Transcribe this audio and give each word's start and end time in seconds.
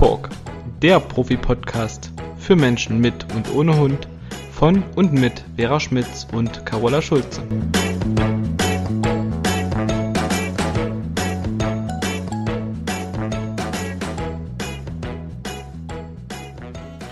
Talk, 0.00 0.30
der 0.80 0.98
Profi-Podcast 0.98 2.10
für 2.38 2.56
Menschen 2.56 3.00
mit 3.02 3.26
und 3.34 3.54
ohne 3.54 3.78
Hund 3.78 4.08
von 4.50 4.82
und 4.96 5.12
mit 5.12 5.44
Vera 5.56 5.78
Schmitz 5.78 6.26
und 6.32 6.64
Carola 6.64 7.02
Schulze. 7.02 7.42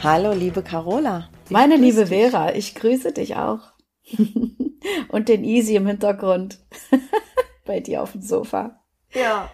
Hallo, 0.03 0.33
liebe 0.33 0.63
Carola. 0.63 1.29
Meine 1.51 1.77
liebe 1.77 2.07
dich. 2.07 2.07
Vera, 2.07 2.55
ich 2.55 2.75
grüße 2.75 3.13
dich 3.13 3.37
auch. 3.37 3.75
und 5.09 5.29
den 5.29 5.45
Easy 5.45 5.77
im 5.77 5.87
Hintergrund 5.87 6.59
bei 7.67 7.81
dir 7.81 8.03
auf 8.03 8.13
dem 8.13 8.23
Sofa. 8.23 8.81
Ja. 9.13 9.51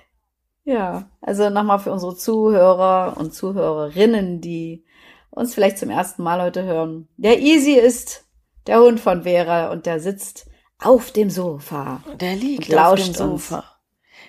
Ja, 0.64 1.10
also 1.20 1.50
nochmal 1.50 1.78
für 1.78 1.92
unsere 1.92 2.16
Zuhörer 2.16 3.16
und 3.18 3.34
Zuhörerinnen, 3.34 4.40
die 4.40 4.84
uns 5.30 5.54
vielleicht 5.54 5.78
zum 5.78 5.90
ersten 5.90 6.22
Mal 6.22 6.40
heute 6.40 6.64
hören. 6.64 7.08
Der 7.16 7.40
Easy 7.40 7.72
ist 7.74 8.24
der 8.66 8.80
Hund 8.80 8.98
von 8.98 9.24
Vera 9.24 9.70
und 9.70 9.84
der 9.84 10.00
sitzt 10.00 10.46
auf 10.78 11.10
dem 11.10 11.28
Sofa. 11.28 12.02
Der 12.18 12.34
liegt 12.34 12.74
auf 12.74 12.94
dem 12.94 13.12
Sofa. 13.12 13.56
Uns. 13.58 13.64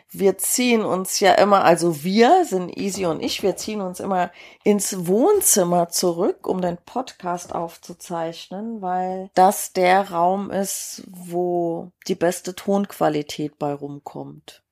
Wir 0.09 0.37
ziehen 0.37 0.83
uns 0.83 1.19
ja 1.19 1.33
immer, 1.33 1.63
also 1.63 2.03
wir 2.03 2.45
sind 2.45 2.77
Easy 2.77 3.05
und 3.05 3.21
ich, 3.21 3.43
wir 3.43 3.55
ziehen 3.55 3.81
uns 3.81 3.99
immer 3.99 4.31
ins 4.63 5.07
Wohnzimmer 5.07 5.89
zurück, 5.89 6.47
um 6.47 6.61
den 6.61 6.77
Podcast 6.77 7.53
aufzuzeichnen, 7.53 8.81
weil 8.81 9.29
das 9.35 9.73
der 9.73 10.11
Raum 10.11 10.51
ist, 10.51 11.03
wo 11.07 11.91
die 12.07 12.15
beste 12.15 12.55
Tonqualität 12.55 13.57
bei 13.57 13.73
rumkommt. 13.73 14.64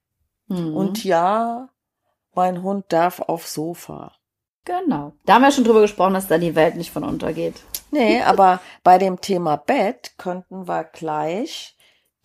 Mhm. 0.54 0.76
Und 0.76 1.04
ja, 1.04 1.70
mein 2.34 2.64
Hund 2.64 2.86
darf 2.90 3.20
aufs 3.20 3.54
Sofa. 3.54 4.14
Genau. 4.66 5.14
Da 5.26 5.36
haben 5.36 5.42
wir 5.42 5.52
schon 5.52 5.66
drüber 5.66 5.82
gesprochen, 5.82 6.14
dass 6.14 6.28
da 6.28 6.38
die 6.38 6.56
Welt 6.56 6.76
nicht 6.76 6.92
von 6.92 7.04
untergeht. 7.04 7.56
Nee, 7.92 8.22
aber 8.26 8.62
bei 8.84 8.98
dem 8.98 9.20
Thema 9.20 9.58
Bett 9.58 10.14
könnten 10.18 10.68
wir 10.68 10.84
gleich 10.86 11.76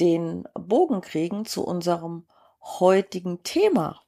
den 0.00 0.44
Bogen 0.55 1.00
kriegen 1.00 1.44
zu 1.44 1.64
unserem 1.64 2.27
heutigen 2.62 3.42
Thema. 3.42 4.00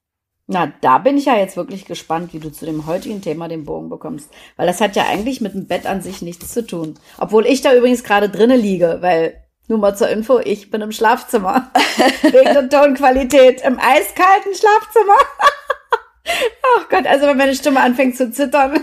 Na, 0.46 0.72
da 0.80 0.98
bin 0.98 1.16
ich 1.16 1.26
ja 1.26 1.36
jetzt 1.36 1.56
wirklich 1.56 1.84
gespannt, 1.84 2.32
wie 2.32 2.40
du 2.40 2.50
zu 2.50 2.66
dem 2.66 2.86
heutigen 2.86 3.22
Thema 3.22 3.46
den 3.46 3.64
Bogen 3.64 3.88
bekommst. 3.88 4.30
Weil 4.56 4.66
das 4.66 4.80
hat 4.80 4.96
ja 4.96 5.06
eigentlich 5.06 5.40
mit 5.40 5.54
dem 5.54 5.68
Bett 5.68 5.86
an 5.86 6.02
sich 6.02 6.22
nichts 6.22 6.52
zu 6.52 6.66
tun. 6.66 6.98
Obwohl 7.18 7.46
ich 7.46 7.62
da 7.62 7.72
übrigens 7.72 8.02
gerade 8.02 8.28
drinnen 8.28 8.60
liege, 8.60 8.98
weil 9.00 9.44
nur 9.70 9.78
mal 9.78 9.96
zur 9.96 10.08
Info, 10.08 10.38
ich 10.38 10.70
bin 10.70 10.82
im 10.82 10.92
Schlafzimmer. 10.92 11.70
Wegen 12.22 12.52
der 12.52 12.68
Tonqualität 12.68 13.62
im 13.62 13.78
eiskalten 13.78 14.54
Schlafzimmer. 14.54 15.16
Ach 16.78 16.88
Gott, 16.90 17.06
also 17.06 17.26
wenn 17.26 17.36
meine 17.36 17.54
Stimme 17.54 17.80
anfängt 17.80 18.16
zu 18.16 18.30
zittern. 18.30 18.80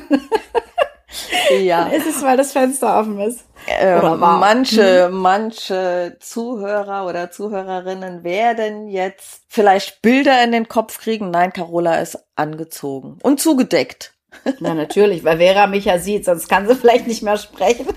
ja. 1.59 1.83
Dann 1.89 1.91
ist 1.91 2.07
es, 2.07 2.23
weil 2.23 2.37
das 2.37 2.53
Fenster 2.53 2.99
offen 2.99 3.19
ist. 3.19 3.45
Ähm, 3.67 4.19
manche, 4.19 5.07
hm. 5.07 5.17
manche 5.17 6.17
Zuhörer 6.21 7.05
oder 7.05 7.31
Zuhörerinnen 7.31 8.23
werden 8.23 8.87
jetzt 8.87 9.43
vielleicht 9.49 10.01
Bilder 10.01 10.41
in 10.43 10.53
den 10.53 10.69
Kopf 10.69 10.99
kriegen. 10.99 11.31
Nein, 11.31 11.51
Carola 11.51 11.99
ist 11.99 12.17
angezogen 12.35 13.19
und 13.23 13.41
zugedeckt. 13.41 14.13
Na 14.59 14.73
natürlich, 14.73 15.23
weil 15.23 15.37
Vera 15.37 15.67
mich 15.67 15.85
ja 15.85 15.99
sieht, 15.99 16.23
sonst 16.23 16.47
kann 16.47 16.67
sie 16.67 16.75
vielleicht 16.75 17.07
nicht 17.07 17.23
mehr 17.23 17.37
sprechen. 17.37 17.87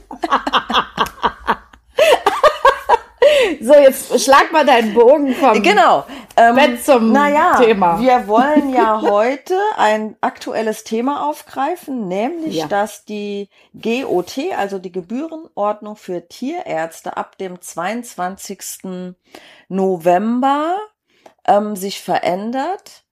So, 3.60 3.74
jetzt 3.74 4.20
schlag 4.22 4.52
mal 4.52 4.64
deinen 4.64 4.94
Bogen 4.94 5.34
vom 5.34 5.62
genau. 5.62 6.04
Ähm, 6.36 6.54
Bett 6.54 6.84
zum 6.84 7.12
naja, 7.12 7.56
Thema. 7.58 8.00
Wir 8.00 8.26
wollen 8.28 8.72
ja 8.72 9.00
heute 9.02 9.58
ein 9.76 10.16
aktuelles 10.20 10.84
Thema 10.84 11.28
aufgreifen, 11.28 12.08
nämlich, 12.08 12.56
ja. 12.56 12.66
dass 12.66 13.04
die 13.04 13.48
GOT, 13.74 14.38
also 14.56 14.78
die 14.78 14.92
Gebührenordnung 14.92 15.96
für 15.96 16.28
Tierärzte, 16.28 17.16
ab 17.16 17.36
dem 17.38 17.60
22. 17.60 19.14
November 19.68 20.76
ähm, 21.46 21.76
sich 21.76 22.00
verändert 22.00 23.04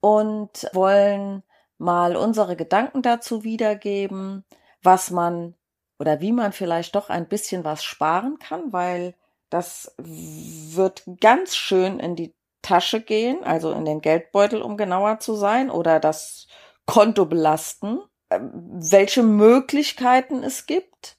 und 0.00 0.68
wollen 0.72 1.42
mal 1.78 2.16
unsere 2.16 2.56
Gedanken 2.56 3.02
dazu 3.02 3.44
wiedergeben, 3.44 4.44
was 4.82 5.10
man 5.10 5.54
oder 5.98 6.20
wie 6.20 6.32
man 6.32 6.52
vielleicht 6.52 6.94
doch 6.94 7.10
ein 7.10 7.28
bisschen 7.28 7.64
was 7.64 7.84
sparen 7.84 8.38
kann, 8.38 8.72
weil 8.72 9.14
das 9.50 9.94
wird 9.98 11.02
ganz 11.20 11.56
schön 11.56 11.98
in 11.98 12.16
die 12.16 12.34
Tasche 12.62 13.00
gehen, 13.00 13.42
also 13.44 13.72
in 13.72 13.84
den 13.84 14.00
Geldbeutel, 14.00 14.62
um 14.62 14.76
genauer 14.76 15.18
zu 15.20 15.34
sein, 15.34 15.70
oder 15.70 15.98
das 15.98 16.46
Konto 16.86 17.26
belasten, 17.26 18.00
ähm, 18.30 18.50
welche 18.54 19.22
Möglichkeiten 19.22 20.42
es 20.42 20.66
gibt. 20.66 21.18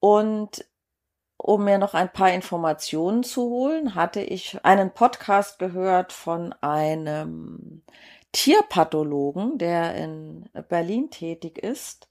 Und 0.00 0.64
um 1.36 1.64
mir 1.64 1.78
noch 1.78 1.94
ein 1.94 2.12
paar 2.12 2.32
Informationen 2.32 3.24
zu 3.24 3.42
holen, 3.50 3.94
hatte 3.94 4.20
ich 4.20 4.64
einen 4.64 4.92
Podcast 4.92 5.58
gehört 5.58 6.12
von 6.12 6.52
einem 6.60 7.82
Tierpathologen, 8.30 9.58
der 9.58 9.96
in 9.96 10.48
Berlin 10.68 11.10
tätig 11.10 11.58
ist. 11.58 12.08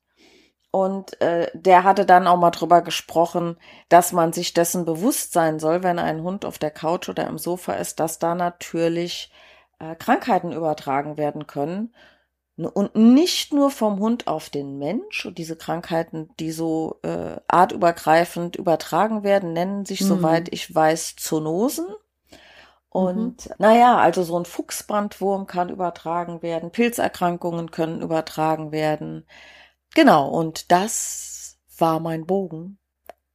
Und 0.72 1.20
äh, 1.22 1.52
der 1.54 1.84
hatte 1.84 2.06
dann 2.06 2.28
auch 2.28 2.38
mal 2.38 2.52
drüber 2.52 2.82
gesprochen, 2.82 3.58
dass 3.90 4.14
man 4.14 4.32
sich 4.32 4.54
dessen 4.54 4.86
bewusst 4.86 5.34
sein 5.34 5.59
soll, 5.59 5.84
wenn 5.84 6.00
ein 6.00 6.24
Hund 6.24 6.46
auf 6.46 6.58
der 6.58 6.72
Couch 6.72 7.09
oder 7.09 7.28
im 7.28 7.38
Sofa 7.38 7.74
ist, 7.74 8.00
dass 8.00 8.20
da 8.20 8.36
natürlich 8.36 9.32
äh, 9.80 9.96
Krankheiten 9.96 10.54
übertragen 10.54 11.18
werden 11.18 11.46
können. 11.46 11.94
Und 12.56 12.96
nicht 12.96 13.54
nur 13.54 13.72
vom 13.72 14.00
Hund 14.00 14.28
auf 14.28 14.50
den 14.50 14.78
Mensch. 14.78 15.26
Und 15.26 15.38
diese 15.38 15.58
Krankheiten, 15.58 16.30
die 16.40 16.52
so 16.52 17.00
äh, 17.02 17.38
artübergreifend 17.48 18.56
übertragen 18.56 19.24
werden, 19.24 19.53
nennen 19.53 19.86
sich, 19.86 20.02
mhm. 20.02 20.06
soweit 20.06 20.53
ich 20.53 20.74
weiß, 20.74 21.16
Zoonosen. 21.18 21.88
Und 22.90 23.46
mhm. 23.50 23.56
naja, 23.58 23.98
also 23.98 24.24
so 24.24 24.38
ein 24.38 24.46
Fuchsbrandwurm 24.46 25.48
kann 25.48 25.70
übertragen 25.70 26.42
werden, 26.42 26.72
Pilzerkrankungen 26.72 27.72
können 27.72 28.02
übertragen 28.02 28.72
werden. 28.72 29.26
Genau, 29.94 30.28
und 30.29 30.72
das 30.72 31.57
war 31.78 32.00
mein 32.00 32.25
Bogen 32.25 32.78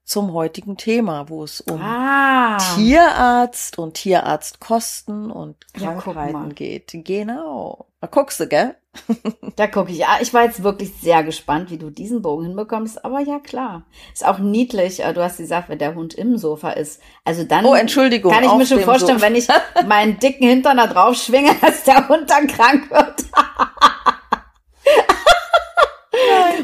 zum 0.07 0.33
heutigen 0.33 0.77
Thema, 0.77 1.29
wo 1.29 1.43
es 1.43 1.61
um 1.61 1.83
ah. 1.83 2.59
Tierarzt 2.77 3.77
und 3.77 3.95
Tierarztkosten 3.95 5.33
und 5.33 5.57
Krankheiten 5.75 6.49
ja, 6.49 6.55
geht. 6.55 6.93
Genau. 6.93 7.87
Da 8.01 8.07
guckst 8.07 8.39
du, 8.39 8.47
gell? 8.47 8.77
da 9.57 9.67
gucke 9.67 9.91
ich. 9.91 9.99
Ja, 9.99 10.19
ich 10.21 10.33
war 10.33 10.45
jetzt 10.45 10.63
wirklich 10.63 10.93
sehr 10.95 11.25
gespannt, 11.25 11.71
wie 11.71 11.77
du 11.77 11.91
diesen 11.91 12.23
Bogen 12.23 12.45
hinbekommst. 12.47 13.05
Aber 13.05 13.19
ja, 13.19 13.41
klar. 13.41 13.83
Ist 14.13 14.25
auch 14.25 14.39
niedlich. 14.39 15.03
Äh, 15.03 15.13
du 15.13 15.25
hast 15.25 15.39
gesagt, 15.39 15.69
wenn 15.69 15.81
der 15.81 15.97
Hund 15.97 16.15
im 16.15 16.39
Sofa 16.39 16.71
ist. 16.71 17.01
Also 17.25 17.43
dann 17.43 17.67
oh, 17.67 17.75
Entschuldigung, 17.75 18.33
kann 18.33 18.45
ich 18.45 18.53
mir 18.53 18.67
schon 18.67 18.81
vorstellen, 18.81 19.19
Sofa. 19.19 19.27
wenn 19.27 19.35
ich 19.35 19.49
meinen 19.87 20.21
dicken 20.21 20.47
Hintern 20.47 20.77
da 20.77 20.87
drauf 20.87 21.17
schwinge, 21.17 21.51
dass 21.61 21.83
der 21.83 22.09
Hund 22.09 22.31
dann 22.31 22.47
krank 22.47 22.91
wird. 22.91 23.25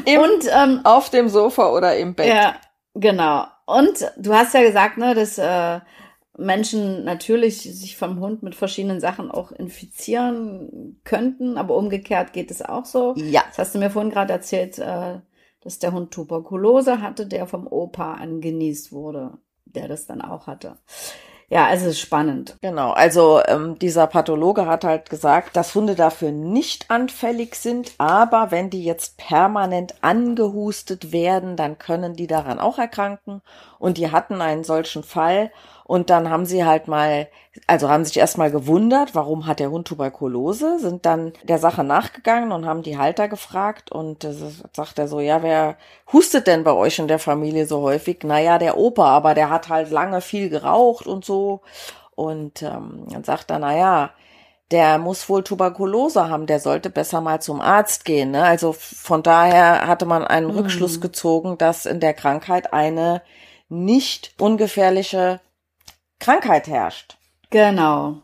Im, 0.05 0.21
und 0.21 0.45
ähm, 0.51 0.81
auf 0.83 1.09
dem 1.09 1.29
Sofa 1.29 1.71
oder 1.71 1.97
im 1.97 2.15
Bett. 2.15 2.27
Ja, 2.27 2.55
genau. 2.93 3.45
Und 3.65 4.11
du 4.17 4.33
hast 4.33 4.53
ja 4.53 4.61
gesagt, 4.61 4.97
ne, 4.97 5.15
dass 5.15 5.37
äh, 5.37 5.79
Menschen 6.37 7.03
natürlich 7.03 7.61
sich 7.61 7.95
vom 7.95 8.19
Hund 8.19 8.43
mit 8.43 8.55
verschiedenen 8.55 8.99
Sachen 8.99 9.29
auch 9.29 9.51
infizieren 9.51 10.99
könnten, 11.03 11.57
aber 11.57 11.75
umgekehrt 11.75 12.33
geht 12.33 12.51
es 12.51 12.61
auch 12.61 12.85
so. 12.85 13.13
Ja. 13.17 13.43
Das 13.49 13.59
hast 13.59 13.75
du 13.75 13.79
mir 13.79 13.91
vorhin 13.91 14.11
gerade 14.11 14.33
erzählt, 14.33 14.79
äh, 14.79 15.19
dass 15.61 15.79
der 15.79 15.93
Hund 15.93 16.11
Tuberkulose 16.11 17.01
hatte, 17.01 17.27
der 17.27 17.47
vom 17.47 17.67
Opa 17.67 18.15
angenießt 18.15 18.91
wurde, 18.91 19.37
der 19.65 19.87
das 19.87 20.07
dann 20.07 20.21
auch 20.21 20.47
hatte. 20.47 20.77
Ja, 21.53 21.69
es 21.71 21.83
ist 21.83 21.99
spannend. 21.99 22.57
Genau, 22.63 22.93
also 22.93 23.39
ähm, 23.45 23.77
dieser 23.77 24.07
Pathologe 24.07 24.65
hat 24.65 24.83
halt 24.83 25.11
gesagt, 25.11 25.55
dass 25.55 25.75
Hunde 25.75 25.93
dafür 25.93 26.31
nicht 26.31 26.89
anfällig 26.89 27.53
sind, 27.53 27.93
aber 27.99 28.49
wenn 28.49 28.71
die 28.71 28.83
jetzt 28.83 29.17
permanent 29.17 29.93
angehustet 30.01 31.11
werden, 31.11 31.55
dann 31.55 31.77
können 31.77 32.15
die 32.15 32.25
daran 32.25 32.57
auch 32.57 32.79
erkranken. 32.79 33.43
Und 33.77 33.99
die 33.99 34.09
hatten 34.09 34.41
einen 34.41 34.63
solchen 34.63 35.03
Fall 35.03 35.51
und 35.85 36.09
dann 36.09 36.29
haben 36.29 36.45
sie 36.45 36.65
halt 36.65 36.87
mal, 36.87 37.27
also 37.67 37.89
haben 37.89 38.05
sich 38.05 38.17
erstmal 38.17 38.51
gewundert, 38.51 39.15
warum 39.15 39.45
hat 39.45 39.59
der 39.59 39.69
Hund 39.69 39.87
Tuberkulose, 39.87 40.79
sind 40.79 41.05
dann 41.05 41.33
der 41.43 41.57
Sache 41.57 41.83
nachgegangen 41.83 42.51
und 42.51 42.65
haben 42.65 42.83
die 42.83 42.97
Halter 42.97 43.27
gefragt 43.27 43.91
und 43.91 44.25
sagt 44.73 44.99
er 44.99 45.07
so, 45.07 45.19
ja, 45.19 45.43
wer 45.43 45.77
hustet 46.11 46.47
denn 46.47 46.63
bei 46.63 46.71
euch 46.71 46.99
in 46.99 47.07
der 47.07 47.19
Familie 47.19 47.65
so 47.65 47.81
häufig? 47.81 48.23
Naja, 48.23 48.57
der 48.57 48.77
Opa, 48.77 49.07
aber 49.07 49.33
der 49.33 49.49
hat 49.49 49.69
halt 49.69 49.91
lange 49.91 50.21
viel 50.21 50.49
geraucht 50.49 51.05
und 51.05 51.25
so. 51.25 51.61
Und 52.15 52.61
ähm, 52.61 53.05
dann 53.09 53.23
sagt 53.23 53.51
er, 53.51 53.59
naja, 53.59 54.11
der 54.71 54.97
muss 54.97 55.27
wohl 55.29 55.43
Tuberkulose 55.43 56.29
haben, 56.29 56.47
der 56.47 56.59
sollte 56.59 56.89
besser 56.89 57.21
mal 57.21 57.41
zum 57.41 57.59
Arzt 57.59 58.05
gehen. 58.05 58.31
Ne? 58.31 58.43
Also 58.43 58.73
von 58.73 59.21
daher 59.21 59.87
hatte 59.87 60.05
man 60.05 60.23
einen 60.23 60.47
mhm. 60.47 60.57
Rückschluss 60.57 61.01
gezogen, 61.01 61.57
dass 61.57 61.85
in 61.85 61.99
der 61.99 62.13
Krankheit 62.13 62.73
eine 62.73 63.21
nicht 63.69 64.33
ungefährliche 64.39 65.41
Krankheit 66.23 66.67
herrscht. 66.67 67.17
Genau. 67.49 68.23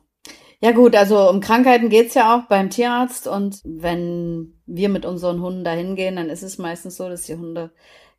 Ja 0.62 0.72
gut, 0.72 0.96
also 0.96 1.30
um 1.30 1.42
Krankheiten 1.42 1.90
geht's 1.90 2.14
ja 2.14 2.36
auch 2.36 2.44
beim 2.48 2.70
Tierarzt 2.70 3.28
und 3.28 3.60
wenn 3.66 4.54
wir 4.66 4.88
mit 4.90 5.06
unseren 5.06 5.42
Hunden 5.42 5.66
dahin 5.66 5.96
gehen, 5.96 6.16
dann 6.16 6.30
ist 6.30 6.44
es 6.44 6.58
meistens 6.58 6.96
so, 6.96 7.10
dass 7.10 7.24
die 7.24 7.36
Hunde 7.36 7.72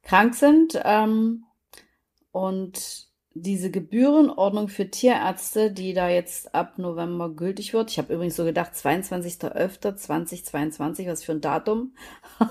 krank 0.02 0.34
sind. 0.34 0.78
Ähm, 0.84 1.44
und 2.30 3.08
diese 3.32 3.70
Gebührenordnung 3.70 4.68
für 4.68 4.90
Tierärzte, 4.90 5.70
die 5.70 5.94
da 5.94 6.10
jetzt 6.10 6.54
ab 6.54 6.78
November 6.78 7.30
gültig 7.30 7.72
wird. 7.72 7.90
Ich 7.90 7.96
habe 7.98 8.12
übrigens 8.12 8.36
so 8.36 8.44
gedacht, 8.44 8.74
22.11.2022, 8.74 11.06
was 11.06 11.24
für 11.24 11.32
ein 11.32 11.40
Datum. 11.40 11.94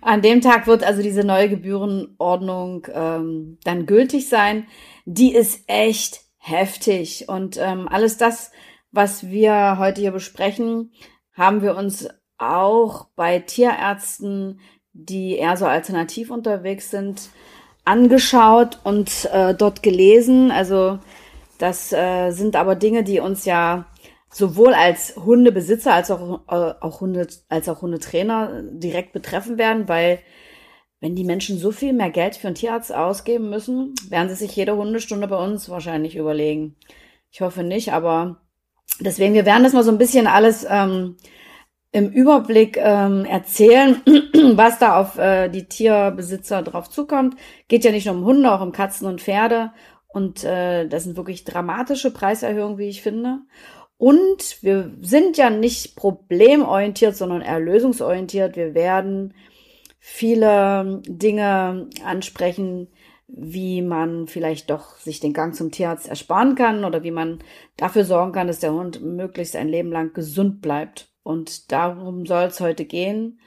An 0.00 0.22
dem 0.22 0.40
Tag 0.40 0.66
wird 0.66 0.82
also 0.82 1.02
diese 1.02 1.22
neue 1.24 1.48
Gebührenordnung 1.48 2.86
ähm, 2.92 3.58
dann 3.64 3.86
gültig 3.86 4.28
sein. 4.28 4.66
Die 5.04 5.34
ist 5.34 5.64
echt 5.66 6.20
heftig. 6.38 7.28
Und 7.28 7.56
ähm, 7.58 7.88
alles 7.88 8.16
das, 8.16 8.50
was 8.90 9.28
wir 9.28 9.78
heute 9.78 10.00
hier 10.00 10.12
besprechen, 10.12 10.92
haben 11.32 11.62
wir 11.62 11.76
uns 11.76 12.08
auch 12.38 13.08
bei 13.16 13.38
Tierärzten, 13.38 14.60
die 14.92 15.36
eher 15.36 15.56
so 15.56 15.66
alternativ 15.66 16.30
unterwegs 16.30 16.90
sind, 16.90 17.30
angeschaut 17.84 18.78
und 18.84 19.28
äh, 19.32 19.54
dort 19.54 19.82
gelesen. 19.82 20.50
Also 20.50 20.98
das 21.58 21.92
äh, 21.92 22.30
sind 22.30 22.56
aber 22.56 22.76
Dinge, 22.76 23.04
die 23.04 23.20
uns 23.20 23.44
ja 23.44 23.86
sowohl 24.30 24.74
als 24.74 25.14
Hundebesitzer 25.16 25.94
als 25.94 26.10
auch, 26.10 26.40
äh, 26.48 26.74
auch 26.80 27.00
Hunde, 27.00 27.28
als 27.48 27.68
auch 27.68 27.82
Hundetrainer 27.82 28.62
direkt 28.64 29.12
betreffen 29.12 29.58
werden, 29.58 29.88
weil 29.88 30.18
wenn 31.04 31.14
die 31.14 31.24
Menschen 31.24 31.58
so 31.58 31.70
viel 31.70 31.92
mehr 31.92 32.08
Geld 32.08 32.34
für 32.34 32.46
einen 32.46 32.54
Tierarzt 32.54 32.90
ausgeben 32.90 33.50
müssen, 33.50 33.94
werden 34.08 34.30
sie 34.30 34.36
sich 34.36 34.56
jede 34.56 34.74
Hundestunde 34.74 35.28
bei 35.28 35.36
uns 35.36 35.68
wahrscheinlich 35.68 36.16
überlegen. 36.16 36.76
Ich 37.30 37.42
hoffe 37.42 37.62
nicht, 37.62 37.92
aber 37.92 38.40
deswegen, 39.00 39.34
wir 39.34 39.44
werden 39.44 39.64
das 39.64 39.74
mal 39.74 39.84
so 39.84 39.90
ein 39.90 39.98
bisschen 39.98 40.26
alles 40.26 40.66
ähm, 40.66 41.16
im 41.92 42.08
Überblick 42.08 42.78
ähm, 42.78 43.26
erzählen, 43.26 44.00
was 44.54 44.78
da 44.78 44.98
auf 44.98 45.18
äh, 45.18 45.50
die 45.50 45.68
Tierbesitzer 45.68 46.62
drauf 46.62 46.88
zukommt. 46.88 47.36
Geht 47.68 47.84
ja 47.84 47.90
nicht 47.90 48.06
nur 48.06 48.14
um 48.14 48.24
Hunde, 48.24 48.50
auch 48.50 48.62
um 48.62 48.72
Katzen 48.72 49.06
und 49.06 49.20
Pferde. 49.20 49.72
Und 50.08 50.42
äh, 50.42 50.88
das 50.88 51.04
sind 51.04 51.18
wirklich 51.18 51.44
dramatische 51.44 52.12
Preiserhöhungen, 52.12 52.78
wie 52.78 52.88
ich 52.88 53.02
finde. 53.02 53.40
Und 53.98 54.62
wir 54.62 54.90
sind 55.02 55.36
ja 55.36 55.50
nicht 55.50 55.96
problemorientiert, 55.96 57.14
sondern 57.14 57.42
erlösungsorientiert. 57.42 58.56
Wir 58.56 58.72
werden 58.72 59.34
viele 60.06 61.00
Dinge 61.06 61.88
ansprechen, 62.04 62.88
wie 63.26 63.80
man 63.80 64.26
vielleicht 64.26 64.68
doch 64.68 64.98
sich 64.98 65.18
den 65.18 65.32
Gang 65.32 65.54
zum 65.54 65.70
Tierarzt 65.70 66.08
ersparen 66.08 66.56
kann 66.56 66.84
oder 66.84 67.02
wie 67.04 67.10
man 67.10 67.38
dafür 67.78 68.04
sorgen 68.04 68.32
kann, 68.32 68.46
dass 68.46 68.60
der 68.60 68.74
Hund 68.74 69.00
möglichst 69.00 69.56
ein 69.56 69.66
Leben 69.66 69.90
lang 69.90 70.12
gesund 70.12 70.60
bleibt. 70.60 71.08
Und 71.22 71.72
darum 71.72 72.26
soll 72.26 72.44
es 72.44 72.60
heute 72.60 72.84
gehen. 72.84 73.40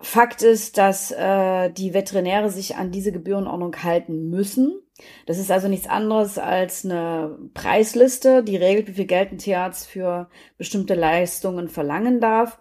Fakt 0.00 0.42
ist, 0.42 0.78
dass 0.78 1.10
äh, 1.10 1.70
die 1.72 1.92
Veterinäre 1.92 2.50
sich 2.50 2.76
an 2.76 2.92
diese 2.92 3.10
Gebührenordnung 3.10 3.82
halten 3.82 4.30
müssen. 4.30 4.80
Das 5.26 5.38
ist 5.38 5.50
also 5.50 5.66
nichts 5.66 5.88
anderes 5.88 6.38
als 6.38 6.84
eine 6.84 7.36
Preisliste, 7.52 8.44
die 8.44 8.56
regelt, 8.56 8.86
wie 8.86 8.92
viel 8.94 9.06
Geld 9.06 9.32
ein 9.32 9.38
Tierarzt 9.38 9.88
für 9.88 10.30
bestimmte 10.56 10.94
Leistungen 10.94 11.68
verlangen 11.68 12.20
darf. 12.20 12.60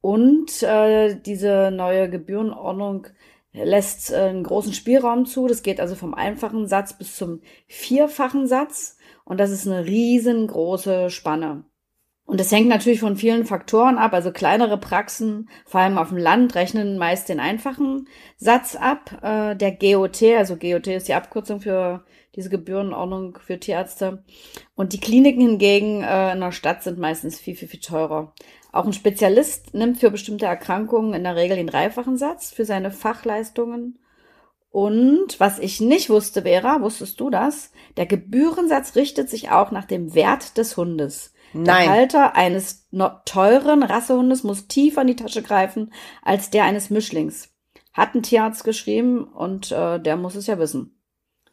Und 0.00 0.62
äh, 0.62 1.16
diese 1.20 1.70
neue 1.72 2.08
Gebührenordnung 2.08 3.08
lässt 3.52 4.12
äh, 4.12 4.16
einen 4.16 4.44
großen 4.44 4.72
Spielraum 4.72 5.26
zu. 5.26 5.46
Das 5.46 5.62
geht 5.62 5.80
also 5.80 5.94
vom 5.94 6.14
einfachen 6.14 6.66
Satz 6.68 6.92
bis 6.96 7.16
zum 7.16 7.40
vierfachen 7.66 8.46
Satz. 8.46 8.96
Und 9.24 9.40
das 9.40 9.50
ist 9.50 9.66
eine 9.66 9.84
riesengroße 9.84 11.10
Spanne. 11.10 11.64
Und 12.28 12.40
das 12.40 12.52
hängt 12.52 12.68
natürlich 12.68 13.00
von 13.00 13.16
vielen 13.16 13.46
Faktoren 13.46 13.96
ab. 13.96 14.12
Also 14.12 14.32
kleinere 14.32 14.76
Praxen, 14.76 15.48
vor 15.64 15.80
allem 15.80 15.96
auf 15.96 16.10
dem 16.10 16.18
Land, 16.18 16.54
rechnen 16.54 16.98
meist 16.98 17.30
den 17.30 17.40
einfachen 17.40 18.06
Satz 18.36 18.76
ab. 18.76 19.18
Äh, 19.22 19.56
der 19.56 19.72
GOT, 19.72 20.22
also 20.36 20.56
GOT 20.56 20.88
ist 20.88 21.08
die 21.08 21.14
Abkürzung 21.14 21.60
für 21.60 22.04
diese 22.36 22.50
Gebührenordnung 22.50 23.38
für 23.44 23.58
Tierärzte. 23.58 24.24
Und 24.74 24.92
die 24.92 25.00
Kliniken 25.00 25.40
hingegen 25.40 26.02
äh, 26.02 26.32
in 26.32 26.40
der 26.40 26.52
Stadt 26.52 26.82
sind 26.82 26.98
meistens 26.98 27.40
viel, 27.40 27.56
viel, 27.56 27.68
viel 27.68 27.80
teurer. 27.80 28.34
Auch 28.78 28.86
ein 28.86 28.92
Spezialist 28.92 29.74
nimmt 29.74 29.98
für 29.98 30.08
bestimmte 30.08 30.46
Erkrankungen 30.46 31.12
in 31.12 31.24
der 31.24 31.34
Regel 31.34 31.56
den 31.56 31.66
dreifachen 31.66 32.16
Satz 32.16 32.52
für 32.52 32.64
seine 32.64 32.92
Fachleistungen. 32.92 33.98
Und 34.70 35.40
was 35.40 35.58
ich 35.58 35.80
nicht 35.80 36.10
wusste, 36.10 36.42
Vera, 36.42 36.80
wusstest 36.80 37.18
du 37.18 37.28
das? 37.28 37.72
Der 37.96 38.06
Gebührensatz 38.06 38.94
richtet 38.94 39.30
sich 39.30 39.50
auch 39.50 39.72
nach 39.72 39.84
dem 39.84 40.14
Wert 40.14 40.56
des 40.58 40.76
Hundes. 40.76 41.32
Nein. 41.52 41.86
Der 41.86 41.90
Halter 41.90 42.36
eines 42.36 42.86
teuren 43.24 43.82
Rassehundes 43.82 44.44
muss 44.44 44.68
tiefer 44.68 45.00
in 45.00 45.08
die 45.08 45.16
Tasche 45.16 45.42
greifen 45.42 45.92
als 46.22 46.50
der 46.50 46.62
eines 46.62 46.88
Mischlings. 46.88 47.48
Hat 47.92 48.14
ein 48.14 48.22
Tierarzt 48.22 48.62
geschrieben 48.62 49.24
und 49.24 49.72
äh, 49.72 49.98
der 49.98 50.16
muss 50.16 50.36
es 50.36 50.46
ja 50.46 50.60
wissen. 50.60 50.96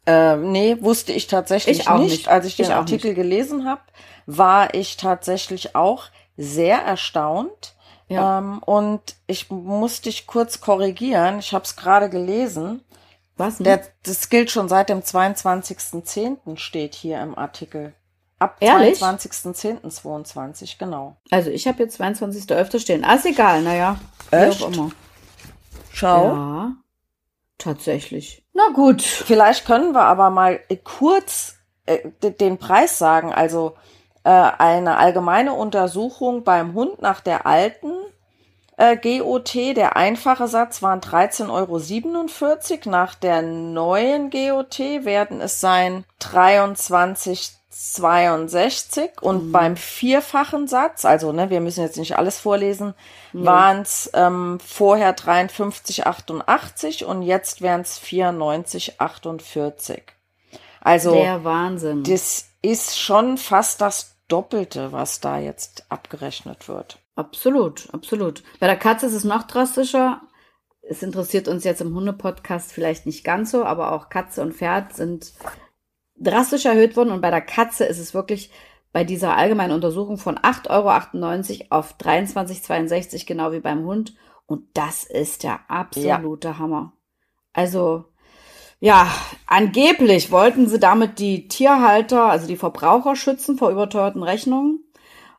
Äh, 0.06 0.36
nee, 0.36 0.76
wusste 0.80 1.12
ich 1.12 1.26
tatsächlich 1.26 1.80
ich 1.80 1.88
nicht. 1.88 2.10
nicht. 2.10 2.28
Als 2.28 2.46
ich 2.46 2.54
den 2.54 2.66
ich 2.66 2.72
Artikel 2.72 3.14
gelesen 3.14 3.68
habe, 3.68 3.82
war 4.26 4.74
ich 4.74 4.96
tatsächlich 4.96 5.74
auch 5.74 6.04
sehr 6.36 6.78
erstaunt. 6.78 7.74
Ja. 8.08 8.38
Ähm, 8.38 8.60
und 8.64 9.16
ich 9.26 9.50
muss 9.50 10.00
dich 10.00 10.26
kurz 10.26 10.60
korrigieren. 10.60 11.40
Ich 11.40 11.52
habe 11.52 11.64
es 11.64 11.76
gerade 11.76 12.08
gelesen. 12.08 12.82
Was? 13.36 13.58
Der, 13.58 13.82
das 14.04 14.30
gilt 14.30 14.50
schon 14.50 14.68
seit 14.68 14.88
dem 14.88 15.00
22.10. 15.00 16.56
steht 16.56 16.94
hier 16.94 17.20
im 17.20 17.36
Artikel. 17.36 17.92
Ab 18.38 18.58
22.10.22, 18.60 20.76
genau. 20.78 21.16
Also 21.30 21.50
ich 21.50 21.66
habe 21.66 21.82
jetzt 21.82 21.98
22.11. 22.00 22.80
stehen. 22.80 23.02
Ah, 23.04 23.14
ist 23.14 23.24
egal, 23.24 23.62
naja. 23.62 23.98
Echt? 24.30 24.60
Wie 24.60 24.64
auch 24.64 24.72
immer. 24.72 24.90
Schau. 25.92 26.34
Ja, 26.34 26.72
tatsächlich. 27.56 28.44
Na 28.52 28.68
gut. 28.74 29.00
Vielleicht 29.02 29.64
können 29.64 29.92
wir 29.92 30.02
aber 30.02 30.28
mal 30.28 30.60
kurz 30.84 31.54
äh, 31.86 32.10
den 32.20 32.58
Preis 32.58 32.98
sagen. 32.98 33.32
Also 33.32 33.76
äh, 34.26 34.50
eine 34.58 34.98
allgemeine 34.98 35.52
Untersuchung 35.52 36.42
beim 36.42 36.74
Hund 36.74 37.00
nach 37.00 37.20
der 37.20 37.46
alten 37.46 37.92
äh, 38.76 38.96
GOT, 38.96 39.54
der 39.54 39.96
einfache 39.96 40.48
Satz 40.48 40.82
waren 40.82 41.00
13,47 41.00 41.48
Euro. 41.48 41.78
Nach 42.90 43.14
der 43.14 43.42
neuen 43.42 44.30
GOT 44.30 44.80
werden 44.80 45.40
es 45.40 45.60
sein 45.60 46.04
23 46.18 47.52
62 47.70 49.20
und 49.20 49.48
mhm. 49.48 49.52
beim 49.52 49.76
vierfachen 49.76 50.66
Satz, 50.66 51.04
also 51.04 51.30
ne, 51.32 51.50
wir 51.50 51.60
müssen 51.60 51.82
jetzt 51.82 51.98
nicht 51.98 52.16
alles 52.16 52.38
vorlesen, 52.38 52.94
mhm. 53.32 53.44
waren 53.44 53.82
es 53.82 54.10
ähm, 54.14 54.58
vorher 54.66 55.14
53,88 55.14 57.04
und 57.04 57.22
jetzt 57.22 57.60
wären 57.60 57.82
es 57.82 58.00
94,48. 58.00 60.00
Also 60.80 61.12
der 61.12 61.44
Wahnsinn. 61.44 62.02
Das 62.02 62.46
ist 62.62 62.98
schon 62.98 63.36
fast 63.36 63.82
das 63.82 64.15
Doppelte, 64.28 64.92
was 64.92 65.20
da 65.20 65.38
jetzt 65.38 65.86
abgerechnet 65.88 66.68
wird. 66.68 66.98
Absolut, 67.14 67.88
absolut. 67.92 68.42
Bei 68.60 68.66
der 68.66 68.76
Katze 68.76 69.06
ist 69.06 69.14
es 69.14 69.24
noch 69.24 69.44
drastischer. 69.44 70.20
Es 70.82 71.02
interessiert 71.02 71.48
uns 71.48 71.64
jetzt 71.64 71.80
im 71.80 71.94
Hunde-Podcast 71.94 72.72
vielleicht 72.72 73.06
nicht 73.06 73.24
ganz 73.24 73.50
so, 73.50 73.64
aber 73.64 73.92
auch 73.92 74.08
Katze 74.08 74.42
und 74.42 74.54
Pferd 74.54 74.94
sind 74.94 75.32
drastisch 76.16 76.64
erhöht 76.64 76.96
worden 76.96 77.10
und 77.10 77.20
bei 77.20 77.30
der 77.30 77.40
Katze 77.40 77.84
ist 77.84 77.98
es 77.98 78.14
wirklich 78.14 78.50
bei 78.92 79.04
dieser 79.04 79.36
allgemeinen 79.36 79.74
Untersuchung 79.74 80.16
von 80.16 80.38
8,98 80.38 81.60
Euro 81.60 81.66
auf 81.70 81.96
23,62 81.98 83.26
genau 83.26 83.52
wie 83.52 83.60
beim 83.60 83.84
Hund. 83.84 84.14
Und 84.46 84.68
das 84.74 85.04
ist 85.04 85.42
der 85.42 85.60
absolute 85.68 86.48
ja. 86.48 86.58
Hammer. 86.58 86.92
Also, 87.52 88.06
ja, 88.78 89.10
angeblich 89.46 90.30
wollten 90.30 90.68
sie 90.68 90.78
damit 90.78 91.18
die 91.18 91.48
Tierhalter, 91.48 92.24
also 92.24 92.46
die 92.46 92.56
Verbraucher 92.56 93.16
schützen 93.16 93.56
vor 93.56 93.70
überteuerten 93.70 94.22
Rechnungen 94.22 94.84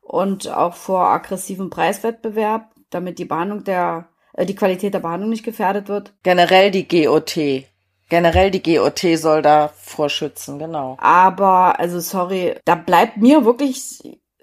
und 0.02 0.50
auch 0.50 0.74
vor 0.76 1.08
aggressivem 1.10 1.70
Preiswettbewerb, 1.70 2.72
damit 2.90 3.20
die 3.20 3.26
Behandlung 3.26 3.64
der, 3.64 4.10
äh, 4.34 4.46
die 4.46 4.56
Qualität 4.56 4.94
der 4.94 5.00
Behandlung 5.00 5.30
nicht 5.30 5.44
gefährdet 5.44 5.88
wird. 5.88 6.14
Generell 6.24 6.72
die 6.72 6.88
GOT. 6.88 7.66
Generell 8.10 8.52
die 8.52 8.64
GOT 8.64 9.18
soll 9.18 9.42
da 9.42 9.68
vorschützen, 9.68 10.60
genau. 10.60 10.96
Aber, 11.00 11.80
also 11.80 12.00
sorry, 12.00 12.56
da 12.64 12.76
bleibt 12.76 13.18
mir 13.18 13.44
wirklich 13.44 14.00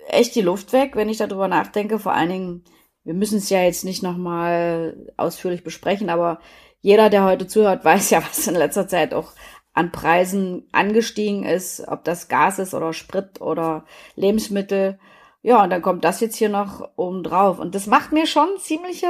echt 0.07 0.35
die 0.35 0.43
Luft 0.43 0.73
weg, 0.73 0.97
wenn 0.97 1.09
ich 1.09 1.17
darüber 1.17 1.49
nachdenke. 1.49 1.99
Vor 1.99 2.13
allen 2.13 2.29
Dingen, 2.29 2.65
wir 3.05 3.15
müssen 3.15 3.39
es 3.39 3.49
ja 3.49 3.63
jetzt 3.63 3.85
nicht 3.85 4.03
nochmal 4.03 5.13
ausführlich 5.17 5.65
besprechen, 5.65 6.11
aber 6.11 6.41
jeder, 6.85 7.09
der 7.09 7.25
heute 7.25 7.47
zuhört, 7.47 7.83
weiß 7.85 8.11
ja, 8.11 8.23
was 8.23 8.47
in 8.47 8.55
letzter 8.55 8.87
Zeit 8.87 9.15
auch 9.15 9.33
an 9.73 9.91
Preisen 9.91 10.69
angestiegen 10.71 11.43
ist, 11.43 11.83
ob 11.89 12.05
das 12.05 12.29
Gas 12.29 12.61
ist 12.61 12.75
oder 12.75 12.93
Sprit 12.93 13.41
oder 13.41 13.87
Lebensmittel. 14.15 15.01
Ja, 15.43 15.65
und 15.65 15.71
dann 15.71 15.83
kommt 15.83 16.05
das 16.05 16.21
jetzt 16.21 16.37
hier 16.37 16.51
noch 16.51 16.91
oben 16.97 17.25
drauf. 17.25 17.59
Und 17.59 17.75
das 17.75 17.87
macht 17.87 18.13
mir 18.13 18.27
schon 18.27 18.49
ziemliche 18.59 19.09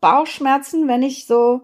Bauchschmerzen, 0.00 0.88
wenn 0.88 1.02
ich 1.02 1.26
so 1.26 1.62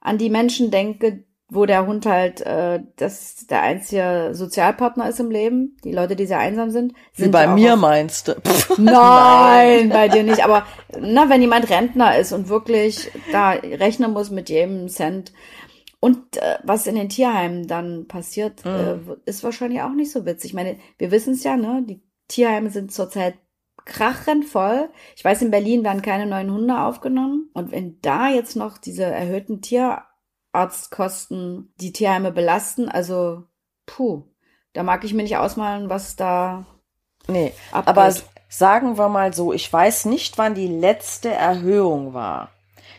an 0.00 0.18
die 0.18 0.30
Menschen 0.30 0.70
denke, 0.70 1.24
wo 1.48 1.64
der 1.64 1.86
Hund 1.86 2.06
halt 2.06 2.40
äh, 2.40 2.80
das 2.96 3.46
der 3.46 3.62
einzige 3.62 4.30
Sozialpartner 4.32 5.08
ist 5.08 5.20
im 5.20 5.30
Leben. 5.30 5.76
Die 5.84 5.92
Leute, 5.92 6.16
die 6.16 6.26
sehr 6.26 6.40
einsam 6.40 6.70
sind. 6.70 6.92
sind 7.12 7.28
Wie 7.28 7.30
bei 7.30 7.46
mir 7.46 7.74
auf, 7.74 7.80
meinst 7.80 8.28
du? 8.28 8.32
Nein, 8.78 9.90
bei 9.90 10.08
dir 10.08 10.24
nicht. 10.24 10.44
Aber 10.44 10.66
na, 11.00 11.28
wenn 11.28 11.40
jemand 11.40 11.70
Rentner 11.70 12.18
ist 12.18 12.32
und 12.32 12.48
wirklich 12.48 13.10
da 13.30 13.50
rechnen 13.50 14.12
muss 14.12 14.30
mit 14.30 14.48
jedem 14.48 14.88
Cent. 14.88 15.32
Und 16.00 16.36
äh, 16.36 16.58
was 16.62 16.86
in 16.86 16.96
den 16.96 17.08
Tierheimen 17.08 17.66
dann 17.68 18.06
passiert, 18.06 18.64
mhm. 18.64 18.70
äh, 18.70 18.96
ist 19.24 19.44
wahrscheinlich 19.44 19.82
auch 19.82 19.94
nicht 19.94 20.10
so 20.10 20.26
witzig. 20.26 20.50
Ich 20.50 20.54
meine, 20.54 20.76
wir 20.98 21.10
wissen 21.10 21.34
es 21.34 21.44
ja, 21.44 21.56
ne? 21.56 21.84
Die 21.88 22.02
Tierheime 22.28 22.70
sind 22.70 22.92
zurzeit 22.92 23.34
krachend 23.84 24.44
voll. 24.44 24.88
Ich 25.14 25.24
weiß, 25.24 25.42
in 25.42 25.52
Berlin 25.52 25.84
werden 25.84 26.02
keine 26.02 26.26
neuen 26.26 26.52
Hunde 26.52 26.80
aufgenommen. 26.80 27.50
Und 27.54 27.70
wenn 27.70 28.00
da 28.02 28.28
jetzt 28.28 28.56
noch 28.56 28.78
diese 28.78 29.04
erhöhten 29.04 29.62
Tierarztkosten 30.56 31.72
die 31.80 31.92
Tierheime 31.92 32.32
belasten, 32.32 32.88
also 32.88 33.44
puh, 33.84 34.24
da 34.72 34.82
mag 34.82 35.04
ich 35.04 35.12
mir 35.12 35.22
nicht 35.22 35.36
ausmalen, 35.36 35.90
was 35.90 36.16
da. 36.16 36.64
Nee, 37.28 37.52
abgeht. 37.72 37.88
aber 37.88 38.14
sagen 38.48 38.96
wir 38.96 39.08
mal 39.08 39.34
so, 39.34 39.52
ich 39.52 39.70
weiß 39.70 40.06
nicht, 40.06 40.38
wann 40.38 40.54
die 40.54 40.68
letzte 40.68 41.30
Erhöhung 41.30 42.14
war. 42.14 42.50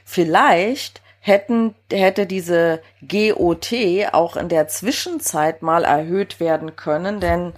Vielleicht 0.06 1.02
hätten, 1.20 1.76
hätte 1.92 2.28
diese 2.28 2.82
GOT 3.08 3.74
auch 4.12 4.38
in 4.38 4.50
der 4.50 4.68
Zwischenzeit 4.68 5.62
mal 5.62 5.84
erhöht 5.84 6.40
werden 6.40 6.76
können, 6.76 7.20
denn 7.20 7.54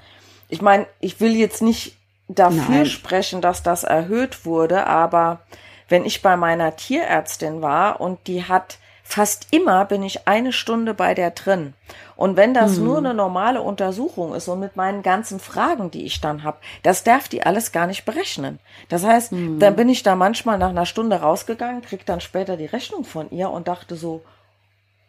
ich 0.47 0.61
meine, 0.61 0.87
ich 0.99 1.19
will 1.19 1.35
jetzt 1.35 1.61
nicht 1.61 1.97
dafür 2.27 2.75
Nein. 2.75 2.85
sprechen, 2.85 3.41
dass 3.41 3.63
das 3.63 3.83
erhöht 3.83 4.45
wurde, 4.45 4.87
aber 4.87 5.41
wenn 5.89 6.05
ich 6.05 6.21
bei 6.21 6.37
meiner 6.37 6.75
Tierärztin 6.75 7.61
war 7.61 7.99
und 7.99 8.27
die 8.27 8.45
hat 8.45 8.77
fast 9.09 9.47
immer 9.49 9.85
bin 9.85 10.03
ich 10.03 10.27
eine 10.27 10.53
Stunde 10.53 10.93
bei 10.93 11.15
der 11.15 11.31
drin. 11.31 11.73
Und 12.15 12.37
wenn 12.37 12.53
das 12.53 12.75
hm. 12.75 12.83
nur 12.83 12.97
eine 12.99 13.15
normale 13.15 13.59
Untersuchung 13.59 14.35
ist 14.35 14.47
und 14.47 14.59
mit 14.59 14.75
meinen 14.75 15.01
ganzen 15.01 15.39
Fragen, 15.39 15.89
die 15.89 16.05
ich 16.05 16.21
dann 16.21 16.43
habe, 16.43 16.59
das 16.83 17.03
darf 17.03 17.27
die 17.27 17.43
alles 17.43 17.71
gar 17.71 17.87
nicht 17.87 18.05
berechnen. 18.05 18.59
Das 18.87 19.03
heißt, 19.03 19.31
hm. 19.31 19.59
dann 19.59 19.75
bin 19.75 19.89
ich 19.89 20.03
da 20.03 20.15
manchmal 20.15 20.59
nach 20.59 20.69
einer 20.69 20.85
Stunde 20.85 21.15
rausgegangen, 21.21 21.81
krieg 21.81 22.05
dann 22.05 22.21
später 22.21 22.55
die 22.55 22.67
Rechnung 22.67 23.03
von 23.03 23.31
ihr 23.31 23.49
und 23.49 23.67
dachte 23.67 23.95
so, 23.95 24.21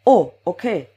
oh, 0.03 0.31
okay. 0.45 0.87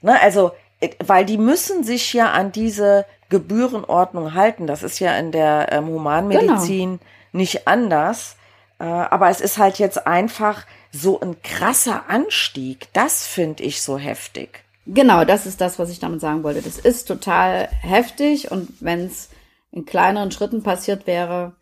Ne, 0.00 0.20
also, 0.22 0.52
äh, 0.78 0.90
weil 1.04 1.24
die 1.24 1.38
müssen 1.38 1.82
sich 1.82 2.12
ja 2.12 2.30
an 2.30 2.52
diese 2.52 3.04
Gebührenordnung 3.30 4.34
halten. 4.34 4.68
Das 4.68 4.84
ist 4.84 5.00
ja 5.00 5.18
in 5.18 5.32
der 5.32 5.72
ähm, 5.72 5.88
Humanmedizin 5.88 6.98
genau. 6.98 7.10
nicht 7.32 7.66
anders. 7.66 8.36
Äh, 8.78 8.84
aber 8.84 9.28
es 9.28 9.40
ist 9.40 9.58
halt 9.58 9.80
jetzt 9.80 10.06
einfach 10.06 10.66
so 10.92 11.20
ein 11.20 11.42
krasser 11.42 12.08
Anstieg. 12.08 12.88
Das 12.92 13.26
finde 13.26 13.62
ich 13.62 13.82
so 13.82 13.98
heftig. 13.98 14.64
Genau, 14.86 15.24
das 15.24 15.46
ist 15.46 15.60
das, 15.60 15.78
was 15.78 15.90
ich 15.90 15.98
damit 15.98 16.20
sagen 16.20 16.42
wollte. 16.42 16.62
Das 16.62 16.78
ist 16.78 17.06
total 17.06 17.68
heftig 17.82 18.50
und 18.50 18.68
wenn 18.80 19.06
es 19.06 19.28
in 19.70 19.84
kleineren 19.84 20.30
Schritten 20.30 20.62
passiert 20.62 21.06
wäre, 21.06 21.56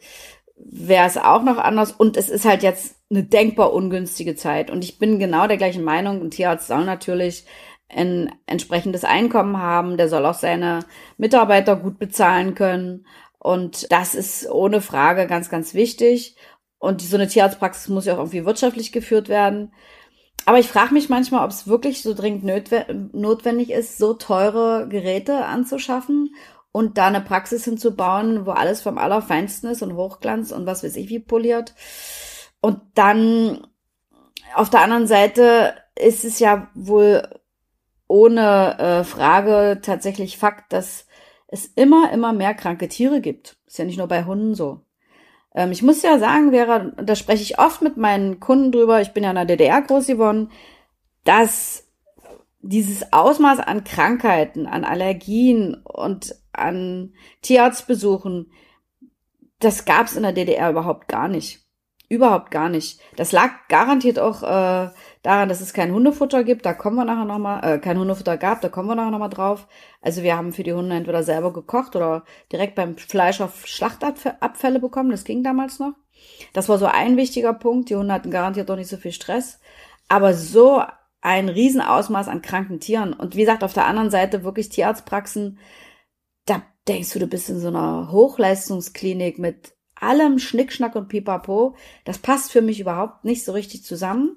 wäre 0.57 1.07
es 1.07 1.17
auch 1.17 1.43
noch 1.43 1.59
anders. 1.59 1.93
Und 1.93 2.17
es 2.17 2.29
ist 2.29 2.45
halt 2.45 2.63
jetzt 2.63 2.97
eine 3.11 3.25
denkbar 3.25 3.73
ungünstige 3.73 4.37
Zeit. 4.37 4.71
Und 4.71 4.85
ich 4.85 4.99
bin 4.99 5.19
genau 5.19 5.47
der 5.47 5.57
gleichen 5.57 5.85
Meinung. 5.85 6.21
Ein 6.21 6.31
Tierarzt 6.31 6.69
soll 6.69 6.85
natürlich 6.85 7.45
ein 7.89 8.33
entsprechendes 8.47 9.05
Einkommen 9.05 9.59
haben, 9.59 9.97
der 9.97 10.09
soll 10.09 10.27
auch 10.27 10.35
seine 10.35 10.81
Mitarbeiter 11.19 11.77
gut 11.77 11.99
bezahlen 11.99 12.55
können. 12.55 13.07
Und 13.39 13.93
das 13.93 14.15
ist 14.17 14.51
ohne 14.51 14.81
Frage 14.81 15.27
ganz, 15.27 15.51
ganz 15.51 15.73
wichtig. 15.75 16.37
Und 16.87 17.03
so 17.03 17.17
eine 17.17 17.27
Tierarztpraxis 17.27 17.89
muss 17.89 18.07
ja 18.07 18.15
auch 18.15 18.19
irgendwie 18.19 18.45
wirtschaftlich 18.45 18.93
geführt 18.93 19.29
werden. 19.29 19.73
Aber 20.45 20.61
ich 20.61 20.69
frage 20.69 20.95
mich 20.95 21.09
manchmal, 21.09 21.45
ob 21.45 21.51
es 21.51 21.67
wirklich 21.67 22.03
so 22.03 22.15
dringend 22.15 22.45
notwendig 23.13 23.71
ist, 23.71 23.99
so 23.99 24.15
teure 24.15 24.87
Geräte 24.89 25.45
anzuschaffen 25.47 26.35
und 26.71 26.97
da 26.99 27.09
eine 27.09 27.21
Praxis 27.21 27.65
hinzubauen, 27.65 28.47
wo 28.47 28.53
alles 28.53 28.83
vom 28.83 28.99
Allerfeinsten 28.99 29.69
ist 29.71 29.83
und 29.83 29.97
Hochglanz 29.97 30.53
und 30.53 30.67
was 30.67 30.85
weiß 30.85 30.95
ich 30.95 31.09
wie 31.09 31.19
poliert. 31.19 31.75
Und 32.61 32.81
dann 32.95 33.67
auf 34.55 34.71
der 34.71 34.83
anderen 34.83 35.09
Seite 35.09 35.75
ist 35.99 36.25
es 36.25 36.39
ja 36.39 36.71
wohl 36.75 37.29
ohne 38.07 38.79
äh, 38.79 39.05
Frage 39.05 39.81
tatsächlich 39.83 40.39
Fakt, 40.39 40.73
dass 40.73 41.07
es 41.49 41.67
immer, 41.67 42.13
immer 42.13 42.33
mehr 42.33 42.55
kranke 42.55 42.89
Tiere 42.89 43.21
gibt. 43.21 43.57
Ist 43.67 43.79
ja 43.79 43.85
nicht 43.85 43.99
nur 43.99 44.07
bei 44.07 44.25
Hunden 44.25 44.55
so. 44.55 44.86
Ähm, 45.57 45.73
ich 45.73 45.83
muss 45.83 46.03
ja 46.03 46.19
sagen, 46.19 46.53
Vera, 46.53 46.93
da 47.03 47.17
spreche 47.17 47.43
ich 47.43 47.59
oft 47.59 47.83
mit 47.83 47.97
meinen 47.97 48.39
Kunden 48.39 48.71
drüber, 48.71 49.01
ich 49.01 49.13
bin 49.13 49.25
ja 49.25 49.31
in 49.31 49.37
der 49.37 49.47
DDR 49.47 49.83
groß 49.83 50.07
geworden, 50.07 50.51
dass 51.25 51.85
dieses 52.61 53.13
Ausmaß 53.13 53.61
an 53.61 53.83
Krankheiten, 53.85 54.67
an 54.67 54.85
Allergien 54.85 55.83
und 55.83 56.37
an 56.53 57.15
Tierarztbesuchen, 57.43 58.53
das 59.59 59.85
gab 59.85 60.07
es 60.07 60.17
in 60.17 60.23
der 60.23 60.33
DDR 60.33 60.71
überhaupt 60.71 61.09
gar 61.09 61.29
nicht. 61.29 61.61
Überhaupt 62.09 62.51
gar 62.51 62.69
nicht. 62.69 63.01
Das 63.17 63.33
lag 63.33 63.51
garantiert 63.69 64.19
auch 64.19 64.43
äh, 64.43 64.91
daran, 65.27 65.49
dass 65.49 65.61
es 65.61 65.73
kein 65.73 65.93
Hundefutter 65.93 66.45
gibt. 66.45 66.65
Da 66.65 66.73
kommen 66.73 66.97
wir 66.97 67.05
nachher 67.05 67.25
nochmal, 67.25 67.65
äh, 67.65 67.79
kein 67.79 67.99
Hundefutter 67.99 68.37
gab, 68.37 68.61
da 68.61 68.69
kommen 68.69 68.89
wir 68.89 68.95
nachher 68.95 69.11
nochmal 69.11 69.29
drauf. 69.29 69.67
Also 70.01 70.23
wir 70.23 70.37
haben 70.37 70.53
für 70.53 70.63
die 70.63 70.73
Hunde 70.73 70.95
entweder 70.95 71.23
selber 71.23 71.53
gekocht 71.53 71.97
oder 71.97 72.25
direkt 72.53 72.77
beim 72.77 72.97
Fleisch 72.97 73.41
auf 73.41 73.67
Schlachtabfälle 73.67 74.79
bekommen. 74.79 75.11
Das 75.11 75.25
ging 75.25 75.43
damals 75.43 75.79
noch. 75.79 75.95
Das 76.53 76.69
war 76.69 76.79
so 76.79 76.87
ein 76.87 77.17
wichtiger 77.17 77.53
Punkt. 77.53 77.91
Die 77.91 77.97
Hunde 77.97 78.15
hatten 78.15 78.31
garantiert 78.31 78.71
doch 78.71 78.77
nicht 78.77 78.89
so 78.89 78.97
viel 78.97 79.13
Stress. 79.13 79.61
Aber 80.09 80.33
so 80.33 80.83
ein 81.21 81.49
Riesenausmaß 81.49 82.29
an 82.29 82.41
kranken 82.41 82.79
Tieren. 82.79 83.13
Und 83.13 83.35
wie 83.35 83.41
gesagt, 83.41 83.65
auf 83.65 83.73
der 83.73 83.87
anderen 83.87 84.11
Seite 84.11 84.45
wirklich 84.45 84.69
Tierarztpraxen, 84.69 85.59
da 86.47 86.63
denkst 86.87 87.13
du, 87.13 87.19
du 87.19 87.27
bist 87.27 87.51
in 87.51 87.59
so 87.59 87.69
einer 87.69 88.13
Hochleistungsklinik 88.13 89.39
mit 89.39 89.75
allem 89.97 90.39
Schnickschnack 90.39 90.95
und 90.95 91.09
Pipapo. 91.09 91.75
Das 92.05 92.19
passt 92.19 92.53
für 92.53 92.63
mich 92.63 92.79
überhaupt 92.79 93.25
nicht 93.25 93.45
so 93.45 93.53
richtig 93.53 93.83
zusammen. 93.83 94.37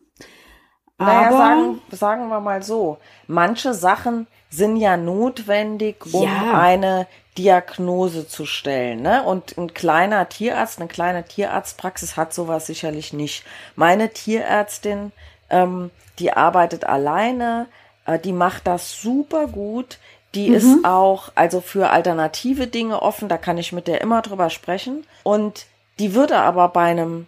Naja, 0.99 1.27
Aber, 1.27 1.37
sagen, 1.37 1.81
sagen 1.91 2.29
wir 2.29 2.39
mal 2.41 2.61
so, 2.61 2.97
manche 3.27 3.73
Sachen 3.73 4.27
sind 4.49 4.75
ja 4.75 4.97
notwendig, 4.97 6.05
um 6.11 6.23
ja. 6.23 6.59
eine 6.59 7.07
Diagnose 7.37 8.27
zu 8.27 8.45
stellen. 8.45 9.01
Ne? 9.01 9.23
Und 9.23 9.57
ein 9.57 9.73
kleiner 9.73 10.27
Tierarzt, 10.27 10.79
eine 10.79 10.89
kleine 10.89 11.23
Tierarztpraxis 11.23 12.17
hat 12.17 12.33
sowas 12.33 12.65
sicherlich 12.65 13.13
nicht. 13.13 13.45
Meine 13.75 14.09
Tierärztin, 14.09 15.13
ähm, 15.49 15.89
die 16.19 16.33
arbeitet 16.33 16.83
alleine, 16.83 17.67
äh, 18.05 18.19
die 18.19 18.33
macht 18.33 18.67
das 18.67 19.01
super 19.01 19.47
gut. 19.47 19.99
Die 20.35 20.49
mhm. 20.49 20.55
ist 20.55 20.85
auch 20.85 21.31
also 21.35 21.61
für 21.61 21.91
alternative 21.91 22.67
Dinge 22.67 23.01
offen, 23.01 23.29
da 23.29 23.37
kann 23.37 23.57
ich 23.57 23.71
mit 23.71 23.87
der 23.87 24.01
immer 24.01 24.21
drüber 24.21 24.49
sprechen. 24.49 25.07
Und 25.23 25.65
die 25.97 26.13
würde 26.13 26.37
aber 26.37 26.67
bei 26.67 26.85
einem 26.85 27.27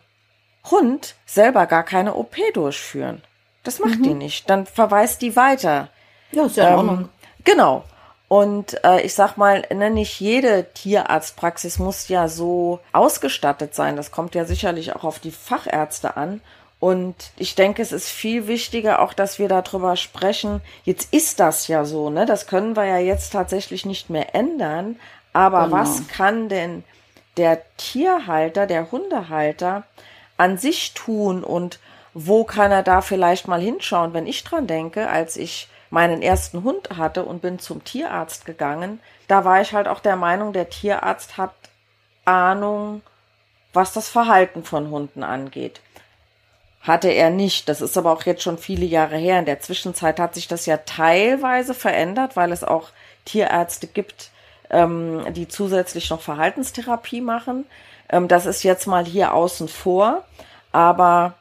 Hund 0.69 1.15
selber 1.25 1.65
gar 1.67 1.83
keine 1.83 2.15
OP 2.15 2.35
durchführen. 2.53 3.21
Das 3.63 3.79
macht 3.79 3.99
mhm. 3.99 4.03
die 4.03 4.13
nicht. 4.13 4.49
Dann 4.49 4.65
verweist 4.65 5.21
die 5.21 5.35
weiter. 5.35 5.89
Ja, 6.31 6.45
ist 6.45 6.57
ja 6.57 6.67
in 6.67 6.73
ähm, 6.73 6.77
Ordnung. 6.79 7.09
Genau. 7.43 7.83
Und 8.27 8.81
äh, 8.85 9.01
ich 9.01 9.13
sag 9.13 9.35
mal, 9.35 9.63
ne, 9.73 9.89
nicht 9.89 10.19
jede 10.21 10.71
Tierarztpraxis 10.73 11.79
muss 11.79 12.07
ja 12.07 12.29
so 12.29 12.79
ausgestattet 12.93 13.75
sein. 13.75 13.97
Das 13.97 14.11
kommt 14.11 14.35
ja 14.35 14.45
sicherlich 14.45 14.95
auch 14.95 15.03
auf 15.03 15.19
die 15.19 15.31
Fachärzte 15.31 16.15
an. 16.15 16.39
Und 16.79 17.15
ich 17.37 17.55
denke, 17.55 17.81
es 17.81 17.91
ist 17.91 18.07
viel 18.07 18.47
wichtiger 18.47 19.01
auch, 19.01 19.13
dass 19.13 19.37
wir 19.37 19.49
darüber 19.49 19.97
sprechen. 19.97 20.61
Jetzt 20.83 21.13
ist 21.13 21.39
das 21.39 21.67
ja 21.67 21.85
so, 21.85 22.09
ne? 22.09 22.25
Das 22.25 22.47
können 22.47 22.75
wir 22.75 22.85
ja 22.85 22.97
jetzt 22.97 23.33
tatsächlich 23.33 23.85
nicht 23.85 24.09
mehr 24.09 24.33
ändern. 24.33 24.97
Aber 25.33 25.65
genau. 25.65 25.75
was 25.77 26.07
kann 26.07 26.49
denn 26.49 26.83
der 27.37 27.61
Tierhalter, 27.77 28.65
der 28.65 28.91
Hundehalter 28.91 29.83
an 30.37 30.57
sich 30.57 30.93
tun 30.93 31.43
und 31.43 31.79
wo 32.13 32.43
kann 32.43 32.71
er 32.71 32.83
da 32.83 33.01
vielleicht 33.01 33.47
mal 33.47 33.61
hinschauen, 33.61 34.13
wenn 34.13 34.27
ich 34.27 34.43
dran 34.43 34.67
denke, 34.67 35.09
als 35.09 35.37
ich 35.37 35.69
meinen 35.89 36.21
ersten 36.21 36.63
Hund 36.63 36.89
hatte 36.97 37.23
und 37.23 37.41
bin 37.41 37.59
zum 37.59 37.83
Tierarzt 37.83 38.45
gegangen, 38.45 38.99
da 39.27 39.45
war 39.45 39.61
ich 39.61 39.73
halt 39.73 39.87
auch 39.87 39.99
der 39.99 40.15
Meinung, 40.15 40.53
der 40.53 40.69
Tierarzt 40.69 41.37
hat 41.37 41.53
Ahnung, 42.25 43.01
was 43.73 43.93
das 43.93 44.09
Verhalten 44.09 44.63
von 44.63 44.89
Hunden 44.89 45.23
angeht. 45.23 45.81
Hatte 46.81 47.09
er 47.09 47.29
nicht. 47.29 47.69
Das 47.69 47.81
ist 47.81 47.97
aber 47.97 48.11
auch 48.11 48.23
jetzt 48.23 48.43
schon 48.43 48.57
viele 48.57 48.85
Jahre 48.85 49.17
her. 49.17 49.39
In 49.39 49.45
der 49.45 49.59
Zwischenzeit 49.59 50.19
hat 50.19 50.33
sich 50.33 50.47
das 50.47 50.65
ja 50.65 50.77
teilweise 50.77 51.73
verändert, 51.73 52.35
weil 52.35 52.51
es 52.51 52.63
auch 52.63 52.89
Tierärzte 53.25 53.87
gibt, 53.87 54.31
ähm, 54.69 55.23
die 55.33 55.47
zusätzlich 55.47 56.09
noch 56.09 56.21
Verhaltenstherapie 56.21 57.21
machen. 57.21 57.65
Ähm, 58.09 58.27
das 58.27 58.45
ist 58.45 58.63
jetzt 58.63 58.87
mal 58.87 59.05
hier 59.05 59.33
außen 59.33 59.67
vor. 59.67 60.25
Aber 60.71 61.35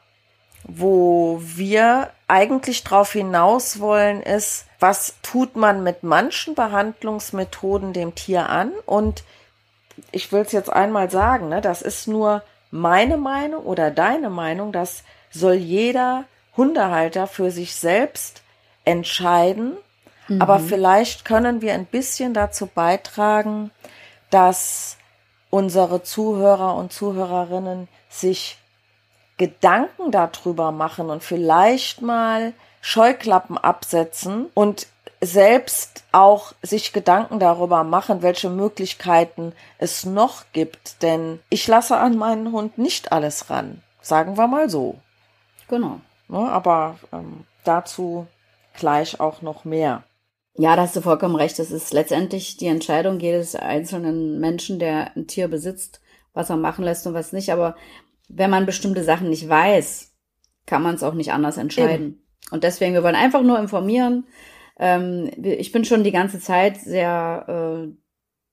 wo 0.63 1.39
wir 1.41 2.09
eigentlich 2.27 2.83
drauf 2.83 3.11
hinaus 3.11 3.79
wollen, 3.79 4.21
ist, 4.21 4.65
was 4.79 5.15
tut 5.21 5.55
man 5.55 5.83
mit 5.83 6.03
manchen 6.03 6.55
Behandlungsmethoden 6.55 7.93
dem 7.93 8.15
Tier 8.15 8.49
an? 8.49 8.71
Und 8.85 9.23
ich 10.11 10.31
will 10.31 10.41
es 10.41 10.51
jetzt 10.51 10.71
einmal 10.71 11.11
sagen, 11.11 11.49
ne, 11.49 11.61
das 11.61 11.81
ist 11.81 12.07
nur 12.07 12.43
meine 12.71 13.17
Meinung 13.17 13.63
oder 13.63 13.91
deine 13.91 14.29
Meinung, 14.29 14.71
das 14.71 15.03
soll 15.29 15.55
jeder 15.55 16.25
Hundehalter 16.55 17.27
für 17.27 17.51
sich 17.51 17.75
selbst 17.75 18.41
entscheiden. 18.85 19.73
Mhm. 20.27 20.41
Aber 20.41 20.59
vielleicht 20.59 21.25
können 21.25 21.61
wir 21.61 21.73
ein 21.73 21.85
bisschen 21.85 22.33
dazu 22.33 22.67
beitragen, 22.67 23.71
dass 24.29 24.97
unsere 25.49 26.01
Zuhörer 26.03 26.75
und 26.75 26.93
Zuhörerinnen 26.93 27.87
sich 28.09 28.57
Gedanken 29.41 30.11
darüber 30.11 30.71
machen 30.71 31.09
und 31.09 31.23
vielleicht 31.23 32.03
mal 32.03 32.53
Scheuklappen 32.79 33.57
absetzen 33.57 34.51
und 34.53 34.85
selbst 35.19 36.03
auch 36.11 36.53
sich 36.61 36.93
Gedanken 36.93 37.39
darüber 37.39 37.83
machen, 37.83 38.21
welche 38.21 38.51
Möglichkeiten 38.51 39.53
es 39.79 40.05
noch 40.05 40.43
gibt. 40.53 41.01
Denn 41.01 41.39
ich 41.49 41.67
lasse 41.67 41.97
an 41.97 42.19
meinen 42.19 42.51
Hund 42.51 42.77
nicht 42.77 43.11
alles 43.11 43.49
ran. 43.49 43.81
Sagen 43.99 44.37
wir 44.37 44.45
mal 44.45 44.69
so. 44.69 44.99
Genau. 45.67 46.01
Ne, 46.27 46.37
aber 46.37 46.99
ähm, 47.11 47.45
dazu 47.63 48.27
gleich 48.75 49.19
auch 49.19 49.41
noch 49.41 49.65
mehr. 49.65 50.03
Ja, 50.53 50.75
da 50.75 50.83
hast 50.83 50.95
du 50.95 51.01
vollkommen 51.01 51.35
recht. 51.35 51.57
Es 51.57 51.71
ist 51.71 51.93
letztendlich 51.93 52.57
die 52.57 52.67
Entscheidung 52.67 53.19
jedes 53.19 53.55
einzelnen 53.55 54.39
Menschen, 54.39 54.77
der 54.77 55.15
ein 55.15 55.25
Tier 55.25 55.47
besitzt, 55.47 55.99
was 56.35 56.51
er 56.51 56.57
machen 56.57 56.85
lässt 56.85 57.07
und 57.07 57.15
was 57.15 57.33
nicht. 57.33 57.51
Aber 57.51 57.75
wenn 58.33 58.49
man 58.49 58.65
bestimmte 58.65 59.03
Sachen 59.03 59.29
nicht 59.29 59.47
weiß, 59.47 60.13
kann 60.65 60.83
man 60.83 60.95
es 60.95 61.03
auch 61.03 61.13
nicht 61.13 61.31
anders 61.31 61.57
entscheiden. 61.57 62.05
Eben. 62.05 62.27
Und 62.51 62.63
deswegen, 62.63 62.93
wir 62.93 63.03
wollen 63.03 63.15
einfach 63.15 63.41
nur 63.41 63.59
informieren. 63.59 64.25
Ähm, 64.77 65.29
ich 65.41 65.71
bin 65.71 65.85
schon 65.85 66.03
die 66.03 66.11
ganze 66.11 66.39
Zeit 66.39 66.77
sehr 66.77 67.45
äh, 67.47 67.93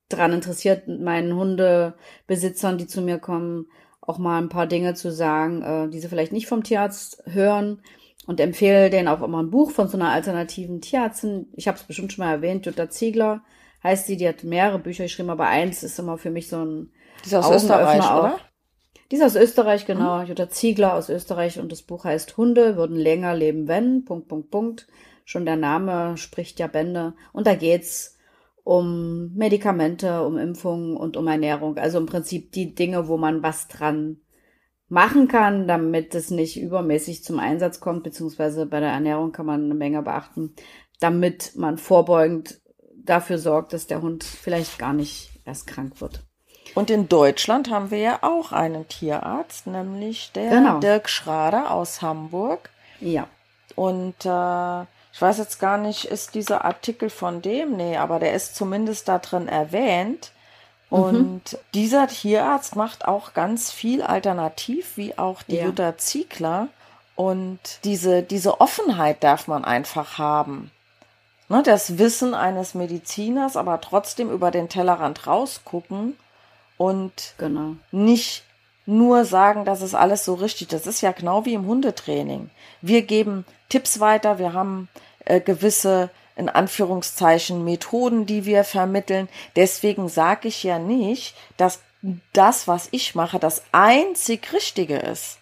daran 0.08 0.32
interessiert, 0.32 0.88
meinen 0.88 1.34
Hundebesitzern, 1.34 2.78
die 2.78 2.86
zu 2.86 3.02
mir 3.02 3.18
kommen, 3.18 3.66
auch 4.00 4.18
mal 4.18 4.40
ein 4.40 4.48
paar 4.48 4.66
Dinge 4.66 4.94
zu 4.94 5.12
sagen, 5.12 5.62
äh, 5.62 5.88
die 5.90 6.00
sie 6.00 6.08
vielleicht 6.08 6.32
nicht 6.32 6.46
vom 6.46 6.62
Tierarzt 6.62 7.22
hören 7.26 7.82
und 8.26 8.40
empfehle 8.40 8.90
denen 8.90 9.08
auch 9.08 9.22
immer 9.22 9.42
ein 9.42 9.50
Buch 9.50 9.70
von 9.70 9.88
so 9.88 9.96
einer 9.96 10.10
alternativen 10.10 10.80
Tierärztin. 10.80 11.48
Ich 11.56 11.68
habe 11.68 11.78
es 11.78 11.84
bestimmt 11.84 12.12
schon 12.12 12.24
mal 12.24 12.32
erwähnt, 12.32 12.66
Jutta 12.66 12.88
Ziegler 12.88 13.42
heißt 13.82 14.06
sie, 14.06 14.16
die 14.16 14.28
hat 14.28 14.44
mehrere 14.44 14.78
Bücher 14.78 15.04
geschrieben, 15.04 15.30
aber 15.30 15.46
eins 15.46 15.82
ist 15.82 15.98
immer 15.98 16.18
für 16.18 16.30
mich 16.30 16.48
so 16.48 16.64
ein 16.64 16.90
Österreich, 17.24 18.02
auch. 18.02 18.18
oder? 18.18 18.38
Die 19.10 19.16
ist 19.16 19.22
aus 19.22 19.36
Österreich, 19.36 19.86
genau. 19.86 20.20
Mhm. 20.20 20.26
Jutta 20.26 20.48
Ziegler 20.48 20.94
aus 20.94 21.08
Österreich 21.08 21.58
und 21.58 21.72
das 21.72 21.82
Buch 21.82 22.04
heißt 22.04 22.36
Hunde 22.36 22.76
würden 22.76 22.96
länger 22.96 23.34
leben, 23.34 23.68
wenn, 23.68 24.04
Punkt, 24.04 24.28
Punkt, 24.28 24.50
Punkt. 24.50 24.86
Schon 25.24 25.44
der 25.44 25.56
Name 25.56 26.16
spricht 26.16 26.58
ja 26.58 26.66
Bände. 26.66 27.14
Und 27.32 27.46
da 27.46 27.54
geht's 27.54 28.18
um 28.64 29.32
Medikamente, 29.34 30.22
um 30.24 30.36
Impfungen 30.36 30.96
und 30.96 31.16
um 31.16 31.26
Ernährung. 31.26 31.78
Also 31.78 31.98
im 31.98 32.06
Prinzip 32.06 32.52
die 32.52 32.74
Dinge, 32.74 33.08
wo 33.08 33.16
man 33.16 33.42
was 33.42 33.68
dran 33.68 34.20
machen 34.88 35.28
kann, 35.28 35.68
damit 35.68 36.14
es 36.14 36.30
nicht 36.30 36.60
übermäßig 36.60 37.24
zum 37.24 37.38
Einsatz 37.38 37.80
kommt, 37.80 38.04
beziehungsweise 38.04 38.66
bei 38.66 38.80
der 38.80 38.90
Ernährung 38.90 39.32
kann 39.32 39.46
man 39.46 39.64
eine 39.64 39.74
Menge 39.74 40.02
beachten, 40.02 40.54
damit 41.00 41.52
man 41.56 41.78
vorbeugend 41.78 42.60
dafür 42.96 43.38
sorgt, 43.38 43.72
dass 43.72 43.86
der 43.86 44.02
Hund 44.02 44.24
vielleicht 44.24 44.78
gar 44.78 44.92
nicht 44.92 45.30
erst 45.44 45.66
krank 45.66 46.00
wird. 46.00 46.27
Und 46.78 46.90
in 46.90 47.08
Deutschland 47.08 47.72
haben 47.72 47.90
wir 47.90 47.98
ja 47.98 48.18
auch 48.20 48.52
einen 48.52 48.86
Tierarzt, 48.86 49.66
nämlich 49.66 50.30
der 50.30 50.48
genau. 50.48 50.78
Dirk 50.78 51.08
Schrader 51.08 51.72
aus 51.72 52.02
Hamburg. 52.02 52.70
Ja. 53.00 53.26
Und 53.74 54.14
äh, 54.24 54.82
ich 55.12 55.20
weiß 55.20 55.38
jetzt 55.38 55.58
gar 55.58 55.76
nicht, 55.76 56.04
ist 56.04 56.36
dieser 56.36 56.64
Artikel 56.64 57.10
von 57.10 57.42
dem? 57.42 57.76
Nee, 57.76 57.96
aber 57.96 58.20
der 58.20 58.32
ist 58.32 58.54
zumindest 58.54 59.08
da 59.08 59.18
drin 59.18 59.48
erwähnt. 59.48 60.30
Mhm. 60.90 60.96
Und 60.96 61.52
mhm. 61.52 61.58
dieser 61.74 62.06
Tierarzt 62.06 62.76
macht 62.76 63.08
auch 63.08 63.34
ganz 63.34 63.72
viel 63.72 64.00
alternativ, 64.00 64.96
wie 64.96 65.18
auch 65.18 65.42
die 65.42 65.56
ja. 65.56 65.64
Jutta 65.64 65.98
Ziegler. 65.98 66.68
Und 67.16 67.58
diese, 67.82 68.22
diese 68.22 68.60
Offenheit 68.60 69.24
darf 69.24 69.48
man 69.48 69.64
einfach 69.64 70.18
haben. 70.18 70.70
Ne, 71.48 71.60
das 71.64 71.98
Wissen 71.98 72.34
eines 72.34 72.74
Mediziners, 72.74 73.56
aber 73.56 73.80
trotzdem 73.80 74.30
über 74.30 74.52
den 74.52 74.68
Tellerrand 74.68 75.26
rausgucken 75.26 76.16
und 76.78 77.34
genau. 77.36 77.76
nicht 77.90 78.44
nur 78.86 79.26
sagen, 79.26 79.66
das 79.66 79.82
ist 79.82 79.94
alles 79.94 80.24
so 80.24 80.32
richtig. 80.32 80.68
Das 80.68 80.86
ist 80.86 81.02
ja 81.02 81.12
genau 81.12 81.44
wie 81.44 81.52
im 81.52 81.66
Hundetraining. 81.66 82.48
Wir 82.80 83.02
geben 83.02 83.44
Tipps 83.68 84.00
weiter, 84.00 84.38
wir 84.38 84.54
haben 84.54 84.88
äh, 85.26 85.40
gewisse 85.40 86.08
in 86.36 86.48
Anführungszeichen 86.48 87.64
Methoden, 87.64 88.24
die 88.24 88.46
wir 88.46 88.64
vermitteln. 88.64 89.28
Deswegen 89.56 90.08
sage 90.08 90.48
ich 90.48 90.62
ja 90.62 90.78
nicht, 90.78 91.34
dass 91.56 91.80
das, 92.32 92.68
was 92.68 92.88
ich 92.92 93.14
mache, 93.14 93.38
das 93.38 93.62
einzig 93.72 94.52
Richtige 94.52 94.96
ist. 94.96 95.38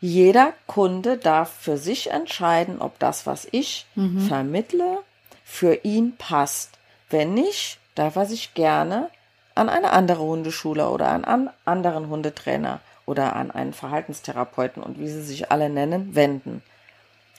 Jeder 0.00 0.54
Kunde 0.66 1.18
darf 1.18 1.52
für 1.52 1.76
sich 1.76 2.10
entscheiden, 2.10 2.80
ob 2.80 2.98
das, 2.98 3.26
was 3.26 3.46
ich 3.50 3.86
mhm. 3.94 4.26
vermittle, 4.26 4.98
für 5.44 5.84
ihn 5.84 6.16
passt. 6.16 6.78
Wenn 7.10 7.34
nicht, 7.34 7.78
darf 7.94 8.16
er 8.16 8.26
sich 8.26 8.54
gerne 8.54 9.10
an 9.54 9.68
eine 9.68 9.92
andere 9.92 10.22
Hundeschule 10.22 10.88
oder 10.88 11.08
an 11.08 11.24
einen 11.24 11.50
anderen 11.64 12.08
Hundetrainer 12.08 12.80
oder 13.06 13.36
an 13.36 13.50
einen 13.50 13.72
Verhaltenstherapeuten 13.72 14.82
und 14.82 14.98
wie 14.98 15.08
sie 15.08 15.22
sich 15.22 15.50
alle 15.50 15.68
nennen, 15.68 16.14
wenden. 16.14 16.62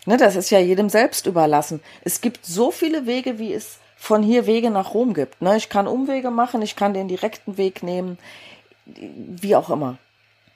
Ne, 0.05 0.17
das 0.17 0.35
ist 0.35 0.51
ja 0.51 0.59
jedem 0.59 0.89
selbst 0.89 1.25
überlassen. 1.25 1.81
Es 2.03 2.21
gibt 2.21 2.45
so 2.45 2.71
viele 2.71 3.05
Wege, 3.07 3.39
wie 3.39 3.53
es 3.53 3.79
von 3.97 4.21
hier 4.21 4.45
Wege 4.45 4.69
nach 4.69 4.93
Rom 4.93 5.13
gibt. 5.13 5.41
Ne, 5.41 5.57
ich 5.57 5.69
kann 5.69 5.87
Umwege 5.87 6.29
machen, 6.29 6.61
ich 6.61 6.75
kann 6.75 6.93
den 6.93 7.07
direkten 7.07 7.57
Weg 7.57 7.81
nehmen, 7.81 8.19
wie 8.85 9.55
auch 9.55 9.69
immer. 9.69 9.97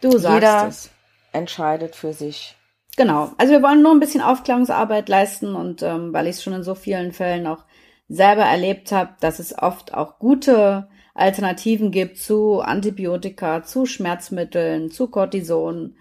Du 0.01 0.11
sagst 0.17 0.35
Jeder 0.35 0.67
es. 0.67 0.89
entscheidet 1.31 1.95
für 1.95 2.13
sich. 2.13 2.55
Genau. 2.95 3.31
Also 3.37 3.53
wir 3.53 3.63
wollen 3.63 3.81
nur 3.81 3.91
ein 3.91 3.99
bisschen 3.99 4.21
Aufklärungsarbeit 4.21 5.09
leisten 5.09 5.55
und 5.55 5.81
ähm, 5.81 6.13
weil 6.13 6.27
ich 6.27 6.35
es 6.37 6.43
schon 6.43 6.53
in 6.53 6.63
so 6.63 6.75
vielen 6.75 7.11
Fällen 7.11 7.47
auch 7.47 7.63
selber 8.07 8.43
erlebt 8.43 8.91
habe, 8.91 9.11
dass 9.19 9.39
es 9.39 9.57
oft 9.57 9.93
auch 9.93 10.19
gute 10.19 10.87
Alternativen 11.19 11.91
gibt 11.91 12.17
zu 12.17 12.61
Antibiotika, 12.61 13.63
zu 13.63 13.85
Schmerzmitteln, 13.85 14.89
zu 14.89 15.07
Cortison 15.07 15.95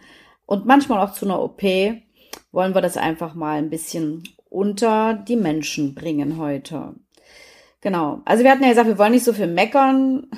und 0.47 0.67
manchmal 0.67 1.01
auch 1.01 1.13
zu 1.13 1.27
einer 1.27 1.43
OP, 1.43 1.63
wollen 2.53 2.75
wir 2.75 2.81
das 2.81 2.97
einfach 2.97 3.35
mal 3.35 3.59
ein 3.59 3.71
bisschen 3.71 4.23
unter 4.49 5.15
die 5.15 5.37
Menschen 5.37 5.95
bringen 5.95 6.39
heute. 6.39 6.95
Genau. 7.81 8.23
Also 8.25 8.45
wir 8.45 8.51
hatten 8.51 8.63
ja 8.63 8.71
gesagt, 8.71 8.89
wir 8.89 8.99
wollen 8.99 9.13
nicht 9.13 9.25
so 9.25 9.33
viel 9.33 9.47
meckern, 9.47 10.29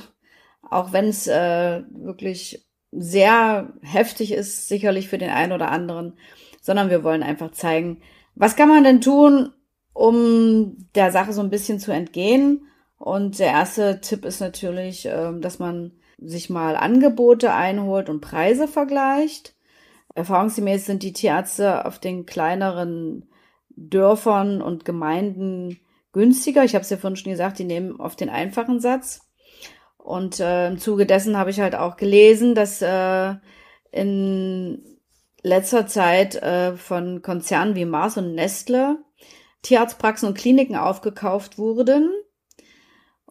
auch 0.68 0.92
wenn 0.92 1.06
es 1.06 1.26
äh, 1.26 1.82
wirklich 1.90 2.66
sehr 2.92 3.72
heftig 3.82 4.32
ist, 4.32 4.68
sicherlich 4.68 5.08
für 5.08 5.18
den 5.18 5.30
einen 5.30 5.52
oder 5.52 5.70
anderen, 5.70 6.14
sondern 6.60 6.90
wir 6.90 7.04
wollen 7.04 7.22
einfach 7.22 7.52
zeigen, 7.52 8.02
was 8.34 8.56
kann 8.56 8.68
man 8.68 8.84
denn 8.84 9.00
tun, 9.00 9.52
um 9.92 10.76
der 10.94 11.12
Sache 11.12 11.32
so 11.32 11.40
ein 11.40 11.50
bisschen 11.50 11.78
zu 11.78 11.92
entgehen 11.92 12.66
und 13.00 13.38
der 13.38 13.46
erste 13.46 14.02
Tipp 14.02 14.26
ist 14.26 14.40
natürlich, 14.40 15.08
ähm, 15.10 15.40
dass 15.40 15.58
man 15.58 15.92
sich 16.18 16.50
mal 16.50 16.76
Angebote 16.76 17.50
einholt 17.50 18.10
und 18.10 18.20
Preise 18.20 18.68
vergleicht. 18.68 19.54
Erfahrungsgemäß 20.14 20.84
sind 20.84 21.02
die 21.02 21.14
Tierärzte 21.14 21.86
auf 21.86 21.98
den 21.98 22.26
kleineren 22.26 23.26
Dörfern 23.70 24.60
und 24.60 24.84
Gemeinden 24.84 25.80
günstiger. 26.12 26.62
Ich 26.62 26.74
habe 26.74 26.82
es 26.82 26.90
ja 26.90 26.98
vorhin 26.98 27.16
schon 27.16 27.32
gesagt, 27.32 27.58
die 27.58 27.64
nehmen 27.64 27.98
oft 27.98 28.20
den 28.20 28.28
einfachen 28.28 28.80
Satz. 28.80 29.22
Und 29.96 30.38
äh, 30.38 30.68
im 30.68 30.76
Zuge 30.78 31.06
dessen 31.06 31.38
habe 31.38 31.48
ich 31.48 31.60
halt 31.60 31.74
auch 31.74 31.96
gelesen, 31.96 32.54
dass 32.54 32.82
äh, 32.82 33.34
in 33.92 34.98
letzter 35.42 35.86
Zeit 35.86 36.34
äh, 36.34 36.76
von 36.76 37.22
Konzernen 37.22 37.76
wie 37.76 37.86
Mars 37.86 38.18
und 38.18 38.34
Nestle 38.34 38.98
Tierarztpraxen 39.62 40.28
und 40.28 40.36
Kliniken 40.36 40.76
aufgekauft 40.76 41.56
wurden 41.56 42.10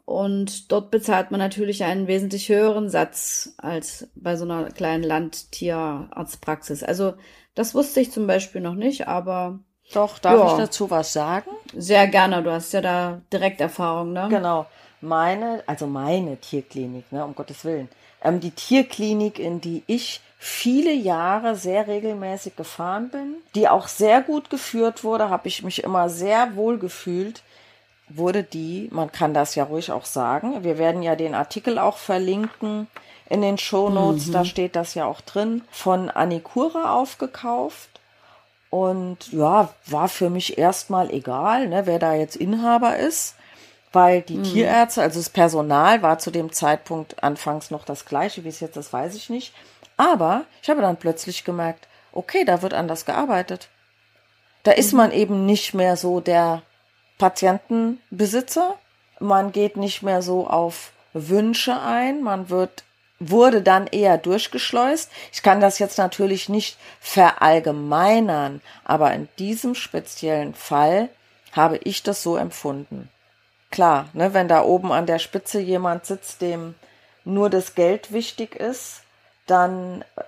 und 0.09 0.71
dort 0.71 0.89
bezahlt 0.89 1.29
man 1.29 1.39
natürlich 1.39 1.83
einen 1.83 2.07
wesentlich 2.07 2.49
höheren 2.49 2.89
Satz 2.89 3.53
als 3.57 4.09
bei 4.15 4.37
so 4.37 4.43
einer 4.43 4.71
kleinen 4.71 5.03
Landtierarztpraxis. 5.03 6.81
Also 6.81 7.13
das 7.53 7.75
wusste 7.75 7.99
ich 7.99 8.11
zum 8.11 8.25
Beispiel 8.25 8.59
noch 8.59 8.73
nicht, 8.73 9.07
aber. 9.07 9.59
Doch, 9.93 10.17
darf 10.17 10.39
ja, 10.39 10.47
ich 10.47 10.57
dazu 10.57 10.89
was 10.89 11.13
sagen? 11.13 11.51
Sehr 11.75 12.07
gerne, 12.07 12.41
du 12.41 12.51
hast 12.51 12.73
ja 12.73 12.81
da 12.81 13.21
direkt 13.31 13.61
Erfahrung, 13.61 14.13
ne? 14.13 14.25
Genau. 14.31 14.65
Meine, 14.99 15.61
also 15.67 15.85
meine 15.85 16.37
Tierklinik, 16.37 17.11
ne, 17.11 17.23
um 17.23 17.35
Gottes 17.35 17.63
Willen. 17.63 17.87
Ähm, 18.23 18.39
die 18.39 18.49
Tierklinik, 18.49 19.37
in 19.37 19.61
die 19.61 19.83
ich 19.85 20.21
viele 20.39 20.91
Jahre 20.91 21.55
sehr 21.55 21.87
regelmäßig 21.87 22.55
gefahren 22.55 23.11
bin, 23.11 23.35
die 23.53 23.69
auch 23.69 23.87
sehr 23.87 24.23
gut 24.23 24.49
geführt 24.49 25.03
wurde, 25.03 25.29
habe 25.29 25.47
ich 25.47 25.61
mich 25.61 25.83
immer 25.83 26.09
sehr 26.09 26.55
wohl 26.55 26.79
gefühlt 26.79 27.43
wurde 28.09 28.43
die, 28.43 28.89
man 28.91 29.11
kann 29.11 29.33
das 29.33 29.55
ja 29.55 29.63
ruhig 29.63 29.91
auch 29.91 30.05
sagen, 30.05 30.63
wir 30.63 30.77
werden 30.77 31.01
ja 31.01 31.15
den 31.15 31.35
Artikel 31.35 31.77
auch 31.77 31.97
verlinken 31.97 32.87
in 33.29 33.41
den 33.41 33.57
Shownotes, 33.57 34.27
mhm. 34.27 34.31
da 34.33 34.45
steht 34.45 34.75
das 34.75 34.95
ja 34.95 35.05
auch 35.05 35.21
drin, 35.21 35.63
von 35.69 36.09
Anikura 36.09 36.93
aufgekauft. 36.93 37.89
Und 38.71 39.31
ja, 39.31 39.69
war 39.87 40.09
für 40.09 40.29
mich 40.29 40.57
erstmal 40.57 41.11
egal, 41.11 41.67
ne, 41.67 41.85
wer 41.85 41.97
da 41.97 42.13
jetzt 42.13 42.35
Inhaber 42.35 42.97
ist, 42.97 43.35
weil 43.91 44.21
die 44.21 44.37
mhm. 44.37 44.43
Tierärzte, 44.43 45.01
also 45.01 45.19
das 45.19 45.29
Personal 45.29 46.01
war 46.03 46.19
zu 46.19 46.29
dem 46.29 46.51
Zeitpunkt 46.51 47.23
anfangs 47.23 47.71
noch 47.71 47.85
das 47.85 48.05
gleiche, 48.05 48.43
wie 48.43 48.49
es 48.49 48.59
jetzt 48.59 48.77
ist, 48.77 48.93
weiß 48.93 49.15
ich 49.15 49.29
nicht. 49.29 49.53
Aber 49.97 50.45
ich 50.61 50.69
habe 50.69 50.81
dann 50.81 50.97
plötzlich 50.97 51.43
gemerkt, 51.43 51.87
okay, 52.11 52.45
da 52.45 52.61
wird 52.61 52.73
anders 52.73 53.05
gearbeitet. 53.05 53.69
Da 54.63 54.71
ist 54.71 54.93
man 54.93 55.11
eben 55.11 55.45
nicht 55.45 55.73
mehr 55.73 55.97
so 55.97 56.19
der 56.19 56.61
Patientenbesitzer. 57.19 58.75
Man 59.19 59.51
geht 59.51 59.77
nicht 59.77 60.01
mehr 60.01 60.23
so 60.23 60.47
auf 60.47 60.91
Wünsche 61.13 61.79
ein. 61.79 62.23
Man 62.23 62.49
wird 62.49 62.83
wurde 63.19 63.61
dann 63.61 63.85
eher 63.87 64.17
durchgeschleust. 64.17 65.11
Ich 65.33 65.43
kann 65.43 65.59
das 65.59 65.77
jetzt 65.77 65.97
natürlich 65.97 66.49
nicht 66.49 66.77
verallgemeinern, 67.01 68.61
aber 68.85 69.13
in 69.13 69.27
diesem 69.37 69.75
speziellen 69.75 70.53
Fall 70.53 71.09
habe 71.51 71.77
ich 71.83 72.01
das 72.01 72.23
so 72.23 72.37
empfunden. 72.37 73.09
Klar, 73.71 74.07
ne, 74.13 74.33
wenn 74.33 74.47
da 74.47 74.63
oben 74.63 74.91
an 74.91 75.05
der 75.05 75.19
Spitze 75.19 75.59
jemand 75.59 76.05
sitzt, 76.05 76.41
dem 76.41 76.75
nur 77.25 77.49
das 77.49 77.75
Geld 77.75 78.11
wichtig 78.11 78.55
ist, 78.55 79.01
dann 79.45 80.03
äh, 80.15 80.21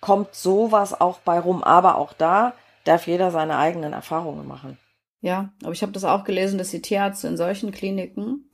kommt 0.00 0.34
sowas 0.34 0.98
auch 0.98 1.18
bei 1.18 1.38
rum. 1.38 1.62
Aber 1.62 1.96
auch 1.96 2.12
da 2.12 2.54
darf 2.84 3.06
jeder 3.06 3.30
seine 3.30 3.58
eigenen 3.58 3.92
Erfahrungen 3.92 4.46
machen. 4.46 4.78
Ja, 5.20 5.52
aber 5.62 5.72
ich 5.72 5.82
habe 5.82 5.92
das 5.92 6.04
auch 6.04 6.24
gelesen, 6.24 6.58
dass 6.58 6.70
die 6.70 6.82
Tierärzte 6.82 7.26
in 7.26 7.36
solchen 7.36 7.72
Kliniken 7.72 8.50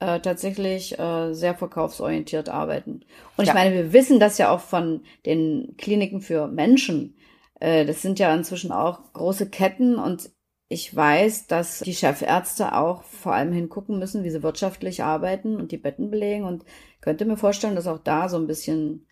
äh, 0.00 0.20
tatsächlich 0.20 0.98
äh, 0.98 1.32
sehr 1.32 1.54
verkaufsorientiert 1.54 2.48
arbeiten. 2.48 3.04
Und 3.36 3.46
ja. 3.46 3.52
ich 3.52 3.54
meine, 3.54 3.74
wir 3.74 3.92
wissen 3.92 4.18
das 4.18 4.38
ja 4.38 4.50
auch 4.50 4.60
von 4.60 5.02
den 5.26 5.76
Kliniken 5.78 6.20
für 6.20 6.48
Menschen. 6.48 7.16
Äh, 7.60 7.84
das 7.84 8.02
sind 8.02 8.18
ja 8.18 8.34
inzwischen 8.34 8.72
auch 8.72 9.12
große 9.12 9.48
Ketten 9.48 9.96
und 9.96 10.30
ich 10.68 10.96
weiß, 10.96 11.48
dass 11.48 11.80
die 11.80 11.94
Chefärzte 11.94 12.74
auch 12.74 13.02
vor 13.02 13.34
allem 13.34 13.52
hingucken 13.52 13.98
müssen, 13.98 14.24
wie 14.24 14.30
sie 14.30 14.42
wirtschaftlich 14.42 15.02
arbeiten 15.02 15.56
und 15.56 15.70
die 15.70 15.76
Betten 15.76 16.10
belegen 16.10 16.44
und 16.44 16.64
könnte 17.02 17.26
mir 17.26 17.36
vorstellen, 17.36 17.76
dass 17.76 17.86
auch 17.86 17.98
da 17.98 18.30
so 18.30 18.38
ein 18.38 18.46
bisschen 18.46 19.06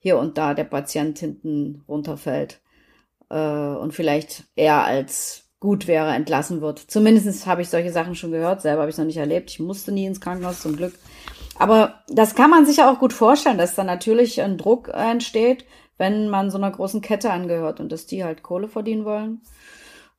hier 0.00 0.18
und 0.18 0.36
da 0.38 0.54
der 0.54 0.64
Patient 0.64 1.18
hinten 1.18 1.84
runterfällt 1.88 2.60
äh, 3.30 3.38
und 3.38 3.94
vielleicht 3.94 4.44
eher 4.56 4.84
als 4.84 5.47
gut 5.60 5.86
wäre, 5.86 6.12
entlassen 6.12 6.60
wird. 6.60 6.78
Zumindest 6.78 7.46
habe 7.46 7.62
ich 7.62 7.68
solche 7.68 7.92
Sachen 7.92 8.14
schon 8.14 8.30
gehört. 8.30 8.62
Selber 8.62 8.82
habe 8.82 8.90
ich 8.90 8.94
es 8.94 8.98
noch 8.98 9.06
nicht 9.06 9.16
erlebt. 9.16 9.50
Ich 9.50 9.58
musste 9.58 9.92
nie 9.92 10.06
ins 10.06 10.20
Krankenhaus, 10.20 10.62
zum 10.62 10.76
Glück. 10.76 10.94
Aber 11.58 12.04
das 12.08 12.34
kann 12.34 12.50
man 12.50 12.66
sich 12.66 12.76
ja 12.76 12.90
auch 12.90 13.00
gut 13.00 13.12
vorstellen, 13.12 13.58
dass 13.58 13.74
da 13.74 13.82
natürlich 13.82 14.40
ein 14.40 14.58
Druck 14.58 14.88
entsteht, 14.88 15.64
wenn 15.96 16.28
man 16.28 16.50
so 16.50 16.58
einer 16.58 16.70
großen 16.70 17.00
Kette 17.00 17.32
angehört 17.32 17.80
und 17.80 17.90
dass 17.90 18.06
die 18.06 18.22
halt 18.22 18.44
Kohle 18.44 18.68
verdienen 18.68 19.04
wollen 19.04 19.40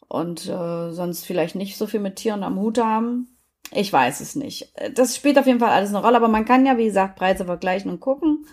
und 0.10 0.48
äh, 0.48 0.92
sonst 0.92 1.26
vielleicht 1.26 1.56
nicht 1.56 1.78
so 1.78 1.88
viel 1.88 2.02
mit 2.02 2.18
Tieren 2.18 2.44
am 2.44 2.60
Hut 2.60 2.78
haben. 2.78 3.38
Ich 3.72 3.94
weiß 3.94 4.20
es 4.20 4.36
nicht. 4.36 4.74
Das 4.96 5.16
spielt 5.16 5.40
auf 5.40 5.46
jeden 5.46 5.60
Fall 5.60 5.70
alles 5.70 5.90
eine 5.90 6.04
Rolle, 6.04 6.18
aber 6.18 6.28
man 6.28 6.44
kann 6.44 6.66
ja, 6.66 6.78
wie 6.78 6.86
gesagt, 6.86 7.18
Preise 7.18 7.46
vergleichen 7.46 7.90
und 7.90 8.00
gucken 8.02 8.46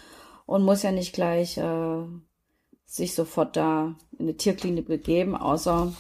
und 0.45 0.63
muss 0.63 0.83
ja 0.83 0.93
nicht 0.93 1.15
gleich 1.15 1.57
äh, 1.59 2.05
sich 2.85 3.15
sofort 3.15 3.57
da 3.57 3.97
in 4.19 4.27
eine 4.27 4.37
Tierklinik 4.37 4.87
begeben, 4.87 5.35
außer 5.35 5.93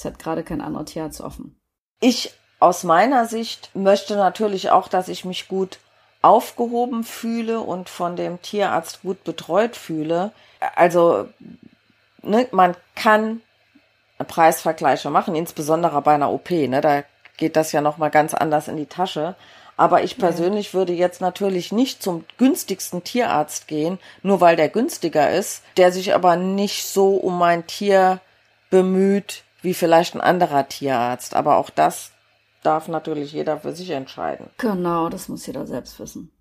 es 0.00 0.04
hat 0.06 0.18
gerade 0.18 0.42
kein 0.42 0.62
anderer 0.62 0.86
Tierarzt 0.86 1.20
offen. 1.20 1.60
Ich 2.00 2.32
aus 2.58 2.84
meiner 2.84 3.26
Sicht 3.26 3.70
möchte 3.74 4.16
natürlich 4.16 4.70
auch, 4.70 4.88
dass 4.88 5.08
ich 5.08 5.24
mich 5.24 5.46
gut 5.46 5.78
aufgehoben 6.22 7.04
fühle 7.04 7.60
und 7.60 7.88
von 7.88 8.16
dem 8.16 8.40
Tierarzt 8.40 9.02
gut 9.02 9.24
betreut 9.24 9.76
fühle. 9.76 10.32
Also 10.74 11.28
ne, 12.22 12.46
man 12.50 12.76
kann 12.94 13.42
Preisvergleiche 14.18 15.10
machen, 15.10 15.34
insbesondere 15.34 16.00
bei 16.02 16.14
einer 16.14 16.30
OP. 16.30 16.50
Ne, 16.50 16.80
da 16.80 17.04
geht 17.36 17.56
das 17.56 17.72
ja 17.72 17.82
noch 17.82 17.98
mal 17.98 18.10
ganz 18.10 18.32
anders 18.34 18.68
in 18.68 18.76
die 18.76 18.86
Tasche. 18.86 19.34
Aber 19.76 20.02
ich 20.02 20.18
persönlich 20.18 20.74
würde 20.74 20.92
jetzt 20.92 21.22
natürlich 21.22 21.72
nicht 21.72 22.02
zum 22.02 22.26
günstigsten 22.36 23.04
Tierarzt 23.04 23.66
gehen, 23.66 23.98
nur 24.22 24.42
weil 24.42 24.56
der 24.56 24.68
günstiger 24.68 25.30
ist, 25.30 25.62
der 25.78 25.92
sich 25.92 26.14
aber 26.14 26.36
nicht 26.36 26.86
so 26.86 27.16
um 27.16 27.38
mein 27.38 27.66
Tier 27.66 28.20
bemüht, 28.68 29.42
wie 29.62 29.74
vielleicht 29.74 30.14
ein 30.14 30.20
anderer 30.20 30.68
Tierarzt. 30.68 31.34
Aber 31.34 31.56
auch 31.56 31.70
das 31.70 32.12
darf 32.62 32.88
natürlich 32.88 33.32
jeder 33.32 33.58
für 33.58 33.72
sich 33.72 33.90
entscheiden. 33.90 34.48
Genau, 34.58 35.08
das 35.08 35.28
muss 35.28 35.46
jeder 35.46 35.66
selbst 35.66 35.98
wissen. 35.98 36.32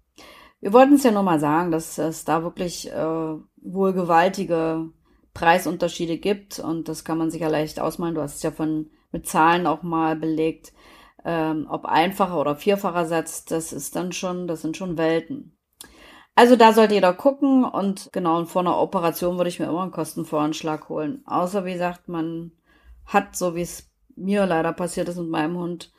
Wir 0.62 0.74
wollten 0.74 0.96
es 0.96 1.04
ja 1.04 1.12
nur 1.12 1.24
mal 1.24 1.40
sagen, 1.40 1.72
dass 1.72 1.98
es 1.98 2.26
da 2.26 2.44
wirklich 2.44 2.92
äh, 2.92 3.36
wohl 3.62 3.94
gewaltige 3.94 4.90
Preisunterschiede 5.34 6.18
gibt 6.18 6.60
und 6.60 6.90
das 6.90 7.06
kann 7.06 7.18
man 7.18 7.32
sich 7.32 7.42
ja 7.42 7.48
leicht 7.48 7.80
ausmalen. 7.80 8.16
Du 8.16 8.22
hast 8.22 8.36
es 8.36 8.44
ja 8.44 8.52
von 8.52 8.90
mit 9.12 9.28
Zahlen 9.28 9.68
auch 9.68 9.84
mal 9.84 10.16
belegt. 10.16 10.74
Ähm, 11.26 11.68
ob 11.70 11.86
einfacher 11.86 12.40
oder 12.40 12.56
vierfacher 12.56 13.06
Satz, 13.06 13.46
das 13.46 13.74
ist 13.74 13.96
dann 13.96 14.12
schon, 14.12 14.48
das 14.48 14.62
sind 14.62 14.78
schon 14.78 14.98
Welten. 14.98 15.58
Also 16.36 16.56
da 16.56 16.72
sollte 16.72 16.94
jeder 16.94 17.14
gucken 17.14 17.66
und 17.66 18.10
genau, 18.14 18.38
und 18.38 18.48
vor 18.48 18.62
einer 18.62 18.80
Operation 18.80 19.38
würde 19.38 19.50
ich 19.50 19.60
mir 19.60 19.68
immer 19.68 19.82
einen 19.82 19.92
Kostenvoranschlag 19.92 20.88
holen. 20.88 21.24
Außer 21.26 21.66
wie 21.66 21.74
gesagt, 21.74 22.08
man 22.08 22.52
hat, 23.10 23.36
so 23.36 23.56
wie 23.56 23.62
es 23.62 23.90
mir 24.16 24.46
leider 24.46 24.74
passiert 24.74 25.10
ist 25.10 25.18
mit 25.18 25.30
meinem 25.30 25.58
Hund, 25.58 25.92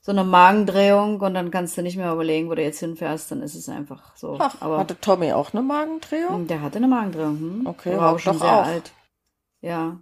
so 0.00 0.10
eine 0.10 0.24
Magendrehung 0.24 1.20
und 1.20 1.34
dann 1.34 1.50
kannst 1.50 1.76
du 1.76 1.82
nicht 1.82 1.96
mehr 1.96 2.12
überlegen, 2.12 2.50
wo 2.50 2.54
du 2.54 2.62
jetzt 2.62 2.80
hinfährst, 2.80 3.30
dann 3.30 3.40
ist 3.40 3.54
es 3.54 3.68
einfach 3.68 4.16
so. 4.16 4.36
Ach, 4.40 4.56
Aber 4.60 4.78
hatte 4.78 5.00
Tommy 5.00 5.32
auch 5.32 5.52
eine 5.52 5.62
Magendrehung? 5.62 6.48
Der 6.48 6.60
hatte 6.60 6.78
eine 6.78 6.88
Magendrehung. 6.88 7.38
Hm? 7.38 7.66
Okay, 7.66 7.96
war 7.96 8.14
auch 8.14 8.18
schon 8.18 8.38
sehr 8.38 8.48
auch. 8.48 8.66
alt. 8.66 8.92
Ja. 9.60 10.00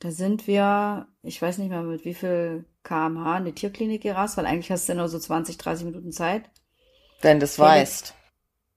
Da 0.00 0.10
sind 0.10 0.46
wir, 0.46 1.06
ich 1.22 1.40
weiß 1.40 1.58
nicht 1.58 1.70
mehr 1.70 1.82
mit 1.82 2.04
wie 2.04 2.14
viel 2.14 2.66
kmh 2.82 3.38
in 3.38 3.44
die 3.44 3.52
Tierklinik 3.52 4.02
gerast, 4.02 4.36
weil 4.36 4.46
eigentlich 4.46 4.70
hast 4.72 4.88
du 4.88 4.92
ja 4.92 4.98
nur 4.98 5.08
so 5.08 5.18
20, 5.18 5.56
30 5.56 5.86
Minuten 5.86 6.12
Zeit. 6.12 6.50
Wenn 7.22 7.38
du 7.38 7.44
es 7.44 7.58
weißt. 7.58 8.14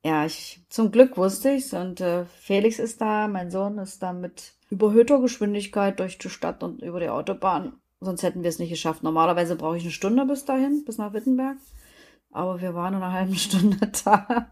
Ja, 0.06 0.26
ich, 0.26 0.62
zum 0.70 0.92
Glück 0.92 1.18
wusste 1.18 1.52
ich's 1.52 1.74
und 1.74 2.00
äh, 2.00 2.26
Felix 2.26 2.80
ist 2.80 3.02
da, 3.02 3.28
mein 3.28 3.52
Sohn 3.52 3.78
ist 3.80 4.02
da 4.02 4.14
mit 4.14 4.54
überhöhter 4.70 5.20
Geschwindigkeit 5.20 6.00
durch 6.00 6.18
die 6.18 6.30
Stadt 6.30 6.64
und 6.64 6.82
über 6.82 7.00
die 7.00 7.10
Autobahn. 7.10 7.80
Sonst 8.00 8.24
hätten 8.24 8.44
wir 8.44 8.50
es 8.50 8.60
nicht 8.60 8.70
geschafft. 8.70 9.04
Normalerweise 9.04 9.58
brauche 9.58 9.76
ich 9.76 9.84
eine 9.84 9.92
Stunde 9.92 10.26
bis 10.26 10.46
dahin, 10.46 10.86
bis 10.86 10.98
nach 10.98 11.12
Wittenberg. 11.14 11.58
Aber 12.32 12.62
wir 12.62 12.74
waren 12.76 12.94
in 12.94 13.02
einer 13.02 13.12
halben 13.12 13.36
Stunde 13.36 13.92
da. 14.06 14.52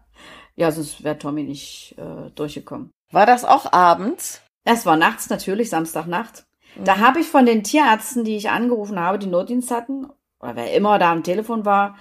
Ja, 0.54 0.70
sonst 0.70 1.02
wäre 1.02 1.18
Tommy 1.18 1.44
nicht 1.44 1.94
äh, 1.96 2.30
durchgekommen. 2.34 2.90
War 3.10 3.24
das 3.24 3.44
auch 3.44 3.72
abends? 3.72 4.42
Es 4.64 4.84
war 4.84 4.96
nachts 4.96 5.30
natürlich, 5.30 5.70
Samstagnacht. 5.70 6.44
Mhm. 6.76 6.84
Da 6.84 6.98
habe 6.98 7.20
ich 7.20 7.26
von 7.28 7.46
den 7.46 7.64
Tierärzten, 7.64 8.24
die 8.24 8.36
ich 8.36 8.50
angerufen 8.50 8.98
habe, 8.98 9.18
die 9.18 9.28
Notdienst 9.28 9.70
hatten, 9.70 10.08
oder 10.40 10.56
wer 10.56 10.74
immer 10.74 10.98
da 10.98 11.12
am 11.12 11.22
Telefon 11.22 11.64
war, 11.64 11.96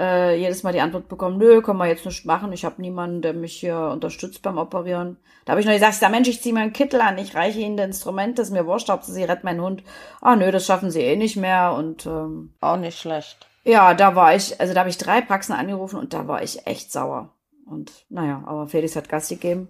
äh, 0.00 0.36
jedes 0.36 0.62
Mal 0.62 0.72
die 0.72 0.80
Antwort 0.80 1.08
bekommen, 1.08 1.36
nö, 1.36 1.60
können 1.60 1.78
wir 1.78 1.86
jetzt 1.86 2.06
nicht 2.06 2.24
machen, 2.24 2.52
ich 2.52 2.64
habe 2.64 2.80
niemanden, 2.80 3.20
der 3.20 3.34
mich 3.34 3.52
hier 3.52 3.78
unterstützt 3.92 4.40
beim 4.42 4.56
Operieren. 4.56 5.18
Da 5.44 5.52
habe 5.52 5.60
ich 5.60 5.66
noch 5.66 5.74
gesagt, 5.74 6.00
da 6.00 6.08
Mensch, 6.08 6.28
ich 6.28 6.40
ziehe 6.40 6.54
mir 6.54 6.60
einen 6.60 6.72
Kittel 6.72 7.00
an, 7.00 7.18
ich 7.18 7.34
reiche 7.34 7.60
Ihnen 7.60 7.76
das 7.76 7.86
Instrument, 7.86 8.38
das 8.38 8.48
ist 8.48 8.54
mir 8.54 8.66
wurscht, 8.66 8.88
Hauptsache 8.88 9.12
Sie 9.12 9.24
retten 9.24 9.44
meinen 9.44 9.60
Hund. 9.60 9.82
Ah, 10.20 10.36
nö, 10.36 10.50
das 10.50 10.64
schaffen 10.64 10.90
Sie 10.90 11.00
eh 11.00 11.16
nicht 11.16 11.36
mehr 11.36 11.74
und 11.74 12.06
ähm, 12.06 12.54
Auch 12.60 12.76
nicht 12.76 12.98
schlecht. 12.98 13.46
Ja, 13.64 13.92
da 13.94 14.14
war 14.14 14.34
ich, 14.34 14.58
also 14.58 14.72
da 14.72 14.80
habe 14.80 14.90
ich 14.90 14.98
drei 14.98 15.20
Praxen 15.20 15.52
angerufen 15.52 15.98
und 15.98 16.14
da 16.14 16.26
war 16.26 16.42
ich 16.42 16.66
echt 16.66 16.90
sauer. 16.90 17.30
Und 17.66 17.92
naja, 18.08 18.42
aber 18.46 18.66
Felix 18.66 18.96
hat 18.96 19.08
Gas 19.08 19.28
gegeben 19.28 19.68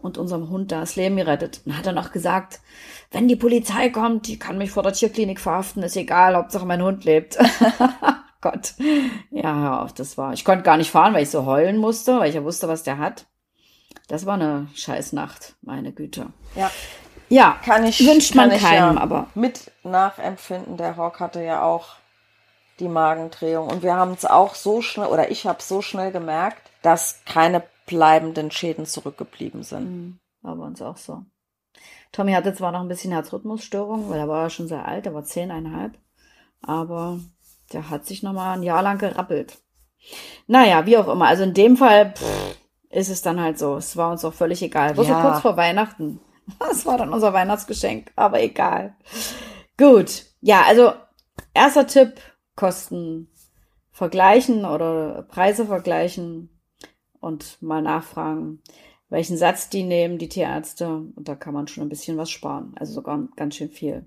und 0.00 0.16
unserem 0.16 0.48
Hund 0.48 0.72
da 0.72 0.80
das 0.80 0.96
Leben 0.96 1.16
gerettet. 1.16 1.60
Und 1.66 1.76
hat 1.76 1.84
dann 1.84 1.98
auch 1.98 2.10
gesagt, 2.10 2.60
wenn 3.10 3.28
die 3.28 3.36
Polizei 3.36 3.90
kommt, 3.90 4.28
die 4.28 4.38
kann 4.38 4.56
mich 4.56 4.70
vor 4.70 4.82
der 4.82 4.94
Tierklinik 4.94 5.38
verhaften, 5.38 5.82
ist 5.82 5.96
egal, 5.96 6.36
Hauptsache 6.36 6.64
mein 6.64 6.82
Hund 6.82 7.04
lebt. 7.04 7.36
Gott. 8.44 8.74
Ja, 9.30 9.54
hör 9.54 9.82
auf, 9.82 9.94
das 9.94 10.18
war. 10.18 10.34
Ich 10.34 10.44
konnte 10.44 10.64
gar 10.64 10.76
nicht 10.76 10.90
fahren, 10.90 11.14
weil 11.14 11.22
ich 11.22 11.30
so 11.30 11.46
heulen 11.46 11.78
musste, 11.78 12.18
weil 12.20 12.28
ich 12.28 12.34
ja 12.34 12.44
wusste, 12.44 12.68
was 12.68 12.82
der 12.82 12.98
hat. 12.98 13.24
Das 14.06 14.26
war 14.26 14.34
eine 14.34 14.68
Scheißnacht, 14.74 15.56
meine 15.62 15.92
Güte. 15.92 16.26
Ja. 16.54 16.70
Ja, 17.30 17.58
kann 17.64 17.84
ich, 17.84 18.06
wünscht 18.06 18.34
man 18.34 18.50
keinem, 18.50 18.96
ja 18.96 19.00
aber. 19.00 19.28
Mit 19.34 19.72
nachempfinden, 19.82 20.76
der 20.76 20.92
Rock 20.92 21.20
hatte 21.20 21.42
ja 21.42 21.62
auch 21.62 21.94
die 22.80 22.88
Magendrehung. 22.88 23.68
Und 23.68 23.82
wir 23.82 23.94
haben 23.94 24.12
es 24.12 24.26
auch 24.26 24.54
so 24.54 24.82
schnell, 24.82 25.06
oder 25.06 25.30
ich 25.30 25.46
habe 25.46 25.62
so 25.62 25.80
schnell 25.80 26.12
gemerkt, 26.12 26.70
dass 26.82 27.22
keine 27.24 27.62
bleibenden 27.86 28.50
Schäden 28.50 28.84
zurückgeblieben 28.84 29.62
sind. 29.62 29.84
Mhm, 29.84 30.18
war 30.42 30.56
bei 30.56 30.64
uns 30.66 30.82
auch 30.82 30.98
so. 30.98 31.22
Tommy 32.12 32.32
hatte 32.32 32.52
zwar 32.52 32.72
noch 32.72 32.80
ein 32.80 32.88
bisschen 32.88 33.12
Herzrhythmusstörung, 33.12 34.10
weil 34.10 34.18
er 34.18 34.28
war 34.28 34.42
ja 34.42 34.50
schon 34.50 34.68
sehr 34.68 34.86
alt, 34.86 35.06
er 35.06 35.14
war 35.14 35.24
zehneinhalb. 35.24 35.96
Aber 36.60 37.20
der 37.72 37.90
hat 37.90 38.06
sich 38.06 38.22
nochmal 38.22 38.56
ein 38.56 38.62
Jahr 38.62 38.82
lang 38.82 38.98
gerappelt. 38.98 39.58
Naja, 40.46 40.86
wie 40.86 40.98
auch 40.98 41.08
immer. 41.08 41.26
Also 41.26 41.44
in 41.44 41.54
dem 41.54 41.76
Fall 41.76 42.12
pff, 42.14 42.56
ist 42.90 43.08
es 43.08 43.22
dann 43.22 43.40
halt 43.40 43.58
so. 43.58 43.76
Es 43.76 43.96
war 43.96 44.10
uns 44.12 44.24
auch 44.24 44.34
völlig 44.34 44.62
egal. 44.62 44.96
War 44.96 45.04
ja. 45.04 45.22
so 45.22 45.28
kurz 45.28 45.40
vor 45.42 45.56
Weihnachten. 45.56 46.20
Das 46.58 46.84
war 46.84 46.98
dann 46.98 47.14
unser 47.14 47.32
Weihnachtsgeschenk, 47.32 48.12
aber 48.16 48.42
egal. 48.42 48.94
Gut. 49.78 50.26
Ja, 50.42 50.64
also 50.68 50.92
erster 51.54 51.86
Tipp, 51.86 52.20
Kosten 52.54 53.30
vergleichen 53.90 54.66
oder 54.66 55.22
Preise 55.22 55.64
vergleichen 55.64 56.50
und 57.18 57.62
mal 57.62 57.80
nachfragen, 57.80 58.60
welchen 59.08 59.38
Satz 59.38 59.70
die 59.70 59.84
nehmen, 59.84 60.18
die 60.18 60.28
Tierärzte. 60.28 60.86
Und 60.88 61.28
da 61.28 61.34
kann 61.34 61.54
man 61.54 61.66
schon 61.66 61.84
ein 61.84 61.88
bisschen 61.88 62.18
was 62.18 62.30
sparen. 62.30 62.74
Also 62.78 62.92
sogar 62.92 63.26
ganz 63.36 63.56
schön 63.56 63.70
viel. 63.70 64.06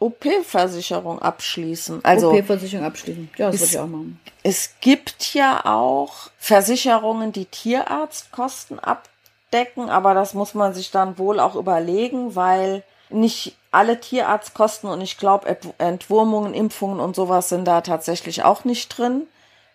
OP-Versicherung 0.00 1.20
abschließen. 1.20 2.04
Also 2.04 2.30
OP-Versicherung 2.30 2.86
abschließen. 2.86 3.30
Ja, 3.36 3.50
das 3.50 3.60
würde 3.60 3.72
ich 3.72 3.78
auch 3.78 3.86
machen. 3.86 4.20
Es 4.42 4.74
gibt 4.80 5.34
ja 5.34 5.64
auch 5.64 6.30
Versicherungen, 6.38 7.32
die 7.32 7.46
Tierarztkosten 7.46 8.78
abdecken, 8.78 9.90
aber 9.90 10.14
das 10.14 10.34
muss 10.34 10.54
man 10.54 10.72
sich 10.72 10.90
dann 10.90 11.18
wohl 11.18 11.40
auch 11.40 11.56
überlegen, 11.56 12.36
weil 12.36 12.84
nicht 13.10 13.56
alle 13.70 14.00
Tierarztkosten 14.00 14.88
und 14.88 15.00
ich 15.00 15.18
glaube 15.18 15.56
Entwurmungen, 15.78 16.54
Impfungen 16.54 17.00
und 17.00 17.16
sowas 17.16 17.48
sind 17.48 17.64
da 17.64 17.80
tatsächlich 17.80 18.44
auch 18.44 18.64
nicht 18.64 18.96
drin, 18.96 19.26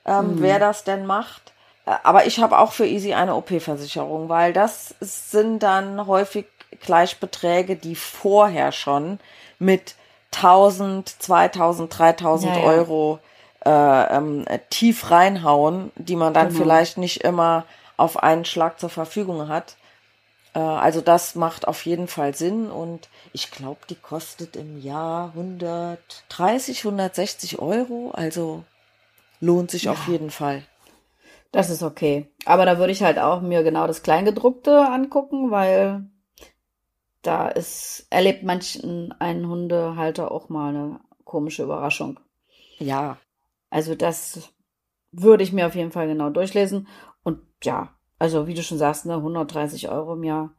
ähm, 0.05 0.35
mhm. 0.35 0.41
wer 0.41 0.59
das 0.59 0.83
denn 0.83 1.05
macht. 1.05 1.51
Aber 1.85 2.25
ich 2.25 2.39
habe 2.39 2.59
auch 2.59 2.71
für 2.71 2.85
Easy 2.85 3.13
eine 3.13 3.35
OP-Versicherung, 3.35 4.29
weil 4.29 4.53
das 4.53 4.95
sind 5.01 5.63
dann 5.63 6.07
häufig 6.07 6.45
Gleichbeträge, 6.79 7.75
die 7.75 7.95
vorher 7.95 8.71
schon 8.71 9.19
mit 9.59 9.95
1000, 10.35 11.09
2000, 11.09 11.97
3000 11.97 12.55
ja, 12.55 12.61
ja. 12.61 12.65
Euro 12.65 13.19
äh, 13.65 14.17
ähm, 14.17 14.45
tief 14.69 15.11
reinhauen, 15.11 15.91
die 15.95 16.15
man 16.15 16.33
dann 16.33 16.49
genau. 16.49 16.59
vielleicht 16.59 16.97
nicht 16.97 17.23
immer 17.23 17.65
auf 17.97 18.21
einen 18.21 18.45
Schlag 18.45 18.79
zur 18.79 18.89
Verfügung 18.89 19.47
hat. 19.47 19.77
Äh, 20.53 20.59
also 20.59 21.01
das 21.01 21.35
macht 21.35 21.67
auf 21.67 21.85
jeden 21.85 22.07
Fall 22.07 22.35
Sinn 22.35 22.69
und 22.69 23.09
ich 23.31 23.51
glaube, 23.51 23.81
die 23.89 23.95
kostet 23.95 24.55
im 24.55 24.81
Jahr 24.81 25.29
130, 25.29 26.79
160 26.85 27.59
Euro. 27.59 28.11
Also 28.13 28.63
lohnt 29.39 29.71
sich 29.71 29.83
ja. 29.83 29.91
auf 29.91 30.07
jeden 30.07 30.29
Fall. 30.29 30.63
Das 31.51 31.69
ist 31.69 31.83
okay. 31.83 32.27
Aber 32.45 32.65
da 32.65 32.79
würde 32.79 32.91
ich 32.91 33.03
halt 33.03 33.19
auch 33.19 33.41
mir 33.41 33.63
genau 33.63 33.85
das 33.85 34.01
Kleingedruckte 34.01 34.87
angucken, 34.87 35.51
weil 35.51 36.03
da 37.23 37.47
ist, 37.47 38.05
erlebt 38.09 38.43
manchen 38.43 39.11
ein 39.19 39.47
Hundehalter 39.47 40.31
auch 40.31 40.49
mal 40.49 40.69
eine 40.69 40.99
komische 41.23 41.63
Überraschung. 41.63 42.19
Ja. 42.77 43.17
Also 43.69 43.95
das 43.95 44.53
würde 45.11 45.43
ich 45.43 45.53
mir 45.53 45.65
auf 45.67 45.75
jeden 45.75 45.91
Fall 45.91 46.07
genau 46.07 46.29
durchlesen. 46.29 46.87
Und 47.23 47.39
ja, 47.63 47.95
also 48.19 48.47
wie 48.47 48.53
du 48.53 48.61
schon 48.61 48.77
sagst, 48.77 49.05
ne, 49.05 49.15
130 49.15 49.89
Euro 49.89 50.13
im 50.13 50.23
Jahr. 50.23 50.53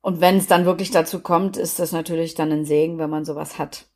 Und 0.00 0.20
wenn 0.20 0.38
es 0.38 0.46
dann 0.46 0.64
wirklich 0.64 0.90
dazu 0.90 1.20
kommt, 1.20 1.56
ist 1.56 1.78
das 1.78 1.92
natürlich 1.92 2.34
dann 2.34 2.50
ein 2.50 2.64
Segen, 2.64 2.98
wenn 2.98 3.10
man 3.10 3.24
sowas 3.24 3.58
hat 3.58 3.86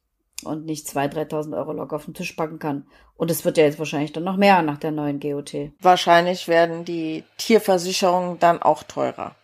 und 0.44 0.66
nicht 0.66 0.87
2.000, 0.87 1.31
3.000 1.31 1.57
Euro 1.57 1.72
locker 1.72 1.96
auf 1.96 2.05
den 2.05 2.14
Tisch 2.14 2.33
packen 2.33 2.59
kann. 2.59 2.87
Und 3.16 3.31
es 3.31 3.44
wird 3.44 3.57
ja 3.57 3.64
jetzt 3.64 3.79
wahrscheinlich 3.79 4.12
dann 4.12 4.24
noch 4.24 4.37
mehr 4.37 4.62
nach 4.62 4.79
der 4.79 4.90
neuen 4.90 5.20
GOT. 5.20 5.72
Wahrscheinlich 5.81 6.48
werden 6.48 6.85
die 6.85 7.24
Tierversicherungen 7.38 8.38
dann 8.38 8.61
auch 8.61 8.83
teurer. 8.83 9.35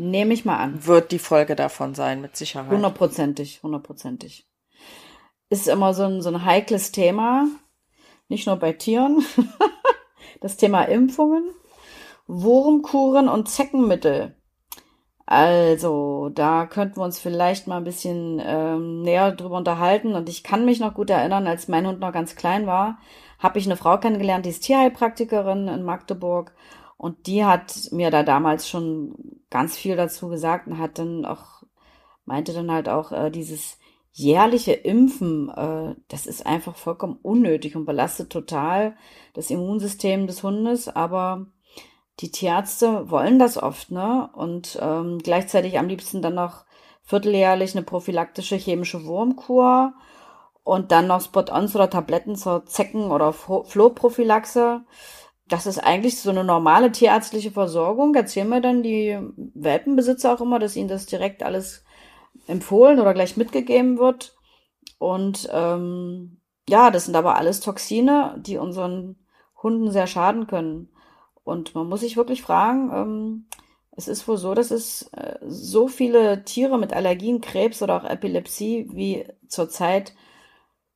Nehme 0.00 0.32
ich 0.32 0.44
mal 0.44 0.58
an. 0.58 0.86
Wird 0.86 1.10
die 1.10 1.18
Folge 1.18 1.56
davon 1.56 1.96
sein, 1.96 2.20
mit 2.20 2.36
Sicherheit. 2.36 2.70
Hundertprozentig, 2.70 3.64
hundertprozentig. 3.64 4.46
Ist 5.50 5.66
immer 5.66 5.92
so 5.92 6.04
ein, 6.04 6.22
so 6.22 6.28
ein 6.28 6.44
heikles 6.44 6.92
Thema. 6.92 7.48
Nicht 8.28 8.46
nur 8.46 8.54
bei 8.54 8.72
Tieren. 8.72 9.24
das 10.40 10.56
Thema 10.56 10.84
Impfungen, 10.84 11.50
Wurmkuren 12.28 13.28
und 13.28 13.48
Zeckenmittel. 13.48 14.36
Also, 15.26 16.30
da 16.32 16.66
könnten 16.66 16.98
wir 16.98 17.04
uns 17.04 17.18
vielleicht 17.18 17.66
mal 17.66 17.78
ein 17.78 17.84
bisschen 17.84 18.40
ähm, 18.40 19.02
näher 19.02 19.32
drüber 19.32 19.56
unterhalten. 19.56 20.14
Und 20.14 20.28
ich 20.28 20.44
kann 20.44 20.64
mich 20.64 20.78
noch 20.78 20.94
gut 20.94 21.10
erinnern, 21.10 21.48
als 21.48 21.66
mein 21.66 21.88
Hund 21.88 21.98
noch 21.98 22.12
ganz 22.12 22.36
klein 22.36 22.68
war, 22.68 22.98
habe 23.40 23.58
ich 23.58 23.66
eine 23.66 23.76
Frau 23.76 23.98
kennengelernt, 23.98 24.46
die 24.46 24.50
ist 24.50 24.62
Tierheilpraktikerin 24.62 25.66
in 25.66 25.82
Magdeburg. 25.82 26.54
Und 26.98 27.28
die 27.28 27.44
hat 27.44 27.92
mir 27.92 28.10
da 28.10 28.24
damals 28.24 28.68
schon 28.68 29.14
ganz 29.50 29.76
viel 29.76 29.96
dazu 29.96 30.28
gesagt 30.28 30.66
und 30.66 30.78
hat 30.78 30.98
dann 30.98 31.24
auch, 31.24 31.62
meinte 32.26 32.52
dann 32.52 32.70
halt 32.70 32.88
auch, 32.88 33.12
äh, 33.12 33.30
dieses 33.30 33.78
jährliche 34.12 34.72
Impfen, 34.72 35.48
äh, 35.48 35.94
das 36.08 36.26
ist 36.26 36.44
einfach 36.44 36.74
vollkommen 36.74 37.18
unnötig 37.22 37.76
und 37.76 37.86
belastet 37.86 38.30
total 38.30 38.96
das 39.32 39.48
Immunsystem 39.48 40.26
des 40.26 40.42
Hundes, 40.42 40.88
aber 40.88 41.46
die 42.18 42.32
Tierärzte 42.32 43.08
wollen 43.10 43.38
das 43.38 43.62
oft, 43.62 43.92
ne? 43.92 44.28
Und 44.32 44.76
ähm, 44.82 45.18
gleichzeitig 45.22 45.78
am 45.78 45.86
liebsten 45.86 46.20
dann 46.20 46.34
noch 46.34 46.64
vierteljährlich 47.04 47.76
eine 47.76 47.84
prophylaktische 47.84 48.56
chemische 48.56 49.04
Wurmkur 49.04 49.94
und 50.64 50.90
dann 50.90 51.06
noch 51.06 51.20
Spot-ons 51.20 51.76
oder 51.76 51.88
Tabletten 51.88 52.34
zur 52.34 52.66
Zecken- 52.66 53.12
oder 53.12 53.32
Flohprophylaxe 53.32 54.82
das 55.48 55.66
ist 55.66 55.78
eigentlich 55.78 56.20
so 56.20 56.30
eine 56.30 56.44
normale 56.44 56.92
tierärztliche 56.92 57.50
Versorgung. 57.50 58.14
Erzählen 58.14 58.48
mir 58.48 58.60
dann 58.60 58.82
die 58.82 59.18
Welpenbesitzer 59.54 60.34
auch 60.34 60.40
immer, 60.40 60.58
dass 60.58 60.76
ihnen 60.76 60.88
das 60.88 61.06
direkt 61.06 61.42
alles 61.42 61.84
empfohlen 62.46 63.00
oder 63.00 63.14
gleich 63.14 63.36
mitgegeben 63.36 63.98
wird. 63.98 64.36
Und 64.98 65.48
ähm, 65.52 66.40
ja, 66.68 66.90
das 66.90 67.06
sind 67.06 67.16
aber 67.16 67.36
alles 67.36 67.60
Toxine, 67.60 68.34
die 68.38 68.58
unseren 68.58 69.16
Hunden 69.62 69.90
sehr 69.90 70.06
schaden 70.06 70.46
können. 70.46 70.90
Und 71.44 71.74
man 71.74 71.88
muss 71.88 72.00
sich 72.00 72.16
wirklich 72.16 72.42
fragen, 72.42 72.90
ähm, 72.92 73.46
es 73.92 74.06
ist 74.06 74.28
wohl 74.28 74.36
so, 74.36 74.54
dass 74.54 74.70
es 74.70 75.10
äh, 75.14 75.38
so 75.46 75.88
viele 75.88 76.44
Tiere 76.44 76.78
mit 76.78 76.92
Allergien, 76.92 77.40
Krebs 77.40 77.82
oder 77.82 77.96
auch 77.96 78.04
Epilepsie 78.04 78.88
wie 78.92 79.26
zurzeit 79.48 80.14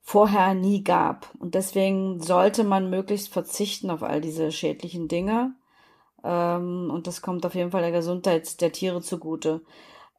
vorher 0.03 0.55
nie 0.55 0.85
gab. 0.85 1.31
Und 1.39 1.55
deswegen 1.55 2.21
sollte 2.21 2.65
man 2.65 2.91
möglichst 2.91 3.33
verzichten 3.33 3.91
auf 3.91 4.03
all 4.03 4.21
diese 4.21 4.51
schädlichen 4.53 5.09
Dinge. 5.09 5.55
Ähm, 6.25 6.91
und 6.93 7.07
das 7.07 7.23
kommt 7.23 7.47
auf 7.47 7.55
jeden 7.55 7.71
Fall 7.71 7.83
der 7.83 7.93
Gesundheit 7.93 8.61
der 8.61 8.73
Tiere 8.73 9.01
zugute. 9.01 9.63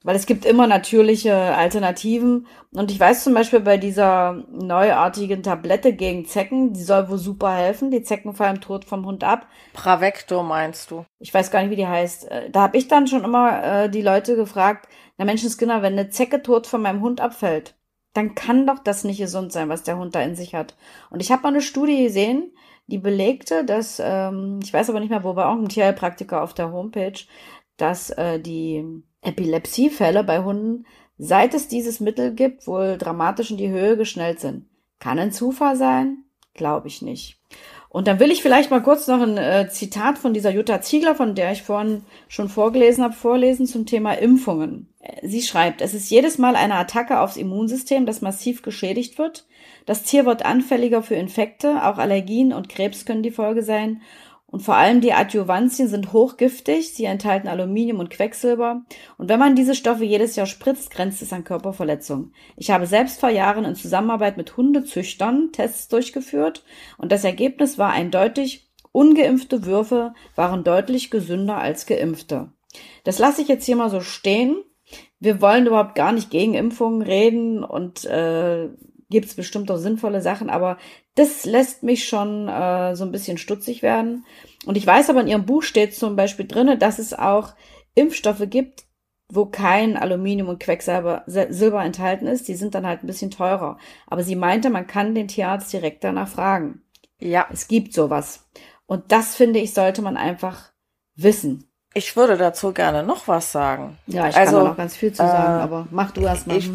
Weil 0.05 0.17
es 0.17 0.25
gibt 0.25 0.45
immer 0.45 0.67
natürliche 0.67 1.33
Alternativen. 1.33 2.47
Und 2.73 2.91
ich 2.91 2.99
weiß 2.99 3.23
zum 3.23 3.33
Beispiel 3.33 3.61
bei 3.61 3.77
dieser 3.77 4.43
neuartigen 4.51 5.43
Tablette 5.43 5.93
gegen 5.93 6.25
Zecken, 6.25 6.73
die 6.73 6.83
soll 6.83 7.09
wohl 7.09 7.17
super 7.17 7.53
helfen. 7.53 7.89
Die 7.89 8.03
Zecken 8.03 8.33
fallen 8.33 8.59
tot 8.59 8.83
vom 8.83 9.05
Hund 9.05 9.23
ab. 9.23 9.47
Pravecto 9.73 10.43
meinst 10.43 10.91
du? 10.91 11.05
Ich 11.19 11.33
weiß 11.33 11.51
gar 11.51 11.61
nicht, 11.61 11.71
wie 11.71 11.77
die 11.77 11.87
heißt. 11.87 12.29
Äh, 12.29 12.49
da 12.49 12.63
habe 12.63 12.77
ich 12.77 12.87
dann 12.87 13.07
schon 13.07 13.23
immer 13.23 13.63
äh, 13.63 13.89
die 13.89 14.01
Leute 14.01 14.35
gefragt, 14.35 14.89
na 15.17 15.25
Menschenskinder, 15.25 15.81
wenn 15.81 15.93
eine 15.93 16.09
Zecke 16.09 16.41
tot 16.41 16.67
von 16.67 16.81
meinem 16.81 17.01
Hund 17.01 17.21
abfällt, 17.21 17.75
dann 18.13 18.35
kann 18.35 18.67
doch 18.67 18.79
das 18.79 19.03
nicht 19.03 19.19
gesund 19.19 19.51
sein, 19.51 19.69
was 19.69 19.83
der 19.83 19.97
Hund 19.97 20.15
da 20.15 20.21
in 20.21 20.35
sich 20.35 20.55
hat. 20.55 20.75
Und 21.09 21.19
ich 21.19 21.31
habe 21.31 21.43
mal 21.43 21.49
eine 21.49 21.61
Studie 21.61 22.03
gesehen, 22.03 22.51
die 22.87 22.97
belegte, 22.99 23.65
dass, 23.65 24.01
ähm, 24.03 24.59
ich 24.63 24.73
weiß 24.73 24.89
aber 24.89 24.99
nicht 24.99 25.09
mehr, 25.09 25.23
wo, 25.23 25.33
bei 25.33 25.43
irgendeinem 25.43 25.69
Tierheilpraktiker 25.69 26.43
auf 26.43 26.53
der 26.53 26.71
Homepage, 26.71 27.19
dass 27.77 28.11
äh, 28.11 28.39
die 28.39 29.03
Epilepsiefälle 29.21 30.23
bei 30.23 30.43
Hunden, 30.43 30.85
seit 31.17 31.53
es 31.53 31.67
dieses 31.67 31.99
Mittel 31.99 32.33
gibt, 32.33 32.67
wohl 32.67 32.97
dramatisch 32.97 33.51
in 33.51 33.57
die 33.57 33.69
Höhe 33.69 33.97
geschnellt 33.97 34.39
sind. 34.39 34.67
Kann 34.99 35.19
ein 35.19 35.31
Zufall 35.31 35.75
sein? 35.75 36.25
Glaube 36.53 36.87
ich 36.87 37.01
nicht. 37.01 37.39
Und 37.93 38.07
dann 38.07 38.19
will 38.19 38.31
ich 38.31 38.41
vielleicht 38.41 38.71
mal 38.71 38.81
kurz 38.81 39.07
noch 39.07 39.21
ein 39.21 39.37
äh, 39.37 39.69
Zitat 39.69 40.17
von 40.17 40.33
dieser 40.33 40.49
Jutta 40.49 40.81
Ziegler, 40.81 41.13
von 41.13 41.35
der 41.35 41.51
ich 41.51 41.61
vorhin 41.61 42.01
schon 42.27 42.49
vorgelesen 42.49 43.03
habe, 43.03 43.13
vorlesen 43.13 43.67
zum 43.67 43.85
Thema 43.85 44.13
Impfungen. 44.13 44.87
Sie 45.21 45.43
schreibt, 45.43 45.79
es 45.79 45.93
ist 45.93 46.09
jedes 46.09 46.39
Mal 46.39 46.55
eine 46.55 46.73
Attacke 46.73 47.19
aufs 47.19 47.37
Immunsystem, 47.37 48.07
das 48.07 48.21
massiv 48.21 48.63
geschädigt 48.63 49.19
wird. 49.19 49.45
Das 49.85 50.01
Tier 50.01 50.25
wird 50.25 50.43
anfälliger 50.43 51.03
für 51.03 51.13
Infekte, 51.13 51.85
auch 51.85 51.99
Allergien 51.99 52.51
und 52.51 52.67
Krebs 52.67 53.05
können 53.05 53.21
die 53.21 53.29
Folge 53.29 53.61
sein. 53.61 54.01
Und 54.53 54.59
vor 54.59 54.75
allem 54.75 55.01
die 55.01 55.13
Adjuvantien 55.13 55.87
sind 55.87 56.13
hochgiftig, 56.13 56.93
sie 56.93 57.05
enthalten 57.05 57.47
Aluminium 57.47 57.99
und 57.99 58.11
Quecksilber. 58.11 58.83
Und 59.17 59.27
wenn 59.27 59.39
man 59.39 59.55
diese 59.55 59.73
Stoffe 59.73 60.03
jedes 60.03 60.35
Jahr 60.35 60.45
spritzt, 60.45 60.91
grenzt 60.91 61.23
es 61.23 61.33
an 61.33 61.43
Körperverletzungen. 61.43 62.35
Ich 62.55 62.69
habe 62.69 62.85
selbst 62.85 63.19
vor 63.19 63.29
Jahren 63.29 63.65
in 63.65 63.73
Zusammenarbeit 63.73 64.37
mit 64.37 64.55
Hundezüchtern 64.55 65.49
Tests 65.53 65.87
durchgeführt 65.87 66.63
und 66.99 67.11
das 67.11 67.23
Ergebnis 67.23 67.79
war 67.79 67.93
eindeutig, 67.93 68.69
ungeimpfte 68.91 69.65
Würfe 69.65 70.13
waren 70.35 70.63
deutlich 70.63 71.09
gesünder 71.09 71.57
als 71.57 71.87
geimpfte. 71.87 72.51
Das 73.05 73.17
lasse 73.17 73.41
ich 73.41 73.47
jetzt 73.47 73.65
hier 73.65 73.75
mal 73.75 73.89
so 73.89 74.01
stehen. 74.01 74.57
Wir 75.19 75.41
wollen 75.41 75.65
überhaupt 75.65 75.95
gar 75.95 76.11
nicht 76.11 76.29
gegen 76.29 76.53
Impfungen 76.53 77.01
reden 77.01 77.63
und 77.63 78.05
äh, 78.05 78.69
gibt 79.13 79.27
es 79.27 79.35
bestimmt 79.35 79.71
auch 79.71 79.77
sinnvolle 79.77 80.21
Sachen, 80.21 80.49
aber 80.49 80.77
das 81.15 81.45
lässt 81.45 81.83
mich 81.83 82.05
schon 82.05 82.49
äh, 82.49 82.95
so 82.97 83.05
ein 83.05 83.13
bisschen 83.13 83.37
stutzig 83.37 83.81
werden. 83.81 84.25
Und 84.65 84.75
ich 84.75 84.85
weiß 84.85 85.09
aber, 85.09 85.21
in 85.21 85.27
ihrem 85.27 85.45
Buch 85.45 85.63
steht 85.63 85.95
zum 85.95 86.17
Beispiel 86.17 86.45
drinne, 86.45 86.77
dass 86.77 86.99
es 86.99 87.13
auch 87.13 87.53
Impfstoffe 87.95 88.43
gibt, 88.49 88.83
wo 89.31 89.45
kein 89.45 89.95
Aluminium 89.95 90.49
und 90.49 90.59
Quecksilber 90.59 91.23
Silber 91.25 91.83
enthalten 91.83 92.27
ist. 92.27 92.47
Die 92.47 92.55
sind 92.55 92.75
dann 92.75 92.85
halt 92.85 93.03
ein 93.03 93.07
bisschen 93.07 93.31
teurer. 93.31 93.77
Aber 94.07 94.23
sie 94.23 94.35
meinte, 94.35 94.69
man 94.69 94.87
kann 94.87 95.15
den 95.15 95.29
Tierarzt 95.29 95.71
direkt 95.71 96.03
danach 96.03 96.27
fragen. 96.27 96.81
Ja, 97.19 97.47
es 97.51 97.67
gibt 97.67 97.93
sowas. 97.93 98.49
Und 98.85 99.11
das 99.11 99.35
finde 99.35 99.59
ich, 99.59 99.73
sollte 99.73 100.01
man 100.01 100.17
einfach 100.17 100.73
wissen. 101.15 101.72
Ich 101.95 102.15
würde 102.15 102.37
dazu 102.37 102.73
gerne 102.73 103.03
noch 103.03 103.27
was 103.27 103.51
sagen. 103.51 103.99
Ja, 104.07 104.27
ich 104.27 104.35
also, 104.35 104.55
kann 104.55 104.63
da 104.63 104.69
noch 104.69 104.77
ganz 104.77 104.95
viel 104.95 105.11
zu 105.11 105.17
sagen, 105.25 105.59
äh, 105.59 105.63
aber 105.63 105.87
mach 105.91 106.11
du 106.11 106.21
erst 106.21 106.47
mal. 106.47 106.57
Ich, 106.57 106.69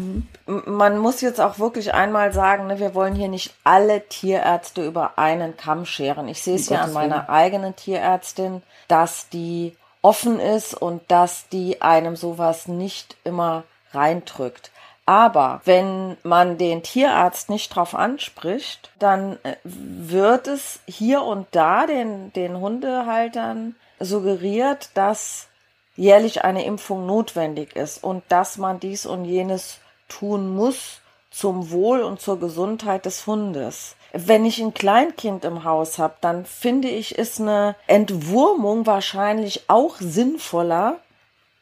man 0.45 0.97
muss 0.97 1.19
jetzt 1.19 1.41
auch 1.41 1.59
wirklich 1.59 1.93
einmal 1.93 2.31
sagen, 2.31 2.67
ne, 2.67 2.79
wir 2.79 2.95
wollen 2.95 3.15
hier 3.15 3.27
nicht 3.27 3.53
alle 3.65 4.07
Tierärzte 4.07 4.85
über 4.85 5.17
einen 5.17 5.57
Kamm 5.57 5.85
scheren. 5.85 6.29
Ich 6.29 6.41
sehe 6.41 6.55
es 6.55 6.69
ja 6.69 6.81
an 6.81 6.93
meiner 6.93 7.27
Willen. 7.27 7.29
eigenen 7.29 7.75
Tierärztin, 7.75 8.61
dass 8.87 9.27
die 9.29 9.75
offen 10.01 10.39
ist 10.39 10.73
und 10.73 11.01
dass 11.09 11.49
die 11.49 11.81
einem 11.81 12.15
sowas 12.15 12.67
nicht 12.67 13.17
immer 13.25 13.63
reindrückt. 13.91 14.71
Aber 15.05 15.61
wenn 15.65 16.17
man 16.23 16.59
den 16.59 16.83
Tierarzt 16.83 17.49
nicht 17.49 17.75
drauf 17.75 17.95
anspricht, 17.95 18.91
dann 18.99 19.39
äh, 19.43 19.55
wird 19.63 20.47
es 20.47 20.81
hier 20.85 21.23
und 21.23 21.47
da 21.51 21.87
den, 21.87 22.31
den 22.33 22.59
Hundehaltern 22.59 23.75
suggeriert, 23.99 24.89
dass 24.93 25.47
jährlich 25.95 26.43
eine 26.43 26.65
Impfung 26.65 27.05
notwendig 27.05 27.75
ist 27.75 28.03
und 28.03 28.23
dass 28.29 28.57
man 28.57 28.79
dies 28.79 29.05
und 29.05 29.25
jenes 29.25 29.79
tun 30.07 30.55
muss 30.55 31.01
zum 31.31 31.71
Wohl 31.71 32.01
und 32.01 32.21
zur 32.21 32.39
Gesundheit 32.39 33.05
des 33.05 33.27
Hundes. 33.27 33.95
Wenn 34.11 34.45
ich 34.45 34.59
ein 34.59 34.73
Kleinkind 34.73 35.45
im 35.45 35.63
Haus 35.63 35.99
habe, 35.99 36.15
dann 36.21 36.45
finde 36.45 36.87
ich, 36.87 37.17
ist 37.17 37.39
eine 37.39 37.75
Entwurmung 37.85 38.87
wahrscheinlich 38.87 39.69
auch 39.69 39.97
sinnvoller, 39.99 40.97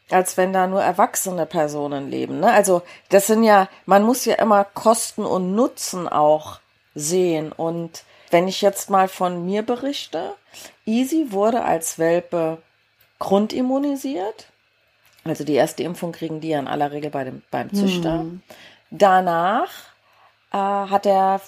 als 0.10 0.38
wenn 0.38 0.54
da 0.54 0.68
nur 0.68 0.82
erwachsene 0.82 1.46
Personen 1.46 2.10
leben. 2.10 2.40
Ne? 2.40 2.52
Also 2.52 2.84
das 3.10 3.28
sind 3.28 3.44
ja, 3.44 3.68
man 3.86 4.04
muss 4.04 4.24
ja 4.24 4.36
immer 4.36 4.64
Kosten 4.64 5.26
und 5.26 5.54
Nutzen 5.56 6.08
auch 6.08 6.60
sehen. 6.96 7.52
Und 7.52 8.04
wenn 8.30 8.48
ich 8.48 8.62
jetzt 8.62 8.90
mal 8.90 9.08
von 9.08 9.46
mir 9.46 9.64
berichte, 9.64 10.34
Easy 10.86 11.32
wurde 11.32 11.64
als 11.64 12.00
Welpe 12.00 12.58
grundimmunisiert. 13.20 14.48
Also 15.24 15.44
die 15.44 15.56
erste 15.56 15.84
Impfung 15.84 16.12
kriegen 16.12 16.40
die 16.40 16.50
ja 16.50 16.60
in 16.60 16.68
aller 16.68 16.92
Regel 16.92 17.10
bei 17.10 17.24
dem, 17.24 17.42
beim 17.52 17.74
Züchter. 17.74 18.20
Hm. 18.20 18.42
Danach 18.92 19.70
äh, 20.54 20.58
hat 20.58 21.06
er 21.06 21.42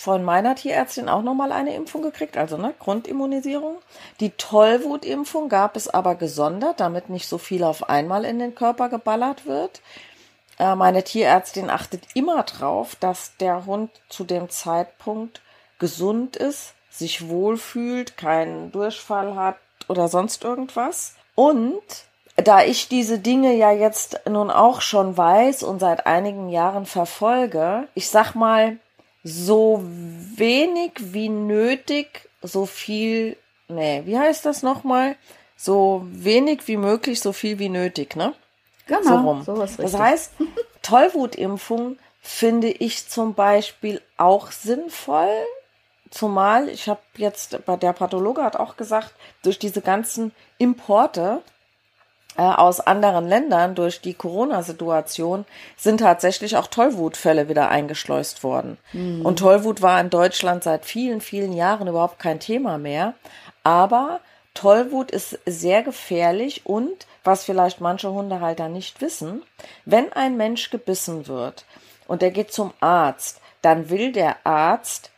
von 0.00 0.24
meiner 0.24 0.54
Tierärztin 0.54 1.10
auch 1.10 1.20
nochmal 1.20 1.52
eine 1.52 1.74
Impfung 1.74 2.00
gekriegt, 2.00 2.38
also 2.38 2.56
ne, 2.56 2.72
Grundimmunisierung. 2.78 3.76
Die 4.20 4.30
Tollwutimpfung 4.30 5.50
gab 5.50 5.76
es 5.76 5.88
aber 5.88 6.14
gesondert, 6.14 6.80
damit 6.80 7.10
nicht 7.10 7.28
so 7.28 7.36
viel 7.36 7.64
auf 7.64 7.90
einmal 7.90 8.24
in 8.24 8.38
den 8.38 8.54
Körper 8.54 8.88
geballert 8.88 9.44
wird. 9.44 9.82
Äh, 10.58 10.74
meine 10.74 11.04
Tierärztin 11.04 11.68
achtet 11.68 12.02
immer 12.14 12.42
drauf, 12.44 12.96
dass 12.98 13.36
der 13.36 13.66
Hund 13.66 13.90
zu 14.08 14.24
dem 14.24 14.48
Zeitpunkt 14.48 15.42
gesund 15.80 16.36
ist, 16.36 16.74
sich 16.88 17.28
wohlfühlt, 17.28 18.16
keinen 18.16 18.70
Durchfall 18.70 19.34
hat 19.34 19.56
oder 19.88 20.06
sonst 20.06 20.44
irgendwas. 20.44 21.14
Und 21.34 21.82
da 22.36 22.62
ich 22.62 22.88
diese 22.88 23.18
Dinge 23.18 23.54
ja 23.54 23.72
jetzt 23.72 24.20
nun 24.28 24.50
auch 24.50 24.80
schon 24.80 25.16
weiß 25.16 25.62
und 25.62 25.80
seit 25.80 26.06
einigen 26.06 26.48
Jahren 26.48 26.86
verfolge, 26.86 27.88
ich 27.94 28.08
sag 28.08 28.34
mal, 28.34 28.78
so 29.22 29.82
wenig 29.84 30.92
wie 30.96 31.28
nötig, 31.28 32.28
so 32.42 32.66
viel, 32.66 33.36
nee, 33.68 34.02
wie 34.04 34.18
heißt 34.18 34.46
das 34.46 34.62
nochmal? 34.62 35.16
So 35.56 36.06
wenig 36.06 36.66
wie 36.68 36.78
möglich, 36.78 37.20
so 37.20 37.32
viel 37.32 37.58
wie 37.58 37.68
nötig, 37.68 38.16
ne? 38.16 38.32
Genau, 38.86 39.02
so 39.02 39.16
rum. 39.16 39.42
Sowas 39.42 39.76
das 39.76 39.94
heißt, 39.94 40.32
Tollwutimpfung 40.82 41.98
finde 42.22 42.68
ich 42.68 43.08
zum 43.08 43.34
Beispiel 43.34 44.00
auch 44.16 44.50
sinnvoll, 44.50 45.44
zumal 46.10 46.68
ich 46.68 46.88
habe 46.88 47.00
jetzt, 47.16 47.58
der 47.66 47.92
Pathologe 47.92 48.42
hat 48.42 48.56
auch 48.56 48.76
gesagt, 48.76 49.14
durch 49.42 49.58
diese 49.58 49.80
ganzen 49.80 50.32
Importe 50.58 51.42
äh, 52.36 52.42
aus 52.42 52.80
anderen 52.80 53.28
Ländern 53.28 53.74
durch 53.74 54.00
die 54.00 54.14
Corona-Situation 54.14 55.44
sind 55.76 55.98
tatsächlich 55.98 56.56
auch 56.56 56.68
Tollwutfälle 56.68 57.48
wieder 57.48 57.68
eingeschleust 57.68 58.44
worden. 58.44 58.78
Mhm. 58.92 59.26
Und 59.26 59.38
Tollwut 59.38 59.82
war 59.82 60.00
in 60.00 60.10
Deutschland 60.10 60.62
seit 60.62 60.84
vielen, 60.84 61.20
vielen 61.20 61.52
Jahren 61.52 61.88
überhaupt 61.88 62.18
kein 62.18 62.40
Thema 62.40 62.78
mehr. 62.78 63.14
Aber 63.62 64.20
Tollwut 64.54 65.10
ist 65.10 65.38
sehr 65.46 65.82
gefährlich 65.82 66.62
und, 66.64 67.06
was 67.24 67.44
vielleicht 67.44 67.80
manche 67.80 68.10
Hundehalter 68.10 68.68
nicht 68.68 69.00
wissen, 69.00 69.42
wenn 69.84 70.12
ein 70.12 70.36
Mensch 70.36 70.70
gebissen 70.70 71.26
wird 71.26 71.64
und 72.06 72.22
er 72.22 72.30
geht 72.30 72.52
zum 72.52 72.72
Arzt, 72.80 73.40
dann 73.62 73.90
will 73.90 74.12
der 74.12 74.44
Arzt 74.44 75.10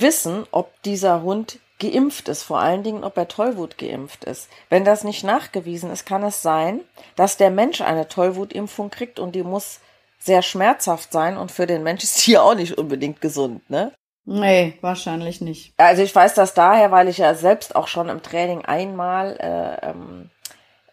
wissen, 0.00 0.46
ob 0.50 0.82
dieser 0.82 1.22
Hund 1.22 1.58
geimpft 1.78 2.28
ist, 2.28 2.42
vor 2.42 2.60
allen 2.60 2.82
Dingen, 2.82 3.04
ob 3.04 3.16
er 3.16 3.28
Tollwut 3.28 3.78
geimpft 3.78 4.24
ist. 4.24 4.48
Wenn 4.68 4.84
das 4.84 5.04
nicht 5.04 5.24
nachgewiesen 5.24 5.90
ist, 5.90 6.06
kann 6.06 6.22
es 6.22 6.42
sein, 6.42 6.80
dass 7.16 7.36
der 7.36 7.50
Mensch 7.50 7.80
eine 7.80 8.08
Tollwutimpfung 8.08 8.90
kriegt 8.90 9.18
und 9.18 9.34
die 9.34 9.42
muss 9.42 9.80
sehr 10.18 10.42
schmerzhaft 10.42 11.12
sein 11.12 11.36
und 11.36 11.50
für 11.50 11.66
den 11.66 11.82
Mensch 11.82 12.04
ist 12.04 12.26
die 12.26 12.32
ja 12.32 12.42
auch 12.42 12.54
nicht 12.54 12.78
unbedingt 12.78 13.20
gesund, 13.20 13.68
ne? 13.70 13.92
Nee, 14.26 14.78
wahrscheinlich 14.80 15.42
nicht. 15.42 15.74
Also 15.76 16.02
ich 16.02 16.14
weiß 16.14 16.32
das 16.32 16.54
daher, 16.54 16.90
weil 16.90 17.08
ich 17.08 17.18
ja 17.18 17.34
selbst 17.34 17.76
auch 17.76 17.88
schon 17.88 18.08
im 18.08 18.22
Training 18.22 18.64
einmal 18.64 19.36
äh, 19.38 19.90
ähm, 19.90 20.30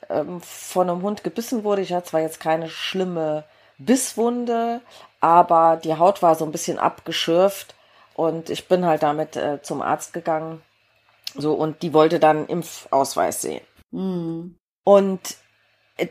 ähm, 0.10 0.42
von 0.42 0.90
einem 0.90 1.02
Hund 1.02 1.24
gebissen 1.24 1.64
wurde. 1.64 1.82
Ich 1.82 1.94
hatte 1.94 2.10
zwar 2.10 2.20
jetzt 2.20 2.42
keine 2.42 2.68
schlimme 2.68 3.46
Bisswunde, 3.78 4.82
aber 5.22 5.80
die 5.82 5.96
Haut 5.96 6.22
war 6.22 6.36
so 6.36 6.44
ein 6.44 6.52
bisschen 6.52 6.78
abgeschürft 6.78 7.74
und 8.16 8.50
ich 8.50 8.68
bin 8.68 8.86
halt 8.86 9.04
damit 9.04 9.36
äh, 9.36 9.62
zum 9.62 9.82
Arzt 9.82 10.14
gegangen 10.14 10.62
so, 11.36 11.54
und 11.54 11.82
die 11.82 11.94
wollte 11.94 12.20
dann 12.20 12.46
Impfausweis 12.48 13.42
sehen. 13.42 13.62
Mhm. 13.92 14.56
Und 14.84 15.20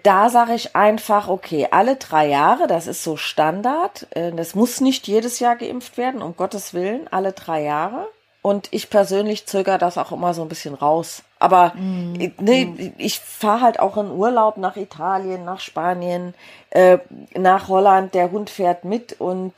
da 0.03 0.31
sage 0.31 0.55
ich 0.55 0.77
einfach, 0.77 1.29
okay, 1.29 1.69
alle 1.71 1.97
drei 1.97 2.29
Jahre, 2.29 2.67
das 2.67 2.87
ist 2.87 3.03
so 3.03 3.17
Standard. 3.17 4.07
Äh, 4.11 4.33
das 4.33 4.55
muss 4.55 4.81
nicht 4.81 5.09
jedes 5.09 5.41
Jahr 5.41 5.57
geimpft 5.57 5.99
werden, 5.99 6.23
um 6.23 6.37
Gottes 6.37 6.75
Willen, 6.75 7.09
alle 7.11 7.33
drei 7.33 7.63
Jahre. 7.63 8.09
Und 8.43 8.69
ich 8.71 8.89
persönlich 8.89 9.47
zögere 9.47 9.77
das 9.77 9.99
auch 9.99 10.13
immer 10.13 10.33
so 10.33 10.41
ein 10.41 10.49
bisschen 10.49 10.75
raus. 10.75 11.23
Aber 11.39 11.75
mm, 11.75 12.13
ne, 12.39 12.65
mm. 12.65 12.93
ich 12.97 13.21
fahre 13.21 13.61
halt 13.61 13.81
auch 13.81 13.99
in 13.99 14.11
Urlaub 14.11 14.57
nach 14.57 14.77
Italien, 14.77 15.45
nach 15.45 15.61
Spanien, 15.61 16.35
äh, 16.71 16.99
nach 17.35 17.69
Holland. 17.69 18.15
Der 18.15 18.31
Hund 18.31 18.49
fährt 18.49 18.85
mit 18.85 19.21
und 19.21 19.53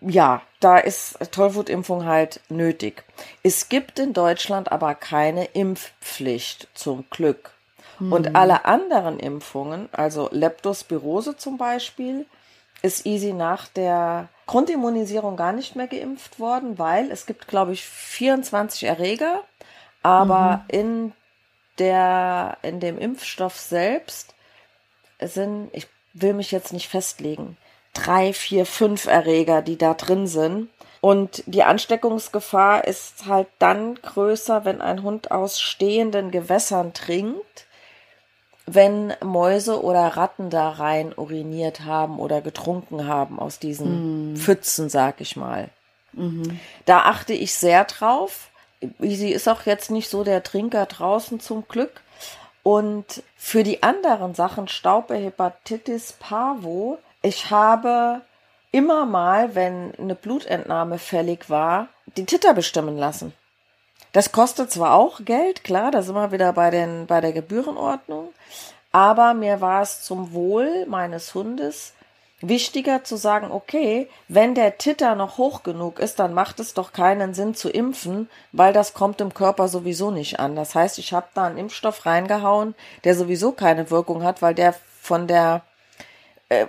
ja, 0.00 0.42
da 0.60 0.78
ist 0.78 1.18
Tollwutimpfung 1.32 2.04
halt 2.04 2.40
nötig. 2.48 3.04
Es 3.42 3.68
gibt 3.68 3.98
in 3.98 4.12
Deutschland 4.12 4.70
aber 4.70 4.94
keine 4.94 5.44
Impfpflicht 5.46 6.68
zum 6.74 7.04
Glück. 7.10 7.50
Mhm. 7.98 8.12
Und 8.12 8.36
alle 8.36 8.64
anderen 8.64 9.18
Impfungen, 9.18 9.88
also 9.92 10.28
Leptospirose 10.30 11.36
zum 11.36 11.58
Beispiel, 11.58 12.26
ist 12.82 13.06
easy 13.06 13.32
nach 13.32 13.66
der 13.66 14.28
Grundimmunisierung 14.46 15.36
gar 15.36 15.52
nicht 15.52 15.74
mehr 15.74 15.88
geimpft 15.88 16.38
worden, 16.38 16.78
weil 16.78 17.10
es 17.10 17.26
gibt, 17.26 17.48
glaube 17.48 17.72
ich, 17.72 17.84
24 17.84 18.84
Erreger, 18.84 19.42
aber 20.02 20.58
mhm. 20.68 20.78
in 20.78 21.12
der, 21.78 22.56
in 22.62 22.78
dem 22.78 22.98
Impfstoff 22.98 23.56
selbst 23.56 24.34
sind, 25.20 25.70
ich 25.72 25.88
will 26.12 26.34
mich 26.34 26.52
jetzt 26.52 26.72
nicht 26.72 26.88
festlegen, 26.88 27.56
drei, 28.04 28.32
vier, 28.32 28.66
fünf 28.66 29.06
Erreger, 29.06 29.62
die 29.62 29.78
da 29.78 29.94
drin 29.94 30.26
sind. 30.26 30.68
Und 31.00 31.44
die 31.46 31.62
Ansteckungsgefahr 31.62 32.84
ist 32.84 33.26
halt 33.26 33.46
dann 33.58 33.94
größer, 33.96 34.64
wenn 34.64 34.80
ein 34.80 35.02
Hund 35.02 35.30
aus 35.30 35.60
stehenden 35.60 36.30
Gewässern 36.30 36.92
trinkt, 36.92 37.66
wenn 38.66 39.14
Mäuse 39.22 39.82
oder 39.82 40.16
Ratten 40.16 40.50
da 40.50 40.70
rein 40.70 41.14
uriniert 41.16 41.80
haben 41.84 42.18
oder 42.18 42.40
getrunken 42.40 43.06
haben 43.06 43.38
aus 43.38 43.58
diesen 43.58 44.32
mm. 44.32 44.36
Pfützen, 44.36 44.90
sag 44.90 45.20
ich 45.20 45.36
mal. 45.36 45.70
Mhm. 46.12 46.58
Da 46.84 47.02
achte 47.02 47.32
ich 47.32 47.54
sehr 47.54 47.84
drauf. 47.84 48.50
Sie 48.98 49.32
ist 49.32 49.48
auch 49.48 49.62
jetzt 49.66 49.90
nicht 49.90 50.08
so 50.08 50.24
der 50.24 50.42
Trinker 50.42 50.86
draußen 50.86 51.40
zum 51.40 51.66
Glück. 51.68 52.02
Und 52.62 53.22
für 53.36 53.62
die 53.62 53.82
anderen 53.82 54.34
Sachen, 54.34 54.68
Staube, 54.68 55.14
Hepatitis, 55.14 56.12
Parvo, 56.18 56.98
ich 57.22 57.50
habe 57.50 58.22
immer 58.70 59.06
mal, 59.06 59.54
wenn 59.54 59.94
eine 59.96 60.14
Blutentnahme 60.14 60.98
fällig 60.98 61.48
war, 61.48 61.88
die 62.16 62.26
Titter 62.26 62.54
bestimmen 62.54 62.96
lassen. 62.96 63.32
Das 64.12 64.32
kostet 64.32 64.70
zwar 64.70 64.94
auch 64.94 65.20
Geld, 65.24 65.64
klar, 65.64 65.90
da 65.90 66.02
sind 66.02 66.14
wir 66.14 66.32
wieder 66.32 66.52
bei, 66.52 66.70
den, 66.70 67.06
bei 67.06 67.20
der 67.20 67.32
Gebührenordnung, 67.32 68.30
aber 68.92 69.34
mir 69.34 69.60
war 69.60 69.82
es 69.82 70.02
zum 70.02 70.32
Wohl 70.32 70.86
meines 70.86 71.34
Hundes 71.34 71.92
wichtiger 72.40 73.04
zu 73.04 73.16
sagen, 73.16 73.50
okay, 73.50 74.08
wenn 74.28 74.54
der 74.54 74.78
Titter 74.78 75.14
noch 75.14 75.38
hoch 75.38 75.62
genug 75.62 75.98
ist, 75.98 76.20
dann 76.20 76.34
macht 76.34 76.60
es 76.60 76.72
doch 76.72 76.92
keinen 76.92 77.34
Sinn 77.34 77.54
zu 77.54 77.68
impfen, 77.68 78.30
weil 78.52 78.72
das 78.72 78.94
kommt 78.94 79.20
im 79.20 79.34
Körper 79.34 79.68
sowieso 79.68 80.10
nicht 80.10 80.38
an. 80.38 80.54
Das 80.54 80.74
heißt, 80.74 80.98
ich 80.98 81.12
habe 81.12 81.26
da 81.34 81.46
einen 81.46 81.58
Impfstoff 81.58 82.06
reingehauen, 82.06 82.74
der 83.04 83.16
sowieso 83.16 83.52
keine 83.52 83.90
Wirkung 83.90 84.22
hat, 84.22 84.40
weil 84.40 84.54
der 84.54 84.74
von 85.00 85.26
der 85.26 85.62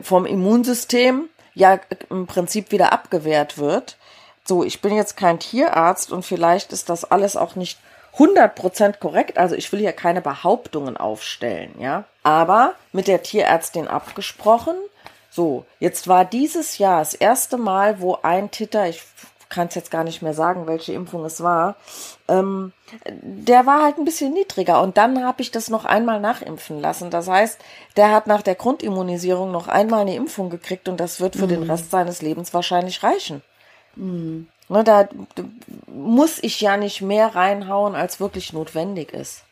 vom 0.02 0.26
Immunsystem 0.26 1.30
ja 1.54 1.80
im 2.10 2.28
Prinzip 2.28 2.72
wieder 2.72 2.94
abgewehrt 2.94 3.58
wird. 3.58 3.98
So, 4.46 4.64
ich 4.64 4.82
bin 4.82 4.96
jetzt 4.96 5.16
kein 5.16 5.40
Tierarzt 5.40 6.12
und 6.12 6.24
vielleicht 6.26 6.74
ist 6.74 6.90
das 6.90 7.06
alles 7.06 7.36
auch 7.36 7.56
nicht 7.56 7.80
100% 8.18 8.98
korrekt. 8.98 9.38
Also 9.38 9.56
ich 9.56 9.72
will 9.72 9.80
hier 9.80 9.94
keine 9.94 10.22
Behauptungen 10.22 10.98
aufstellen, 10.98 11.74
ja. 11.80 12.06
Aber 12.24 12.74
mit 12.92 13.08
der 13.08 13.24
Tierärztin 13.24 13.88
abgesprochen. 13.88 14.76
So, 15.30 15.66
jetzt 15.80 16.08
war 16.08 16.26
dieses 16.26 16.80
Jahr 16.80 17.00
das 17.00 17.14
erste 17.14 17.58
Mal, 17.58 18.02
wo 18.02 18.18
ein 18.24 18.50
Titter, 18.52 18.90
ich 18.90 19.04
kann 19.50 19.68
es 19.68 19.76
jetzt 19.76 19.92
gar 19.92 20.04
nicht 20.04 20.22
mehr 20.22 20.34
sagen, 20.34 20.68
welche 20.68 20.94
Impfung 20.94 21.26
es 21.26 21.42
war, 21.42 21.76
ähm, 22.28 22.72
der 23.22 23.66
war 23.66 23.84
halt 23.84 23.98
ein 23.98 24.06
bisschen 24.06 24.34
niedriger. 24.34 24.82
Und 24.82 24.98
dann 24.98 25.24
habe 25.24 25.42
ich 25.42 25.52
das 25.52 25.70
noch 25.70 25.86
einmal 25.86 26.20
nachimpfen 26.20 26.80
lassen. 26.80 27.10
Das 27.10 27.28
heißt, 27.28 27.60
der 27.98 28.12
hat 28.12 28.28
nach 28.28 28.44
der 28.44 28.56
Grundimmunisierung 28.56 29.52
noch 29.52 29.68
einmal 29.68 30.02
eine 30.02 30.16
Impfung 30.16 30.50
gekriegt 30.50 30.88
und 30.88 31.00
das 31.00 31.20
wird 31.20 31.36
für 31.36 31.46
mhm. 31.46 31.50
den 31.50 31.64
Rest 31.64 31.92
seines 31.92 32.22
Lebens 32.22 32.54
wahrscheinlich 32.54 33.04
reichen. 33.04 33.42
Mhm. 33.96 34.48
Ne, 34.70 34.84
da 34.84 35.10
muss 35.88 36.42
ich 36.44 36.62
ja 36.62 36.78
nicht 36.78 37.02
mehr 37.02 37.36
reinhauen, 37.36 37.96
als 37.96 38.20
wirklich 38.20 38.54
notwendig 38.54 39.12
ist. 39.14 39.44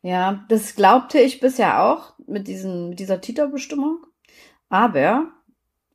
Ja, 0.00 0.44
das 0.48 0.76
glaubte 0.76 1.18
ich 1.18 1.40
bisher 1.40 1.82
auch 1.82 2.14
mit, 2.26 2.48
diesen, 2.48 2.90
mit 2.90 2.98
dieser 2.98 3.20
Titerbestimmung. 3.20 3.98
Aber 4.68 5.28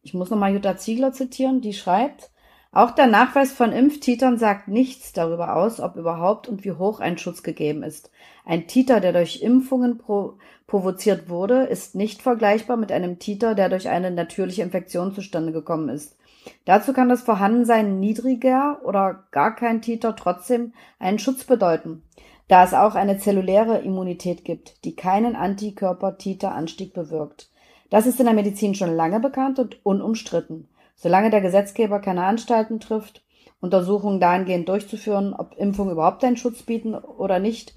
Ich 0.04 0.14
muss 0.14 0.30
nochmal 0.30 0.54
Jutta 0.54 0.78
Ziegler 0.78 1.12
zitieren, 1.12 1.62
die 1.62 1.74
schreibt, 1.74 2.31
auch 2.74 2.92
der 2.92 3.08
Nachweis 3.08 3.52
von 3.52 3.74
Impftitern 3.74 4.38
sagt 4.38 4.70
nichts 4.70 5.12
darüber 5.12 5.58
aus, 5.58 5.82
ob 5.82 5.98
überhaupt 5.98 6.48
und 6.48 6.64
wie 6.64 6.72
hoch 6.72 7.02
ein 7.02 7.18
Schutz 7.18 7.44
gegeben 7.44 7.84
ist. 7.84 8.12
Ein 8.46 8.68
Titer, 8.68 9.02
der 9.02 9.12
durch 9.12 9.42
Impfungen 9.42 9.98
pro 9.98 10.36
provoziert 10.68 11.28
wurde, 11.28 11.64
ist 11.64 11.96
nicht 11.96 12.22
vergleichbar 12.22 12.78
mit 12.78 12.94
einem 12.94 13.20
Titer, 13.20 13.56
der 13.56 13.68
durch 13.68 13.90
eine 13.90 14.10
natürliche 14.10 14.62
Infektion 14.62 15.14
zustande 15.14 15.52
gekommen 15.52 15.90
ist. 15.90 16.16
Dazu 16.64 16.94
kann 16.94 17.10
das 17.10 17.24
Vorhandensein 17.24 18.00
niedriger 18.00 18.80
oder 18.86 19.26
gar 19.32 19.54
kein 19.54 19.82
Titer 19.82 20.16
trotzdem 20.16 20.72
einen 20.98 21.20
Schutz 21.20 21.44
bedeuten, 21.44 22.04
da 22.48 22.64
es 22.64 22.74
auch 22.74 22.96
eine 22.96 23.18
zelluläre 23.18 23.80
Immunität 23.80 24.46
gibt, 24.46 24.86
die 24.86 24.96
keinen 24.96 25.36
Antikörper-Titeranstieg 25.36 26.94
bewirkt. 26.94 27.50
Das 27.90 28.08
ist 28.08 28.22
in 28.22 28.26
der 28.26 28.34
Medizin 28.34 28.74
schon 28.74 28.96
lange 28.96 29.20
bekannt 29.20 29.60
und 29.60 29.86
unumstritten. 29.86 30.70
Solange 30.96 31.30
der 31.30 31.42
Gesetzgeber 31.42 32.00
keine 32.00 32.24
Anstalten 32.24 32.80
trifft, 32.80 33.24
Untersuchungen 33.60 34.20
dahingehend 34.20 34.70
durchzuführen, 34.70 35.34
ob 35.34 35.56
Impfungen 35.58 35.94
überhaupt 35.94 36.24
einen 36.24 36.38
Schutz 36.38 36.64
bieten 36.64 36.96
oder 36.96 37.40
nicht, 37.40 37.76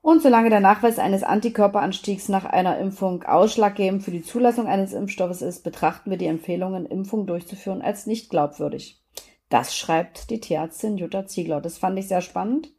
und 0.00 0.22
solange 0.22 0.48
der 0.48 0.60
Nachweis 0.60 0.98
eines 0.98 1.22
Antikörperanstiegs 1.22 2.28
nach 2.28 2.44
einer 2.44 2.78
Impfung 2.78 3.24
ausschlaggebend 3.24 4.02
für 4.02 4.10
die 4.10 4.22
Zulassung 4.22 4.66
eines 4.66 4.92
Impfstoffes 4.92 5.42
ist, 5.42 5.64
betrachten 5.64 6.10
wir 6.10 6.18
die 6.18 6.26
Empfehlungen, 6.26 6.86
Impfungen 6.86 7.26
durchzuführen, 7.26 7.82
als 7.82 8.06
nicht 8.06 8.30
glaubwürdig. 8.30 9.02
Das 9.50 9.76
schreibt 9.76 10.30
die 10.30 10.40
Tierärztin 10.40 10.98
Jutta 10.98 11.26
Ziegler. 11.26 11.60
Das 11.60 11.78
fand 11.78 11.98
ich 11.98 12.08
sehr 12.08 12.20
spannend. 12.20 12.70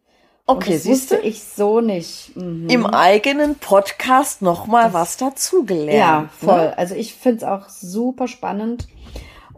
Okay, 0.46 0.74
das 0.74 0.88
wusste 0.88 1.18
ich 1.18 1.44
so 1.44 1.82
nicht. 1.82 2.36
Mhm. 2.36 2.68
Im 2.70 2.86
eigenen 2.88 3.56
Podcast 3.56 4.42
nochmal 4.42 4.94
was 4.94 5.18
dazugelernt. 5.18 5.94
Ja, 5.94 6.30
voll. 6.36 6.70
Ne? 6.70 6.78
Also 6.78 6.96
ich 6.96 7.14
finde 7.14 7.38
es 7.38 7.44
auch 7.44 7.70
super 7.70 8.28
spannend. 8.28 8.88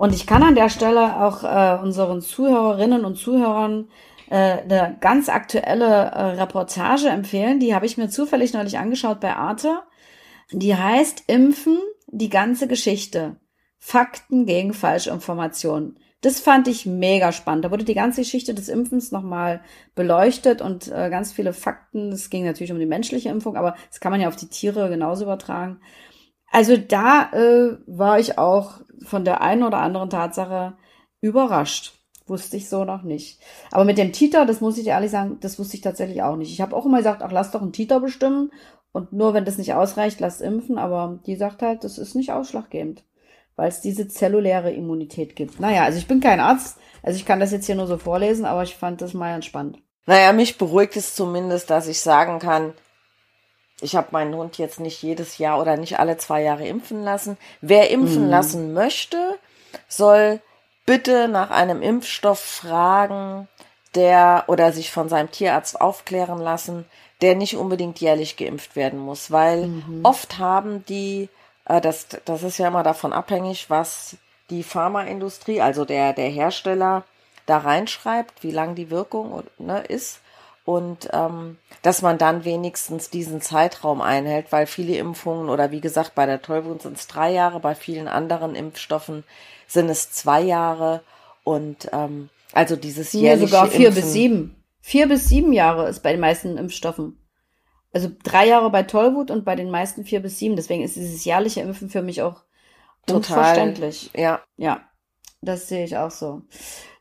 Und 0.02 0.16
ich 0.16 0.26
kann 0.26 0.42
an 0.42 0.56
der 0.56 0.70
Stelle 0.70 1.22
auch 1.22 1.44
äh, 1.44 1.80
unseren 1.80 2.22
Zuhörerinnen 2.22 3.06
und 3.06 3.18
Zuhörern 3.18 3.88
äh, 4.32 4.36
eine 4.36 4.98
ganz 5.00 5.30
aktuelle 5.30 5.86
äh, 5.86 6.24
Reportage 6.42 7.08
empfehlen. 7.08 7.60
Die 7.60 7.76
habe 7.76 7.86
ich 7.86 8.00
mir 8.00 8.10
zufällig 8.10 8.52
neulich 8.52 8.80
angeschaut 8.80 9.20
bei 9.20 9.36
Arte. 9.36 9.82
Die 10.52 10.76
heißt 10.76 11.26
Impfen, 11.28 11.78
die 12.08 12.32
ganze 12.32 12.68
Geschichte. 12.68 13.36
Fakten 13.78 14.48
gegen 14.48 14.74
Falschinformationen. 14.74 16.00
Das 16.22 16.40
fand 16.40 16.68
ich 16.68 16.88
mega 16.88 17.32
spannend. 17.32 17.66
Da 17.66 17.70
wurde 17.70 17.86
die 17.86 17.94
ganze 17.94 18.22
Geschichte 18.22 18.56
des 18.56 18.70
Impfens 18.70 19.12
nochmal 19.12 19.62
beleuchtet 19.94 20.64
und 20.64 20.88
äh, 20.88 21.12
ganz 21.12 21.32
viele 21.32 21.54
Fakten. 21.54 22.12
Es 22.12 22.32
ging 22.32 22.44
natürlich 22.44 22.72
um 22.72 22.80
die 22.80 22.88
menschliche 22.88 23.30
Impfung, 23.30 23.56
aber 23.56 23.76
das 23.90 24.00
kann 24.00 24.12
man 24.12 24.22
ja 24.22 24.30
auf 24.30 24.36
die 24.36 24.50
Tiere 24.50 24.90
genauso 24.90 25.26
übertragen. 25.26 25.80
Also 26.52 26.78
da 26.78 27.30
äh, 27.32 27.78
war 27.88 28.20
ich 28.20 28.38
auch 28.38 28.82
von 29.06 29.26
der 29.26 29.42
einen 29.42 29.64
oder 29.64 29.78
anderen 29.78 30.10
Tatsache 30.10 30.74
überrascht. 31.22 31.94
Wusste 32.28 32.58
ich 32.58 32.70
so 32.70 32.86
noch 32.86 33.04
nicht. 33.04 33.42
Aber 33.72 33.84
mit 33.84 33.98
dem 33.98 34.14
Titer, 34.14 34.46
das 34.46 34.62
muss 34.62 34.78
ich 34.78 34.84
dir 34.84 34.92
ehrlich 34.92 35.12
sagen, 35.12 35.38
das 35.42 35.58
wusste 35.58 35.76
ich 35.76 35.82
tatsächlich 35.82 36.22
auch 36.22 36.36
nicht. 36.36 36.52
Ich 36.52 36.62
habe 36.62 36.76
auch 36.76 36.86
immer 36.86 36.98
gesagt, 36.98 37.24
ach, 37.24 37.32
lass 37.32 37.52
doch 37.52 37.62
einen 37.62 37.74
Titer 37.74 38.00
bestimmen. 38.00 38.52
Und 38.92 39.14
nur 39.14 39.34
wenn 39.34 39.46
das 39.46 39.58
nicht 39.58 39.74
ausreicht, 39.74 40.20
lass 40.20 40.42
impfen. 40.42 40.78
Aber 40.78 41.20
die 41.26 41.36
sagt 41.36 41.62
halt, 41.62 41.84
das 41.84 41.98
ist 41.98 42.16
nicht 42.16 42.32
ausschlaggebend. 42.32 43.04
Weil 43.56 43.70
es 43.70 43.82
diese 43.82 44.08
zelluläre 44.08 44.72
Immunität 44.72 45.36
gibt. 45.36 45.60
Naja, 45.60 45.84
also 45.84 45.98
ich 45.98 46.08
bin 46.08 46.20
kein 46.20 46.40
Arzt. 46.40 46.78
Also 47.04 47.18
ich 47.18 47.26
kann 47.26 47.40
das 47.40 47.52
jetzt 47.52 47.66
hier 47.66 47.76
nur 47.76 47.88
so 47.88 47.98
vorlesen, 47.98 48.46
aber 48.46 48.64
ich 48.64 48.76
fand 48.76 49.02
das 49.02 49.14
mal 49.14 49.34
entspannt. 49.34 49.80
Naja, 50.06 50.34
mich 50.34 50.58
beruhigt 50.58 50.96
es 50.98 51.16
zumindest, 51.16 51.70
dass 51.70 51.88
ich 51.88 52.00
sagen 52.00 52.40
kann, 52.40 52.74
ich 53.82 53.96
habe 53.96 54.10
meinen 54.12 54.36
Hund 54.36 54.58
jetzt 54.58 54.80
nicht 54.80 55.02
jedes 55.02 55.38
Jahr 55.38 55.60
oder 55.60 55.78
nicht 55.78 56.00
alle 56.00 56.18
zwei 56.18 56.42
Jahre 56.42 56.68
impfen 56.68 57.04
lassen. 57.04 57.38
Wer 57.62 57.90
impfen 57.90 58.26
mhm. 58.26 58.30
lassen 58.30 58.74
möchte, 58.74 59.38
soll 59.88 60.40
bitte 60.86 61.28
nach 61.28 61.52
einem 61.52 61.82
Impfstoff 61.82 62.40
fragen, 62.40 63.48
der 63.96 64.46
oder 64.48 64.72
sich 64.72 64.92
von 64.92 65.10
seinem 65.10 65.32
Tierarzt 65.32 65.80
aufklären 65.82 66.40
lassen, 66.40 66.86
der 67.22 67.36
nicht 67.36 67.56
unbedingt 67.56 68.00
jährlich 68.00 68.38
geimpft 68.38 68.76
werden 68.76 69.00
muss, 69.00 69.32
weil 69.32 69.68
mhm. 69.68 70.02
oft 70.04 70.40
haben 70.40 70.86
die, 70.86 71.30
äh, 71.66 71.82
das, 71.82 72.08
das 72.26 72.44
ist 72.44 72.58
ja 72.58 72.68
immer 72.68 72.84
davon 72.84 73.14
abhängig, 73.14 73.70
was 73.70 74.18
die 74.50 74.64
Pharmaindustrie, 74.64 75.62
also 75.62 75.86
der, 75.86 76.14
der 76.14 76.30
Hersteller, 76.30 77.04
da 77.46 77.58
reinschreibt, 77.58 78.44
wie 78.44 78.52
lang 78.52 78.76
die 78.76 78.90
Wirkung 78.90 79.44
ne, 79.58 79.82
ist 79.82 80.20
und 80.66 81.10
ähm, 81.12 81.58
dass 81.82 82.02
man 82.02 82.18
dann 82.18 82.46
wenigstens 82.46 83.10
diesen 83.10 83.42
Zeitraum 83.42 84.02
einhält, 84.02 84.52
weil 84.52 84.68
viele 84.68 84.96
Impfungen 84.96 85.50
oder 85.50 85.72
wie 85.72 85.82
gesagt 85.82 86.16
bei 86.16 86.26
der 86.26 86.42
Tollwund 86.42 86.84
sind 86.84 86.98
es 86.98 87.08
drei 87.08 87.32
Jahre, 87.32 87.60
bei 87.60 87.76
vielen 87.76 88.08
anderen 88.08 88.56
Impfstoffen 88.56 89.24
sind 89.68 89.90
es 89.90 90.12
zwei 90.12 90.42
Jahre 90.42 91.02
und 91.44 91.90
ähm, 91.94 92.30
also 92.54 92.76
dieses 92.76 93.14
jährliche 93.14 93.46
nee, 93.46 93.50
sogar 93.50 93.68
vier 93.68 93.88
Impfen, 93.88 94.04
bis 94.04 94.14
sieben. 94.14 94.64
Vier 94.82 95.08
bis 95.08 95.28
sieben 95.28 95.54
Jahre 95.54 95.88
ist 95.88 96.02
bei 96.02 96.12
den 96.12 96.20
meisten 96.20 96.58
Impfstoffen. 96.58 97.18
Also 97.94 98.10
drei 98.24 98.48
Jahre 98.48 98.70
bei 98.70 98.84
Tollwut 98.84 99.32
und 99.32 99.46
bei 99.46 99.56
den 99.56 99.70
meisten 99.70 100.06
vier 100.06 100.22
bis 100.22 100.40
sieben. 100.40 100.56
Deswegen 100.56 100.84
ist 100.84 100.96
dieses 100.96 101.26
jährliche 101.26 101.62
Impfen 101.62 101.90
für 101.90 102.02
mich 102.02 102.22
auch 102.22 102.44
Total, 103.06 103.16
unverständlich. 103.18 104.12
Ja. 104.16 104.42
Ja, 104.58 104.82
das 105.42 105.68
sehe 105.68 105.84
ich 105.84 105.98
auch 105.98 106.12
so. 106.12 106.44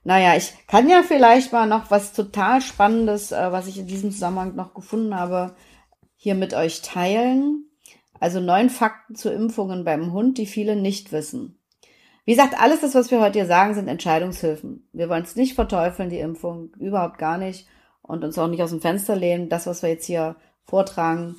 Naja, 0.03 0.37
ich 0.37 0.55
kann 0.67 0.89
ja 0.89 1.03
vielleicht 1.03 1.53
mal 1.53 1.67
noch 1.67 1.91
was 1.91 2.13
total 2.13 2.63
Spannendes, 2.63 3.33
äh, 3.33 3.53
was 3.53 3.67
ich 3.67 3.79
in 3.79 3.87
diesem 3.87 4.13
Zusammenhang 4.13 4.55
noch 4.55 4.75
gefunden 4.75 5.15
habe, 5.15 5.55
hier 6.17 6.35
mit 6.35 6.55
euch 6.55 6.83
teilen. 6.83 7.67
Also 8.19 8.41
neun 8.41 8.71
Fakten 8.71 9.15
zu 9.15 9.31
Impfungen 9.31 9.85
beim 9.85 10.13
Hund, 10.13 10.39
die 10.39 10.47
viele 10.47 10.77
nicht 10.77 11.13
wissen. 11.13 11.59
Wie 12.25 12.33
gesagt, 12.33 12.61
alles 12.61 12.81
das, 12.81 12.95
was 12.95 13.11
wir 13.11 13.21
heute 13.21 13.39
hier 13.39 13.47
sagen, 13.47 13.75
sind 13.75 13.89
Entscheidungshilfen. 13.89 14.89
Wir 14.93 15.09
wollen 15.09 15.23
es 15.23 15.37
nicht 15.37 15.55
verteufeln, 15.55 16.11
die 16.11 16.21
Impfung, 16.21 16.71
überhaupt 16.79 17.19
gar 17.19 17.39
nicht. 17.39 17.67
Und 18.03 18.25
uns 18.25 18.39
auch 18.39 18.49
nicht 18.49 18.63
aus 18.63 18.71
dem 18.71 18.81
Fenster 18.81 19.17
lehnen. 19.17 19.49
Das, 19.49 19.67
was 19.67 19.83
wir 19.83 19.91
jetzt 19.91 20.07
hier 20.07 20.37
vortragen, 20.65 21.37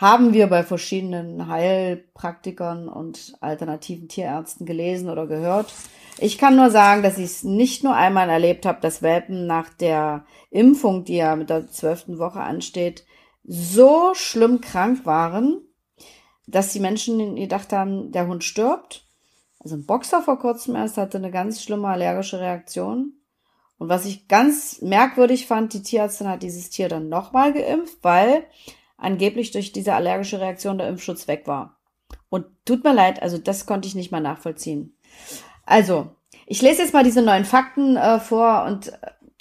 haben 0.00 0.32
wir 0.32 0.46
bei 0.46 0.62
verschiedenen 0.62 1.48
Heilpraktikern 1.48 2.88
und 2.88 3.34
alternativen 3.40 4.08
Tierärzten 4.08 4.64
gelesen 4.64 5.10
oder 5.10 5.26
gehört. 5.26 5.74
Ich 6.16 6.38
kann 6.38 6.56
nur 6.56 6.70
sagen, 6.70 7.02
dass 7.02 7.18
ich 7.18 7.26
es 7.26 7.44
nicht 7.44 7.84
nur 7.84 7.94
einmal 7.94 8.30
erlebt 8.30 8.64
habe, 8.64 8.80
dass 8.80 9.02
Welpen 9.02 9.46
nach 9.46 9.68
der 9.68 10.24
Impfung, 10.50 11.04
die 11.04 11.16
ja 11.16 11.36
mit 11.36 11.50
der 11.50 11.68
zwölften 11.68 12.18
Woche 12.18 12.40
ansteht, 12.40 13.04
so 13.44 14.14
schlimm 14.14 14.62
krank 14.62 15.04
waren, 15.04 15.60
dass 16.46 16.72
die 16.72 16.80
Menschen 16.80 17.36
gedacht 17.36 17.74
haben, 17.74 18.10
der 18.10 18.26
Hund 18.26 18.42
stirbt. 18.42 19.04
Also 19.58 19.76
ein 19.76 19.84
Boxer 19.84 20.22
vor 20.22 20.38
kurzem 20.38 20.76
erst 20.76 20.96
hatte 20.96 21.18
eine 21.18 21.30
ganz 21.30 21.62
schlimme 21.62 21.88
allergische 21.88 22.40
Reaktion. 22.40 23.12
Und 23.76 23.90
was 23.90 24.06
ich 24.06 24.28
ganz 24.28 24.80
merkwürdig 24.80 25.46
fand, 25.46 25.74
die 25.74 25.82
Tierärztin 25.82 26.28
hat 26.28 26.42
dieses 26.42 26.70
Tier 26.70 26.88
dann 26.88 27.10
nochmal 27.10 27.52
geimpft, 27.52 27.98
weil 28.00 28.44
angeblich 29.00 29.50
durch 29.50 29.72
diese 29.72 29.94
allergische 29.94 30.40
Reaktion 30.40 30.78
der 30.78 30.88
Impfschutz 30.88 31.26
weg 31.26 31.46
war. 31.46 31.76
Und 32.28 32.46
tut 32.64 32.84
mir 32.84 32.94
leid, 32.94 33.22
also 33.22 33.38
das 33.38 33.66
konnte 33.66 33.88
ich 33.88 33.94
nicht 33.94 34.12
mal 34.12 34.20
nachvollziehen. 34.20 34.96
Also, 35.64 36.10
ich 36.46 36.62
lese 36.62 36.82
jetzt 36.82 36.94
mal 36.94 37.04
diese 37.04 37.22
neuen 37.22 37.44
Fakten 37.44 37.96
äh, 37.96 38.20
vor 38.20 38.64
und 38.64 38.88
äh, 38.88 38.96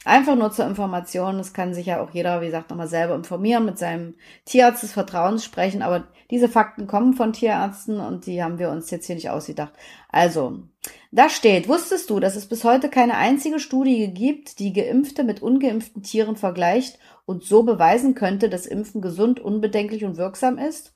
einfach 0.05 0.35
nur 0.35 0.51
zur 0.51 0.65
Information. 0.65 1.39
Es 1.39 1.53
kann 1.53 1.73
sich 1.73 1.87
ja 1.87 2.01
auch 2.01 2.11
jeder, 2.11 2.41
wie 2.41 2.47
gesagt, 2.47 2.69
nochmal 2.69 2.87
selber 2.87 3.15
informieren, 3.15 3.65
mit 3.65 3.77
seinem 3.77 4.15
Tierarzt 4.45 4.83
des 4.83 4.93
Vertrauens 4.93 5.43
sprechen. 5.43 5.81
Aber 5.81 6.07
diese 6.31 6.49
Fakten 6.49 6.87
kommen 6.87 7.13
von 7.13 7.33
Tierärzten 7.33 7.99
und 7.99 8.25
die 8.25 8.43
haben 8.43 8.59
wir 8.59 8.69
uns 8.69 8.91
jetzt 8.91 9.07
hier 9.07 9.15
nicht 9.15 9.29
ausgedacht. 9.29 9.73
Also, 10.09 10.59
da 11.11 11.29
steht, 11.29 11.67
wusstest 11.67 12.09
du, 12.09 12.19
dass 12.19 12.35
es 12.35 12.47
bis 12.47 12.63
heute 12.63 12.89
keine 12.89 13.17
einzige 13.17 13.59
Studie 13.59 14.13
gibt, 14.13 14.59
die 14.59 14.73
Geimpfte 14.73 15.23
mit 15.23 15.41
ungeimpften 15.41 16.03
Tieren 16.03 16.35
vergleicht 16.35 16.99
und 17.29 17.43
so 17.43 17.61
beweisen 17.61 18.15
könnte, 18.15 18.49
dass 18.49 18.65
Impfen 18.65 19.01
gesund, 19.01 19.39
unbedenklich 19.39 20.03
und 20.03 20.17
wirksam 20.17 20.57
ist? 20.57 20.95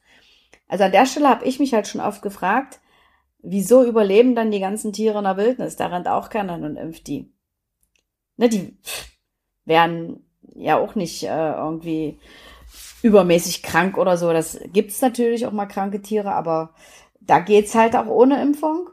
Also 0.68 0.84
an 0.86 0.92
der 0.92 1.06
Stelle 1.06 1.30
habe 1.30 1.46
ich 1.46 1.60
mich 1.60 1.76
halt 1.76 1.88
schon 1.88 2.02
oft 2.02 2.24
gefragt, 2.24 2.80
wieso 3.44 3.86
überleben 3.86 4.34
dann 4.34 4.50
die 4.50 4.60
ganzen 4.60 4.94
Tiere 4.94 5.20
in 5.20 5.26
der 5.26 5.38
Wildnis? 5.38 5.76
Da 5.76 5.86
rennt 5.86 6.08
auch 6.08 6.32
keiner 6.32 6.56
und 6.56 6.76
impft 6.76 7.06
die. 7.06 7.32
Ne, 8.38 8.50
die 8.50 8.76
werden 9.66 10.26
ja 10.56 10.80
auch 10.80 10.96
nicht 10.96 11.22
äh, 11.22 11.52
irgendwie 11.54 12.18
übermäßig 13.04 13.62
krank 13.62 14.00
oder 14.00 14.18
so. 14.18 14.34
Das 14.34 14.60
gibt's 14.74 15.02
natürlich 15.04 15.46
auch 15.46 15.52
mal 15.52 15.68
kranke 15.68 16.02
Tiere, 16.02 16.34
aber 16.34 16.74
da 17.22 17.42
geht's 17.42 17.76
halt 17.76 17.96
auch 17.96 18.08
ohne 18.08 18.42
Impfung. 18.42 18.90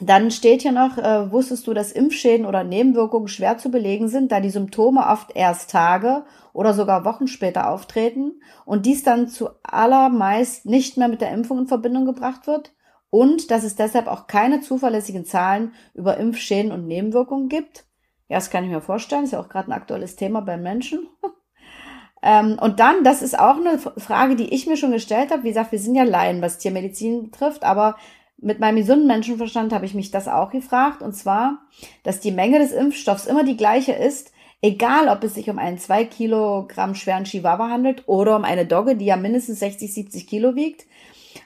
Dann 0.00 0.30
steht 0.30 0.62
hier 0.62 0.72
noch, 0.72 0.96
äh, 0.96 1.32
wusstest 1.32 1.66
du, 1.66 1.74
dass 1.74 1.90
Impfschäden 1.90 2.46
oder 2.46 2.62
Nebenwirkungen 2.62 3.26
schwer 3.26 3.58
zu 3.58 3.70
belegen 3.70 4.08
sind, 4.08 4.30
da 4.30 4.40
die 4.40 4.50
Symptome 4.50 5.04
oft 5.06 5.34
erst 5.34 5.70
Tage 5.70 6.24
oder 6.52 6.72
sogar 6.72 7.04
Wochen 7.04 7.26
später 7.26 7.68
auftreten 7.68 8.40
und 8.64 8.86
dies 8.86 9.02
dann 9.02 9.28
zu 9.28 9.48
allermeist 9.64 10.66
nicht 10.66 10.96
mehr 10.96 11.08
mit 11.08 11.20
der 11.20 11.32
Impfung 11.32 11.58
in 11.58 11.66
Verbindung 11.66 12.04
gebracht 12.04 12.46
wird 12.46 12.72
und 13.10 13.50
dass 13.50 13.64
es 13.64 13.74
deshalb 13.74 14.06
auch 14.06 14.28
keine 14.28 14.60
zuverlässigen 14.60 15.24
Zahlen 15.24 15.72
über 15.94 16.16
Impfschäden 16.16 16.70
und 16.70 16.86
Nebenwirkungen 16.86 17.48
gibt. 17.48 17.84
Ja, 18.28 18.36
das 18.36 18.50
kann 18.50 18.64
ich 18.64 18.70
mir 18.70 18.80
vorstellen, 18.80 19.24
ist 19.24 19.32
ja 19.32 19.40
auch 19.40 19.48
gerade 19.48 19.70
ein 19.70 19.76
aktuelles 19.76 20.14
Thema 20.14 20.42
bei 20.42 20.56
Menschen. 20.58 21.08
ähm, 22.22 22.58
und 22.60 22.78
dann, 22.78 23.02
das 23.02 23.22
ist 23.22 23.38
auch 23.38 23.56
eine 23.56 23.78
Frage, 23.78 24.36
die 24.36 24.54
ich 24.54 24.66
mir 24.66 24.76
schon 24.76 24.92
gestellt 24.92 25.30
habe. 25.32 25.44
Wie 25.44 25.48
gesagt, 25.48 25.72
wir 25.72 25.78
sind 25.78 25.94
ja 25.94 26.04
Laien, 26.04 26.42
was 26.42 26.58
Tiermedizin 26.58 27.30
betrifft, 27.30 27.64
aber 27.64 27.96
mit 28.40 28.60
meinem 28.60 28.76
gesunden 28.76 29.06
Menschenverstand 29.06 29.72
habe 29.72 29.84
ich 29.84 29.94
mich 29.94 30.10
das 30.10 30.28
auch 30.28 30.50
gefragt. 30.50 31.02
Und 31.02 31.14
zwar, 31.14 31.58
dass 32.04 32.20
die 32.20 32.30
Menge 32.30 32.58
des 32.58 32.72
Impfstoffs 32.72 33.26
immer 33.26 33.44
die 33.44 33.56
gleiche 33.56 33.92
ist, 33.92 34.32
egal 34.62 35.08
ob 35.08 35.24
es 35.24 35.34
sich 35.34 35.50
um 35.50 35.58
einen 35.58 35.78
zwei 35.78 36.04
Kilogramm 36.04 36.94
schweren 36.94 37.24
Chihuahua 37.24 37.68
handelt 37.68 38.04
oder 38.06 38.36
um 38.36 38.44
eine 38.44 38.66
Dogge, 38.66 38.96
die 38.96 39.06
ja 39.06 39.16
mindestens 39.16 39.58
60, 39.58 39.92
70 39.92 40.26
Kilo 40.26 40.54
wiegt. 40.54 40.86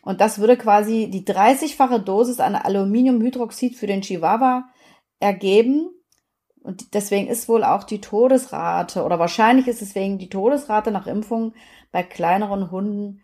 Und 0.03 0.21
das 0.21 0.39
würde 0.39 0.57
quasi 0.57 1.09
die 1.11 1.25
30-fache 1.25 1.99
Dosis 1.99 2.41
an 2.41 2.55
Aluminiumhydroxid 2.55 3.77
für 3.77 3.87
den 3.87 4.03
Chihuahua 4.03 4.69
ergeben. 5.19 5.91
Und 6.63 6.95
deswegen 6.95 7.27
ist 7.27 7.49
wohl 7.49 7.65
auch 7.65 7.85
die 7.85 8.01
Todesrate 8.01 9.03
oder 9.03 9.19
wahrscheinlich 9.19 9.67
ist 9.67 9.81
deswegen 9.81 10.19
die 10.19 10.29
Todesrate 10.29 10.91
nach 10.91 11.07
Impfung 11.07 11.55
bei 11.91 12.03
kleineren 12.03 12.71
Hunden 12.71 13.21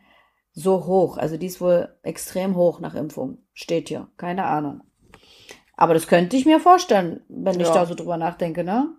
so 0.58 0.86
hoch. 0.86 1.16
Also 1.18 1.36
die 1.36 1.46
ist 1.46 1.60
wohl 1.60 1.96
extrem 2.02 2.56
hoch 2.56 2.80
nach 2.80 2.94
Impfung. 2.94 3.38
Steht 3.52 3.88
hier. 3.88 4.08
Keine 4.16 4.44
Ahnung. 4.44 4.82
Aber 5.76 5.94
das 5.94 6.08
könnte 6.08 6.36
ich 6.36 6.46
mir 6.46 6.58
vorstellen, 6.58 7.20
wenn 7.28 7.60
ja. 7.60 7.66
ich 7.66 7.72
da 7.72 7.86
so 7.86 7.94
drüber 7.94 8.16
nachdenke, 8.16 8.64
ne? 8.64 8.96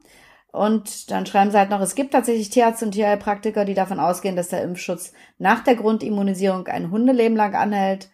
Und 0.51 1.11
dann 1.11 1.25
schreiben 1.25 1.51
sie 1.51 1.57
halt 1.59 1.69
noch, 1.69 1.81
es 1.81 1.93
gibt 1.93 2.11
tatsächlich 2.11 2.49
Tierärzte 2.49 2.85
und 2.85 2.91
Tierheilpraktiker, 2.91 3.65
die 3.65 3.75
davon 3.75 3.99
ausgehen, 3.99 4.35
dass 4.35 4.47
der 4.47 4.63
Impfschutz 4.63 5.13
nach 5.37 5.63
der 5.63 5.75
Grundimmunisierung 5.75 6.65
ein 6.67 6.89
Hundeleben 6.89 7.37
lang 7.37 7.53
anhält. 7.53 8.09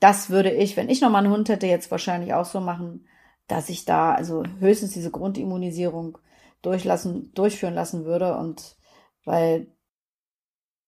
Das 0.00 0.30
würde 0.30 0.50
ich, 0.50 0.76
wenn 0.76 0.88
ich 0.88 1.00
nochmal 1.00 1.24
einen 1.24 1.32
Hund 1.32 1.48
hätte, 1.48 1.66
jetzt 1.66 1.90
wahrscheinlich 1.90 2.34
auch 2.34 2.46
so 2.46 2.60
machen, 2.60 3.06
dass 3.46 3.68
ich 3.68 3.84
da 3.84 4.12
also 4.14 4.42
höchstens 4.58 4.92
diese 4.92 5.10
Grundimmunisierung 5.10 6.18
durchlassen, 6.62 7.30
durchführen 7.34 7.74
lassen 7.74 8.04
würde 8.04 8.36
und 8.36 8.76
weil 9.24 9.68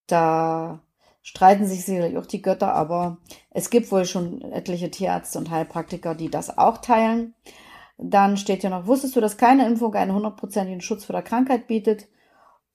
da 0.07 0.83
streiten 1.23 1.67
sich 1.67 1.85
sicherlich 1.85 2.19
auch 2.19 2.27
die 2.27 2.43
Götter, 2.43 2.75
aber 2.75 3.19
es 3.51 3.71
gibt 3.71 3.91
wohl 3.93 4.05
schon 4.05 4.43
etliche 4.53 4.91
Tierärzte 4.91 5.39
und 5.39 5.51
Heilpraktiker, 5.51 6.15
die 6.15 6.31
das 6.31 6.59
auch 6.59 6.79
teilen. 6.79 7.35
Dann 7.97 8.37
steht 8.37 8.65
ja 8.65 8.71
noch, 8.71 8.87
wusstest 8.87 9.15
du, 9.15 9.21
dass 9.21 9.37
keine 9.37 9.67
Impfung 9.67 9.95
einen 9.95 10.13
hundertprozentigen 10.13 10.81
Schutz 10.81 11.05
vor 11.05 11.15
der 11.15 11.23
Krankheit 11.23 11.69
bietet? 11.69 12.09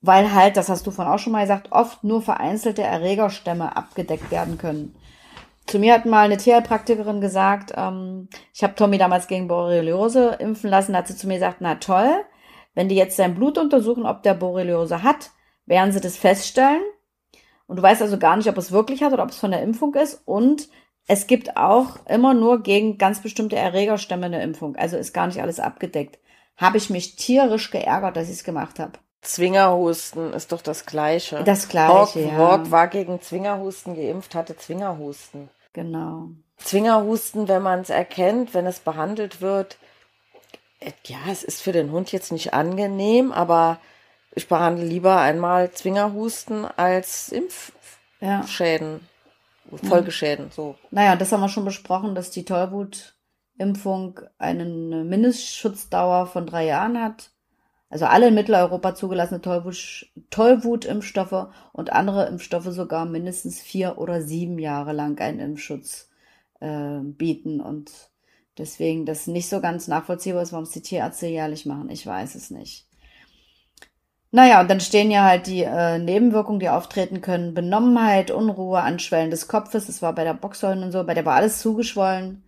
Weil 0.00 0.32
halt, 0.32 0.56
das 0.56 0.68
hast 0.68 0.86
du 0.86 0.90
von 0.90 1.06
auch 1.06 1.18
schon 1.18 1.32
mal 1.32 1.42
gesagt, 1.42 1.72
oft 1.72 2.04
nur 2.04 2.22
vereinzelte 2.22 2.82
Erregerstämme 2.82 3.76
abgedeckt 3.76 4.30
werden 4.30 4.56
können. 4.56 4.94
Zu 5.66 5.78
mir 5.78 5.92
hat 5.92 6.06
mal 6.06 6.24
eine 6.24 6.38
Tierheilpraktikerin 6.38 7.20
gesagt, 7.20 7.74
ähm, 7.76 8.28
ich 8.54 8.62
habe 8.62 8.74
Tommy 8.74 8.96
damals 8.96 9.26
gegen 9.26 9.48
Borreliose 9.48 10.36
impfen 10.38 10.70
lassen, 10.70 10.92
da 10.92 11.00
hat 11.00 11.08
sie 11.08 11.16
zu 11.16 11.26
mir 11.26 11.34
gesagt, 11.34 11.58
na 11.60 11.74
toll, 11.74 12.10
wenn 12.74 12.88
die 12.88 12.94
jetzt 12.94 13.16
sein 13.16 13.34
Blut 13.34 13.58
untersuchen, 13.58 14.06
ob 14.06 14.22
der 14.22 14.34
Borreliose 14.34 15.02
hat, 15.02 15.30
werden 15.66 15.92
sie 15.92 16.00
das 16.00 16.16
feststellen. 16.16 16.80
Und 17.68 17.76
du 17.76 17.82
weißt 17.82 18.02
also 18.02 18.18
gar 18.18 18.36
nicht, 18.36 18.48
ob 18.48 18.56
es 18.58 18.72
wirklich 18.72 19.02
hat 19.02 19.12
oder 19.12 19.22
ob 19.22 19.30
es 19.30 19.38
von 19.38 19.52
der 19.52 19.62
Impfung 19.62 19.94
ist. 19.94 20.22
Und 20.24 20.68
es 21.06 21.26
gibt 21.26 21.56
auch 21.56 22.04
immer 22.06 22.34
nur 22.34 22.62
gegen 22.62 22.98
ganz 22.98 23.20
bestimmte 23.22 23.56
Erregerstämme 23.56 24.26
eine 24.26 24.42
Impfung. 24.42 24.74
Also 24.74 24.96
ist 24.96 25.14
gar 25.14 25.28
nicht 25.28 25.40
alles 25.40 25.60
abgedeckt. 25.60 26.18
Habe 26.56 26.78
ich 26.78 26.90
mich 26.90 27.14
tierisch 27.14 27.70
geärgert, 27.70 28.16
dass 28.16 28.28
ich 28.28 28.36
es 28.36 28.44
gemacht 28.44 28.80
habe. 28.80 28.92
Zwingerhusten 29.20 30.32
ist 30.32 30.52
doch 30.52 30.62
das 30.62 30.86
Gleiche. 30.86 31.44
Das 31.44 31.68
Gleiche, 31.68 32.24
Rock, 32.36 32.64
ja. 32.64 32.70
War 32.70 32.88
gegen 32.88 33.20
Zwingerhusten 33.20 33.94
geimpft, 33.94 34.34
hatte 34.34 34.56
Zwingerhusten. 34.56 35.50
Genau. 35.72 36.30
Zwingerhusten, 36.56 37.48
wenn 37.48 37.62
man 37.62 37.80
es 37.80 37.90
erkennt, 37.90 38.54
wenn 38.54 38.66
es 38.66 38.80
behandelt 38.80 39.40
wird, 39.40 39.78
äh, 40.80 40.92
ja, 41.04 41.18
es 41.30 41.44
ist 41.44 41.62
für 41.62 41.72
den 41.72 41.92
Hund 41.92 42.12
jetzt 42.12 42.32
nicht 42.32 42.54
angenehm, 42.54 43.32
aber 43.32 43.78
ich 44.34 44.48
behandle 44.48 44.84
lieber 44.84 45.20
einmal 45.20 45.70
Zwingerhusten 45.70 46.64
als 46.64 47.30
Impfschäden. 47.30 49.00
Ja. 49.00 49.08
Folgeschäden, 49.76 50.50
so. 50.50 50.76
Naja, 50.90 51.16
das 51.16 51.30
haben 51.30 51.40
wir 51.40 51.48
schon 51.48 51.64
besprochen, 51.64 52.14
dass 52.14 52.30
die 52.30 52.44
Tollwutimpfung 52.44 54.20
eine 54.38 54.64
Mindestschutzdauer 54.64 56.26
von 56.26 56.46
drei 56.46 56.64
Jahren 56.64 57.00
hat. 57.00 57.30
Also 57.90 58.04
alle 58.04 58.28
in 58.28 58.34
Mitteleuropa 58.34 58.94
zugelassene 58.94 59.40
Tollwut, 59.40 60.10
Tollwutimpfstoffe 60.30 61.48
und 61.72 61.92
andere 61.92 62.26
Impfstoffe 62.26 62.66
sogar 62.66 63.06
mindestens 63.06 63.60
vier 63.60 63.98
oder 63.98 64.20
sieben 64.20 64.58
Jahre 64.58 64.92
lang 64.92 65.18
einen 65.20 65.40
Impfschutz 65.40 66.10
äh, 66.60 67.00
bieten. 67.00 67.60
Und 67.60 67.90
deswegen 68.58 69.06
das 69.06 69.26
nicht 69.26 69.48
so 69.48 69.60
ganz 69.60 69.88
nachvollziehbar 69.88 70.42
ist, 70.42 70.52
warum 70.52 70.64
es 70.64 70.72
die 70.72 70.82
Tierärzte 70.82 71.26
jährlich 71.28 71.64
machen. 71.64 71.88
Ich 71.88 72.06
weiß 72.06 72.34
es 72.34 72.50
nicht. 72.50 72.87
Naja, 74.30 74.60
und 74.60 74.68
dann 74.68 74.80
stehen 74.80 75.10
ja 75.10 75.24
halt 75.24 75.46
die 75.46 75.62
äh, 75.62 75.98
Nebenwirkungen, 75.98 76.60
die 76.60 76.68
auftreten 76.68 77.22
können. 77.22 77.54
Benommenheit, 77.54 78.30
Unruhe, 78.30 78.80
Anschwellen 78.80 79.30
des 79.30 79.48
Kopfes. 79.48 79.86
Das 79.86 80.02
war 80.02 80.12
bei 80.12 80.24
der 80.24 80.34
Boxhäunin 80.34 80.84
und 80.84 80.92
so. 80.92 81.02
Bei 81.04 81.14
der 81.14 81.24
war 81.24 81.36
alles 81.36 81.60
zugeschwollen. 81.60 82.44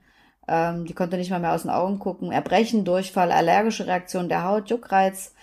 Ähm, 0.47 0.85
die 0.85 0.95
konnte 0.95 1.17
nicht 1.17 1.31
mal 1.31 1.41
mehr 1.41 1.55
aus 1.55 1.63
den 1.63 1.71
Augen 1.71 1.99
gucken. 1.99 2.33
Erbrechen, 2.33 2.85
Durchfall, 2.85 3.33
allergische 3.33 3.87
Reaktion 3.87 4.29
der 4.29 4.45
Haut, 4.45 4.69
Juckreiz, 4.69 5.35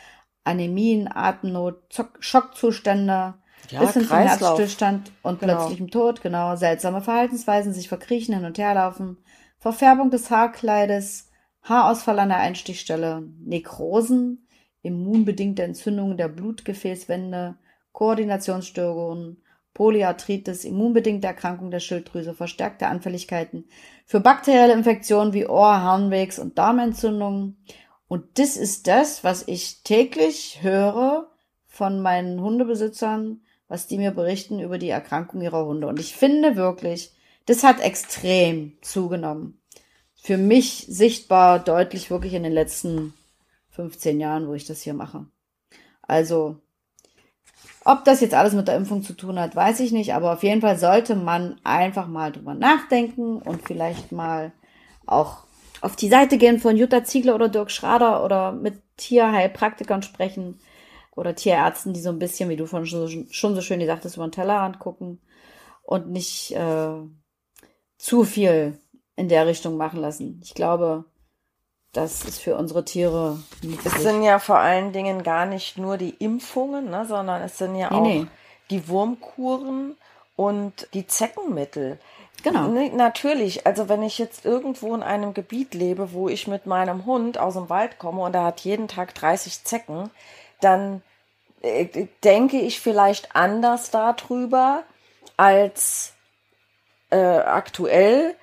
Anämien, 0.43 1.09
Atemnot, 1.11 1.81
Zock 1.89 2.17
Schockzustände. 2.19 3.33
Ja, 3.69 3.81
bis 3.81 3.93
hin 3.93 4.07
zum 4.07 4.17
Herzstillstand 4.17 5.11
und 5.23 5.39
genau. 5.39 5.55
plötzlichem 5.55 5.89
Tod, 5.89 6.21
genau. 6.21 6.55
Seltsame 6.55 7.01
Verhaltensweisen, 7.01 7.73
sich 7.73 7.89
verkriechen, 7.89 8.35
hin 8.35 8.45
und 8.45 8.57
her 8.57 8.75
laufen. 8.75 9.17
Verfärbung 9.57 10.11
des 10.11 10.29
Haarkleides, 10.29 11.29
Haarausfall 11.63 12.19
an 12.19 12.29
der 12.29 12.37
Einstichstelle, 12.37 13.23
Nekrosen, 13.43 14.46
immunbedingte 14.87 15.63
Entzündungen 15.63 16.17
der 16.17 16.27
Blutgefäßwände, 16.27 17.55
Koordinationsstörungen, 17.91 19.37
Polyarthritis, 19.73 20.65
immunbedingte 20.65 21.27
Erkrankung 21.27 21.69
der 21.69 21.79
Schilddrüse, 21.79 22.33
verstärkte 22.33 22.87
Anfälligkeiten 22.87 23.65
für 24.07 24.19
bakterielle 24.19 24.73
Infektionen 24.73 25.33
wie 25.33 25.45
Ohr-, 25.45 25.81
Harnwegs- 25.81 26.39
und 26.39 26.57
Darmentzündungen. 26.57 27.57
Und 28.07 28.39
das 28.39 28.57
ist 28.57 28.87
das, 28.87 29.23
was 29.23 29.47
ich 29.47 29.83
täglich 29.83 30.63
höre 30.63 31.29
von 31.67 32.01
meinen 32.01 32.41
Hundebesitzern, 32.41 33.41
was 33.67 33.85
die 33.85 33.99
mir 33.99 34.11
berichten 34.11 34.59
über 34.59 34.79
die 34.79 34.89
Erkrankung 34.89 35.41
ihrer 35.41 35.65
Hunde. 35.65 35.87
Und 35.87 35.99
ich 35.99 36.15
finde 36.15 36.55
wirklich, 36.55 37.11
das 37.45 37.63
hat 37.63 37.79
extrem 37.79 38.73
zugenommen. 38.81 39.61
Für 40.15 40.37
mich 40.37 40.85
sichtbar 40.89 41.59
deutlich 41.59 42.09
wirklich 42.09 42.33
in 42.33 42.43
den 42.43 42.51
letzten 42.51 43.13
15 43.77 44.19
Jahren, 44.19 44.47
wo 44.47 44.53
ich 44.55 44.65
das 44.65 44.81
hier 44.81 44.95
mache. 44.95 45.27
Also, 46.01 46.57
ob 47.85 48.03
das 48.05 48.21
jetzt 48.21 48.33
alles 48.33 48.53
mit 48.53 48.67
der 48.67 48.75
Impfung 48.75 49.03
zu 49.03 49.13
tun 49.13 49.39
hat, 49.39 49.55
weiß 49.55 49.79
ich 49.79 49.91
nicht, 49.91 50.13
aber 50.13 50.33
auf 50.33 50.43
jeden 50.43 50.61
Fall 50.61 50.77
sollte 50.77 51.15
man 51.15 51.59
einfach 51.63 52.07
mal 52.07 52.31
drüber 52.31 52.55
nachdenken 52.55 53.37
und 53.37 53.61
vielleicht 53.61 54.11
mal 54.11 54.51
auch 55.05 55.43
auf 55.81 55.95
die 55.95 56.09
Seite 56.09 56.37
gehen 56.37 56.59
von 56.59 56.75
Jutta 56.75 57.03
Ziegler 57.03 57.35
oder 57.35 57.49
Dirk 57.49 57.69
Schrader 57.69 58.25
oder 58.25 58.51
mit 58.51 58.81
Tierheilpraktikern 58.97 60.01
sprechen 60.01 60.59
oder 61.15 61.35
Tierärzten, 61.35 61.93
die 61.93 62.01
so 62.01 62.09
ein 62.09 62.19
bisschen, 62.19 62.49
wie 62.49 62.55
du 62.55 62.65
von 62.65 62.85
schon, 62.87 63.27
schon 63.29 63.55
so 63.55 63.61
schön 63.61 63.79
gesagt 63.79 64.05
hast, 64.05 64.15
über 64.15 64.27
den 64.27 64.31
Tellerrand 64.31 64.79
gucken 64.79 65.21
und 65.83 66.09
nicht 66.09 66.51
äh, 66.55 66.95
zu 67.97 68.23
viel 68.23 68.79
in 69.15 69.29
der 69.29 69.45
Richtung 69.45 69.77
machen 69.77 70.01
lassen. 70.01 70.41
Ich 70.43 70.55
glaube, 70.55 71.05
das 71.93 72.23
ist 72.23 72.39
für 72.39 72.55
unsere 72.55 72.85
Tiere 72.85 73.39
nützlich. 73.61 73.93
Es 73.93 74.01
sind 74.01 74.21
ja 74.21 74.39
vor 74.39 74.57
allen 74.57 74.93
Dingen 74.93 75.23
gar 75.23 75.45
nicht 75.45 75.77
nur 75.77 75.97
die 75.97 76.11
Impfungen, 76.19 76.89
ne, 76.89 77.05
sondern 77.05 77.41
es 77.41 77.57
sind 77.57 77.75
ja 77.75 77.89
nee, 77.89 77.95
auch 77.95 78.03
nee. 78.03 78.27
die 78.69 78.87
Wurmkuren 78.87 79.97
und 80.35 80.87
die 80.93 81.07
Zeckenmittel. 81.07 81.99
Genau. 82.43 82.67
Natürlich, 82.67 83.65
also 83.65 83.89
wenn 83.89 84.03
ich 84.03 84.19
jetzt 84.19 84.45
irgendwo 84.45 84.93
in 84.93 85.01
einem 85.01 85.33
Gebiet 85.33 85.73
lebe, 85.73 86.13
wo 86.13 86.29
ich 86.29 86.47
mit 86.47 86.65
meinem 86.67 87.05
Hund 87.05 87.39
aus 87.39 87.55
dem 87.55 87.69
Wald 87.69 87.97
komme 87.97 88.21
und 88.21 88.35
er 88.35 88.43
hat 88.43 88.59
jeden 88.61 88.87
Tag 88.87 89.15
30 89.15 89.63
Zecken, 89.63 90.11
dann 90.61 91.01
äh, 91.61 92.07
denke 92.23 92.59
ich 92.59 92.79
vielleicht 92.79 93.35
anders 93.35 93.89
darüber 93.89 94.83
als 95.35 96.13
äh, 97.09 97.17
aktuell, 97.17 98.35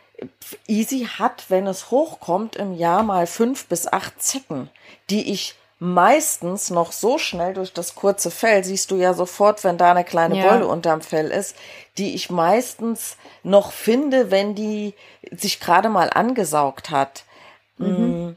Easy 0.66 1.08
hat, 1.18 1.44
wenn 1.48 1.66
es 1.66 1.90
hochkommt, 1.90 2.56
im 2.56 2.74
Jahr 2.74 3.02
mal 3.02 3.26
fünf 3.26 3.66
bis 3.66 3.86
acht 3.86 4.22
Zecken, 4.22 4.70
die 5.10 5.32
ich 5.32 5.56
meistens 5.78 6.70
noch 6.70 6.92
so 6.92 7.18
schnell 7.18 7.54
durch 7.54 7.72
das 7.72 7.94
kurze 7.94 8.30
Fell, 8.30 8.64
siehst 8.64 8.90
du 8.90 8.96
ja 8.96 9.12
sofort, 9.12 9.64
wenn 9.64 9.76
da 9.76 9.90
eine 9.90 10.04
kleine 10.04 10.38
ja. 10.38 10.48
Beule 10.48 10.66
unterm 10.66 11.02
Fell 11.02 11.30
ist, 11.30 11.56
die 11.98 12.14
ich 12.14 12.30
meistens 12.30 13.16
noch 13.42 13.72
finde, 13.72 14.30
wenn 14.30 14.54
die 14.54 14.94
sich 15.30 15.60
gerade 15.60 15.88
mal 15.88 16.10
angesaugt 16.10 16.90
hat. 16.90 17.24
Mhm. 17.78 18.36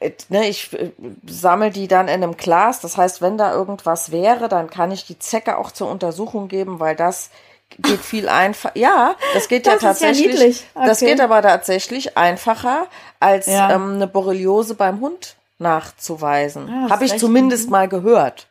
Mm, 0.00 0.08
ne, 0.28 0.48
ich 0.48 0.72
äh, 0.74 0.92
sammle 1.26 1.70
die 1.70 1.88
dann 1.88 2.08
in 2.08 2.22
einem 2.22 2.36
Glas. 2.36 2.80
Das 2.80 2.96
heißt, 2.96 3.22
wenn 3.22 3.38
da 3.38 3.52
irgendwas 3.52 4.12
wäre, 4.12 4.48
dann 4.48 4.70
kann 4.70 4.92
ich 4.92 5.06
die 5.06 5.18
Zecke 5.18 5.58
auch 5.58 5.70
zur 5.70 5.90
Untersuchung 5.90 6.48
geben, 6.48 6.80
weil 6.80 6.96
das 6.96 7.30
geht 7.78 8.00
viel 8.00 8.28
einfacher. 8.28 8.76
Ja, 8.76 9.16
das 9.32 9.48
geht 9.48 9.66
das 9.66 9.82
ja 9.82 9.88
tatsächlich. 9.88 10.60
Ja 10.60 10.66
okay. 10.74 10.86
Das 10.86 11.00
geht 11.00 11.20
aber 11.20 11.42
tatsächlich 11.42 12.16
einfacher 12.16 12.86
als 13.20 13.46
ja. 13.46 13.72
ähm, 13.72 13.94
eine 13.94 14.06
Borreliose 14.06 14.74
beim 14.74 15.00
Hund 15.00 15.36
nachzuweisen. 15.58 16.68
Ja, 16.68 16.90
Habe 16.90 17.04
ich 17.04 17.16
zumindest 17.16 17.70
mal 17.70 17.88
gehört. 17.88 18.48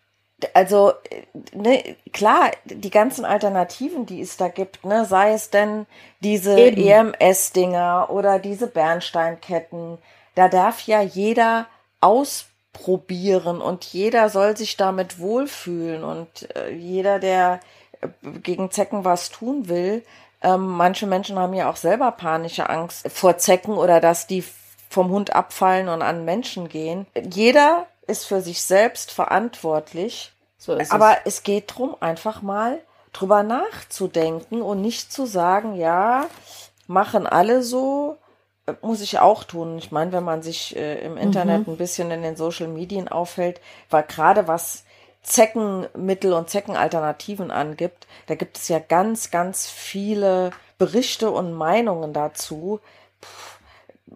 also 0.53 0.93
ne, 1.53 1.95
klar, 2.11 2.51
die 2.65 2.89
ganzen 2.89 3.26
Alternativen, 3.26 4.05
die 4.05 4.21
es 4.21 4.38
da 4.38 4.47
gibt, 4.47 4.86
ne, 4.86 5.05
sei 5.05 5.34
es 5.34 5.49
denn 5.49 5.86
diese 6.21 6.57
EMS-Dinger 6.57 8.07
oder 8.09 8.39
diese 8.39 8.67
Bernsteinketten, 8.67 9.97
da 10.36 10.47
darf 10.47 10.82
ja 10.88 11.01
jeder 11.01 11.67
ausprobieren 12.01 13.61
und 13.61 13.86
jeder 13.86 14.30
soll 14.30 14.57
sich 14.57 14.78
damit 14.78 15.19
wohlfühlen 15.19 16.03
und 16.03 16.55
äh, 16.55 16.71
jeder, 16.71 17.19
der 17.19 17.55
äh, 17.55 17.59
gegen 18.41 18.71
Zecken 18.71 19.05
was 19.05 19.29
tun 19.29 19.67
will, 19.67 20.03
ähm, 20.41 20.67
manche 20.67 21.07
Menschen 21.07 21.39
haben 21.39 21.53
ja 21.53 21.69
auch 21.69 21.77
selber 21.77 22.11
panische 22.11 22.69
Angst 22.69 23.09
vor 23.09 23.37
Zecken 23.37 23.75
oder 23.75 24.01
dass 24.01 24.27
die 24.27 24.43
vom 24.89 25.09
Hund 25.09 25.35
abfallen 25.35 25.89
und 25.89 26.01
an 26.01 26.25
Menschen 26.25 26.69
gehen. 26.69 27.07
Jeder 27.15 27.87
ist 28.05 28.25
für 28.25 28.41
sich 28.41 28.61
selbst 28.61 29.11
verantwortlich. 29.11 30.33
So 30.57 30.75
ist 30.75 30.91
aber 30.91 31.17
es. 31.25 31.37
es 31.37 31.43
geht 31.43 31.71
darum, 31.71 31.95
einfach 31.99 32.41
mal 32.41 32.79
drüber 33.13 33.43
nachzudenken 33.43 34.61
und 34.61 34.81
nicht 34.81 35.11
zu 35.11 35.25
sagen, 35.25 35.75
ja, 35.75 36.27
machen 36.87 37.25
alle 37.25 37.63
so, 37.63 38.17
äh, 38.65 38.73
muss 38.81 39.01
ich 39.01 39.19
auch 39.19 39.43
tun. 39.43 39.77
Ich 39.77 39.91
meine, 39.91 40.11
wenn 40.11 40.23
man 40.23 40.43
sich 40.43 40.75
äh, 40.75 41.05
im 41.05 41.17
Internet 41.17 41.67
mhm. 41.67 41.73
ein 41.73 41.77
bisschen 41.77 42.11
in 42.11 42.21
den 42.21 42.35
Social 42.35 42.67
Medien 42.67 43.07
aufhält, 43.07 43.61
weil 43.89 44.03
gerade 44.03 44.47
was 44.47 44.83
Zeckenmittel 45.24 46.34
und 46.34 46.49
Zeckenalternativen 46.49 47.49
angibt, 47.49 48.07
da 48.28 48.36
gibt 48.36 48.57
es 48.57 48.67
ja 48.67 48.80
ganz, 48.80 49.32
ganz 49.32 49.69
viele 49.69 50.51
Berichte 50.78 51.32
und 51.32 51.53
Meinungen 51.53 52.13
dazu. 52.13 52.80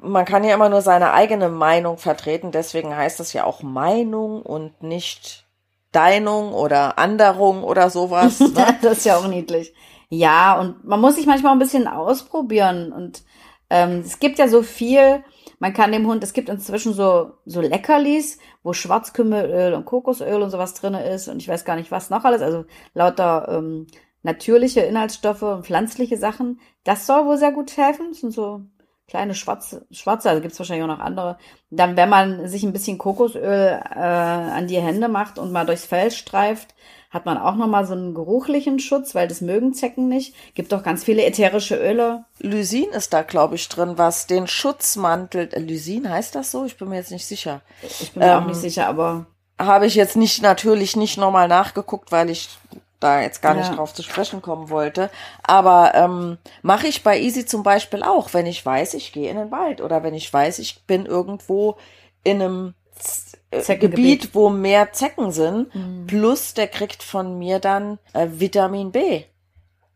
man 0.01 0.25
kann 0.25 0.43
ja 0.43 0.53
immer 0.53 0.69
nur 0.69 0.81
seine 0.81 1.13
eigene 1.13 1.49
Meinung 1.49 1.97
vertreten, 1.97 2.51
deswegen 2.51 2.95
heißt 2.95 3.19
es 3.19 3.33
ja 3.33 3.45
auch 3.45 3.63
Meinung 3.63 4.41
und 4.41 4.83
nicht 4.83 5.45
Deinung 5.91 6.53
oder 6.53 6.99
Anderung 6.99 7.63
oder 7.63 7.89
sowas. 7.89 8.39
Ne? 8.53 8.77
das 8.81 8.99
ist 8.99 9.05
ja 9.05 9.17
auch 9.17 9.27
niedlich. 9.27 9.73
Ja, 10.09 10.59
und 10.59 10.85
man 10.85 11.01
muss 11.01 11.15
sich 11.15 11.25
manchmal 11.25 11.53
ein 11.53 11.59
bisschen 11.59 11.87
ausprobieren 11.87 12.91
und 12.91 13.23
ähm, 13.69 14.03
es 14.05 14.19
gibt 14.19 14.39
ja 14.39 14.47
so 14.47 14.63
viel, 14.63 15.23
man 15.59 15.73
kann 15.73 15.91
dem 15.91 16.07
Hund, 16.07 16.23
es 16.23 16.33
gibt 16.33 16.49
inzwischen 16.49 16.93
so, 16.93 17.33
so 17.45 17.61
Leckerlis, 17.61 18.37
wo 18.63 18.73
Schwarzkümmelöl 18.73 19.73
und 19.73 19.85
Kokosöl 19.85 20.41
und 20.41 20.49
sowas 20.49 20.73
drinne 20.75 21.07
ist 21.09 21.27
und 21.27 21.41
ich 21.41 21.47
weiß 21.47 21.65
gar 21.65 21.75
nicht, 21.75 21.91
was 21.91 22.09
noch 22.09 22.25
alles, 22.25 22.41
also 22.41 22.65
lauter 22.93 23.47
ähm, 23.49 23.87
natürliche 24.23 24.81
Inhaltsstoffe 24.81 25.41
und 25.41 25.65
pflanzliche 25.65 26.17
Sachen. 26.17 26.59
Das 26.83 27.07
soll 27.07 27.25
wohl 27.25 27.37
sehr 27.37 27.51
gut 27.51 27.75
helfen. 27.77 28.07
Das 28.11 28.21
sind 28.21 28.33
so 28.33 28.61
kleine 29.07 29.33
schwarze, 29.35 29.85
schwarze, 29.89 30.29
also 30.29 30.41
gibt's 30.41 30.59
wahrscheinlich 30.59 30.83
auch 30.83 30.95
noch 30.95 31.03
andere. 31.03 31.37
Dann, 31.69 31.95
wenn 31.95 32.09
man 32.09 32.47
sich 32.47 32.63
ein 32.63 32.73
bisschen 32.73 32.97
Kokosöl 32.97 33.81
äh, 33.95 33.99
an 33.99 34.67
die 34.67 34.81
Hände 34.81 35.07
macht 35.07 35.39
und 35.39 35.51
mal 35.51 35.65
durchs 35.65 35.85
Fell 35.85 36.11
streift, 36.11 36.75
hat 37.09 37.25
man 37.25 37.37
auch 37.37 37.55
nochmal 37.55 37.85
so 37.85 37.93
einen 37.93 38.13
geruchlichen 38.13 38.79
Schutz, 38.79 39.15
weil 39.15 39.27
das 39.27 39.41
mögen 39.41 39.73
Zecken 39.73 40.09
nicht. 40.09 40.35
Gibt 40.55 40.73
auch 40.73 40.83
ganz 40.83 41.03
viele 41.03 41.23
ätherische 41.23 41.75
Öle. 41.75 42.25
Lysin 42.39 42.89
ist 42.89 43.13
da, 43.13 43.21
glaube 43.21 43.55
ich, 43.55 43.69
drin, 43.69 43.97
was 43.97 44.27
den 44.27 44.47
Schutzmantel. 44.47 45.49
Äh, 45.51 45.59
Lysin 45.59 46.09
heißt 46.09 46.35
das 46.35 46.51
so? 46.51 46.65
Ich 46.65 46.77
bin 46.77 46.89
mir 46.89 46.97
jetzt 46.97 47.11
nicht 47.11 47.25
sicher. 47.25 47.61
Ich 47.81 48.11
bin 48.11 48.23
mir 48.23 48.31
ähm, 48.31 48.43
auch 48.43 48.47
nicht 48.47 48.59
sicher, 48.59 48.87
aber. 48.87 49.25
Habe 49.59 49.87
ich 49.87 49.95
jetzt 49.95 50.17
nicht 50.17 50.41
natürlich 50.41 50.95
nicht 50.95 51.17
nochmal 51.17 51.47
nachgeguckt, 51.47 52.11
weil 52.11 52.29
ich 52.29 52.49
da 52.99 53.21
jetzt 53.21 53.41
gar 53.41 53.53
nicht 53.53 53.69
ja. 53.69 53.75
drauf 53.75 53.93
zu 53.93 54.03
sprechen 54.03 54.41
kommen 54.41 54.69
wollte. 54.69 55.09
Aber 55.43 55.93
ähm, 55.95 56.37
mache 56.61 56.87
ich 56.87 57.03
bei 57.03 57.19
Easy 57.19 57.45
zum 57.45 57.63
Beispiel 57.63 58.03
auch, 58.03 58.33
wenn 58.33 58.45
ich 58.45 58.65
weiß, 58.65 58.95
ich 58.95 59.13
gehe 59.13 59.29
in 59.29 59.37
den 59.37 59.51
Wald 59.51 59.81
oder 59.81 60.03
wenn 60.03 60.13
ich 60.13 60.31
weiß, 60.31 60.59
ich 60.59 60.83
bin 60.85 61.05
irgendwo 61.05 61.77
in 62.23 62.41
einem 62.41 62.73
äh, 63.51 63.77
Gebiet, 63.77 64.33
wo 64.33 64.49
mehr 64.49 64.91
Zecken 64.93 65.31
sind, 65.31 65.73
mhm. 65.73 66.07
plus 66.07 66.53
der 66.53 66.67
kriegt 66.67 67.03
von 67.03 67.37
mir 67.37 67.59
dann 67.59 67.99
äh, 68.13 68.27
Vitamin 68.29 68.91
B, 68.91 69.23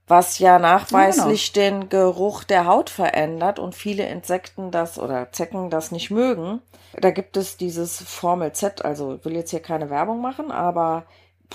was 0.07 0.39
ja 0.39 0.59
nachweislich 0.59 1.53
ja, 1.53 1.69
genau. 1.69 1.79
den 1.79 1.89
Geruch 1.89 2.43
der 2.43 2.65
Haut 2.65 2.89
verändert 2.89 3.59
und 3.59 3.75
viele 3.75 4.07
Insekten 4.07 4.71
das 4.71 4.97
oder 4.97 5.31
Zecken 5.31 5.69
das 5.69 5.91
nicht 5.91 6.11
mögen. 6.11 6.61
Da 6.99 7.11
gibt 7.11 7.37
es 7.37 7.57
dieses 7.57 8.01
Formel 8.01 8.51
Z, 8.53 8.83
also 8.83 9.15
ich 9.15 9.25
will 9.25 9.33
jetzt 9.33 9.51
hier 9.51 9.61
keine 9.61 9.89
Werbung 9.89 10.21
machen, 10.21 10.51
aber 10.51 11.05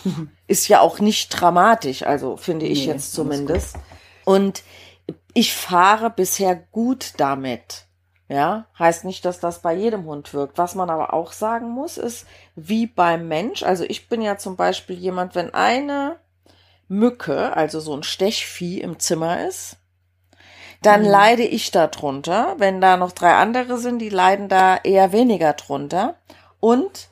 ist 0.47 0.69
ja 0.69 0.81
auch 0.81 1.01
nicht 1.01 1.29
dramatisch, 1.29 2.03
also 2.03 2.37
finde 2.37 2.67
ich 2.67 2.87
nee, 2.87 2.93
jetzt 2.93 3.13
zumindest. 3.13 3.77
Und 4.25 4.63
ich 5.35 5.55
fahre 5.55 6.11
bisher 6.11 6.57
gut 6.57 7.15
damit. 7.19 7.86
Ja, 8.29 8.67
heißt 8.77 9.05
nicht, 9.05 9.25
dass 9.25 9.39
das 9.39 9.61
bei 9.61 9.73
jedem 9.73 10.05
Hund 10.05 10.35
wirkt. 10.35 10.59
Was 10.59 10.75
man 10.75 10.91
aber 10.91 11.15
auch 11.15 11.33
sagen 11.33 11.71
muss, 11.71 11.97
ist, 11.97 12.27
wie 12.57 12.87
beim 12.87 13.29
Mensch, 13.29 13.63
also 13.63 13.85
ich 13.85 14.09
bin 14.09 14.21
ja 14.21 14.37
zum 14.37 14.57
Beispiel 14.57 14.97
jemand, 14.97 15.37
wenn 15.37 15.55
eine 15.55 16.17
Mücke, 16.89 17.57
also 17.57 17.79
so 17.79 17.97
ein 17.97 18.03
Stechvieh 18.03 18.81
im 18.81 18.99
Zimmer 18.99 19.47
ist, 19.47 19.77
dann 20.83 21.03
mhm. 21.03 21.09
leide 21.09 21.43
ich 21.45 21.71
da 21.71 21.87
drunter. 21.87 22.55
Wenn 22.59 22.81
da 22.81 22.97
noch 22.97 23.13
drei 23.13 23.35
andere 23.35 23.79
sind, 23.79 24.01
die 24.01 24.09
leiden 24.09 24.49
da 24.49 24.77
eher 24.77 25.13
weniger 25.13 25.53
drunter. 25.53 26.17
Und 26.59 27.09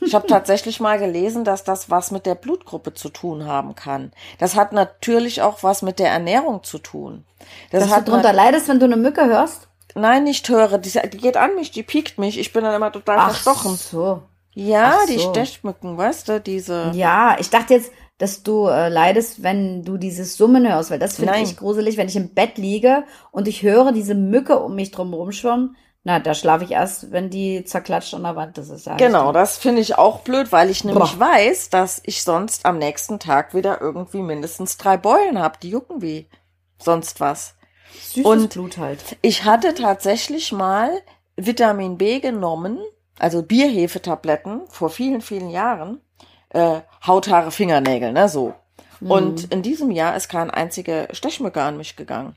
ich 0.00 0.14
habe 0.14 0.26
tatsächlich 0.28 0.80
mal 0.80 0.98
gelesen, 0.98 1.44
dass 1.44 1.62
das 1.62 1.90
was 1.90 2.10
mit 2.10 2.26
der 2.26 2.34
Blutgruppe 2.34 2.92
zu 2.92 3.08
tun 3.08 3.46
haben 3.46 3.74
kann. 3.74 4.12
Das 4.38 4.56
hat 4.56 4.72
natürlich 4.72 5.42
auch 5.42 5.62
was 5.62 5.82
mit 5.82 5.98
der 5.98 6.10
Ernährung 6.10 6.62
zu 6.64 6.78
tun. 6.78 7.24
Das 7.70 7.84
dass 7.84 7.92
hat 7.92 8.08
du 8.08 8.12
drunter 8.12 8.32
leidest, 8.32 8.68
wenn 8.68 8.80
du 8.80 8.86
eine 8.86 8.96
Mücke 8.96 9.26
hörst? 9.26 9.68
Nein, 9.94 10.24
nicht 10.24 10.48
höre. 10.48 10.78
Die, 10.78 10.90
die 10.90 11.18
geht 11.18 11.36
an 11.36 11.54
mich, 11.54 11.70
die 11.70 11.82
piekt 11.82 12.18
mich. 12.18 12.38
Ich 12.38 12.52
bin 12.52 12.64
dann 12.64 12.74
immer 12.74 12.92
total 12.92 13.18
Ach 13.18 13.30
verstochen. 13.30 13.76
so. 13.76 14.22
Ja, 14.54 14.98
Ach 15.00 15.06
die 15.06 15.18
so. 15.18 15.30
Stechmücken, 15.30 15.96
weißt 15.96 16.28
du, 16.28 16.40
diese. 16.40 16.90
Ja, 16.94 17.36
ich 17.38 17.50
dachte 17.50 17.74
jetzt, 17.74 17.90
dass 18.18 18.42
du 18.44 18.68
äh, 18.68 18.88
leidest, 18.88 19.42
wenn 19.42 19.82
du 19.82 19.96
dieses 19.96 20.36
Summen 20.36 20.68
hörst, 20.70 20.90
weil 20.90 21.00
das 21.00 21.16
finde 21.16 21.38
ich 21.40 21.56
gruselig, 21.56 21.96
wenn 21.96 22.08
ich 22.08 22.14
im 22.16 22.32
Bett 22.34 22.58
liege 22.58 23.04
und 23.32 23.48
ich 23.48 23.62
höre 23.62 23.90
diese 23.90 24.14
Mücke 24.14 24.60
um 24.60 24.76
mich 24.76 24.92
drum 24.92 25.12
rumschwimmen. 25.12 25.76
Na, 26.06 26.20
da 26.20 26.34
schlafe 26.34 26.64
ich 26.64 26.70
erst, 26.72 27.12
wenn 27.12 27.30
die 27.30 27.64
zerklatscht 27.64 28.12
an 28.14 28.24
der 28.24 28.36
Wand. 28.36 28.58
Das 28.58 28.68
ist 28.68 28.86
ja 28.86 28.96
Genau, 28.96 29.32
das 29.32 29.56
finde 29.56 29.80
ich 29.80 29.96
auch 29.96 30.20
blöd, 30.20 30.52
weil 30.52 30.68
ich 30.68 30.84
nämlich 30.84 31.16
Boah. 31.16 31.20
weiß, 31.20 31.70
dass 31.70 32.02
ich 32.04 32.22
sonst 32.22 32.66
am 32.66 32.76
nächsten 32.78 33.18
Tag 33.18 33.54
wieder 33.54 33.80
irgendwie 33.80 34.20
mindestens 34.20 34.76
drei 34.76 34.98
Beulen 34.98 35.38
habe. 35.38 35.58
Die 35.62 35.70
jucken 35.70 36.02
wie 36.02 36.28
sonst 36.78 37.20
was. 37.20 37.54
Süßes 38.00 38.24
und 38.24 38.50
Blut 38.50 38.78
halt. 38.78 39.16
Ich 39.22 39.44
hatte 39.44 39.74
tatsächlich 39.74 40.52
mal 40.52 40.90
Vitamin 41.36 41.98
B 41.98 42.20
genommen, 42.20 42.78
also 43.18 43.42
Bierhefetabletten 43.42 44.62
vor 44.68 44.90
vielen, 44.90 45.20
vielen 45.20 45.50
Jahren. 45.50 46.00
Äh, 46.50 46.80
Hauthaare, 47.06 47.50
Fingernägel, 47.50 48.12
ne, 48.12 48.28
so. 48.28 48.54
Mhm. 49.00 49.10
Und 49.10 49.52
in 49.52 49.62
diesem 49.62 49.90
Jahr 49.90 50.16
ist 50.16 50.28
kein 50.28 50.50
einziger 50.50 51.08
Stechmücke 51.12 51.62
an 51.62 51.76
mich 51.76 51.96
gegangen. 51.96 52.36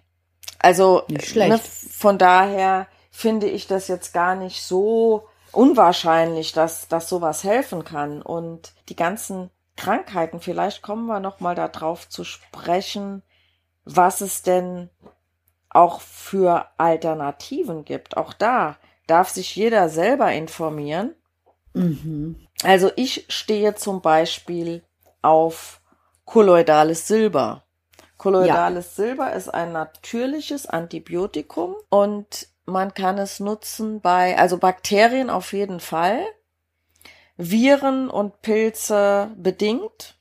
Also 0.60 1.04
ne, 1.08 1.60
von 1.60 2.18
daher 2.18 2.88
finde 3.12 3.48
ich 3.48 3.68
das 3.68 3.88
jetzt 3.88 4.14
gar 4.14 4.36
nicht 4.36 4.64
so 4.64 5.28
unwahrscheinlich, 5.52 6.52
dass, 6.52 6.88
dass 6.88 7.10
sowas 7.10 7.44
helfen 7.44 7.84
kann. 7.84 8.22
Und 8.22 8.74
die 8.90 8.96
ganzen 8.96 9.50
Krankheiten, 9.76 10.40
vielleicht 10.40 10.82
kommen 10.82 11.06
wir 11.06 11.20
noch 11.20 11.40
mal 11.40 11.56
darauf 11.56 12.10
zu 12.10 12.24
sprechen, 12.24 13.24
was 13.86 14.22
es 14.22 14.42
denn 14.42 14.90
auch 15.78 16.02
für 16.02 16.66
Alternativen 16.78 17.86
gibt. 17.86 18.18
Auch 18.18 18.34
da 18.34 18.78
darf 19.06 19.30
sich 19.30 19.56
jeder 19.56 19.90
selber 19.90 20.32
informieren. 20.34 21.14
Mhm. 21.74 22.36
Also 22.64 22.90
ich 22.96 23.26
stehe 23.30 23.76
zum 23.76 24.02
Beispiel 24.02 24.84
auf 25.22 25.80
kolloidales 26.26 27.08
Silber. 27.08 27.64
Kolloidales 28.18 28.98
ja. 28.98 29.04
Silber 29.04 29.34
ist 29.34 29.50
ein 29.50 29.72
natürliches 29.72 30.66
Antibiotikum 30.66 31.76
und 31.90 32.48
man 32.66 32.96
kann 32.96 33.20
es 33.20 33.40
nutzen 33.40 34.02
bei, 34.02 34.36
also 34.36 34.58
Bakterien 34.58 35.30
auf 35.30 35.54
jeden 35.54 35.80
Fall, 35.80 36.26
Viren 37.38 38.10
und 38.10 38.42
Pilze 38.42 39.30
bedingt. 39.38 40.17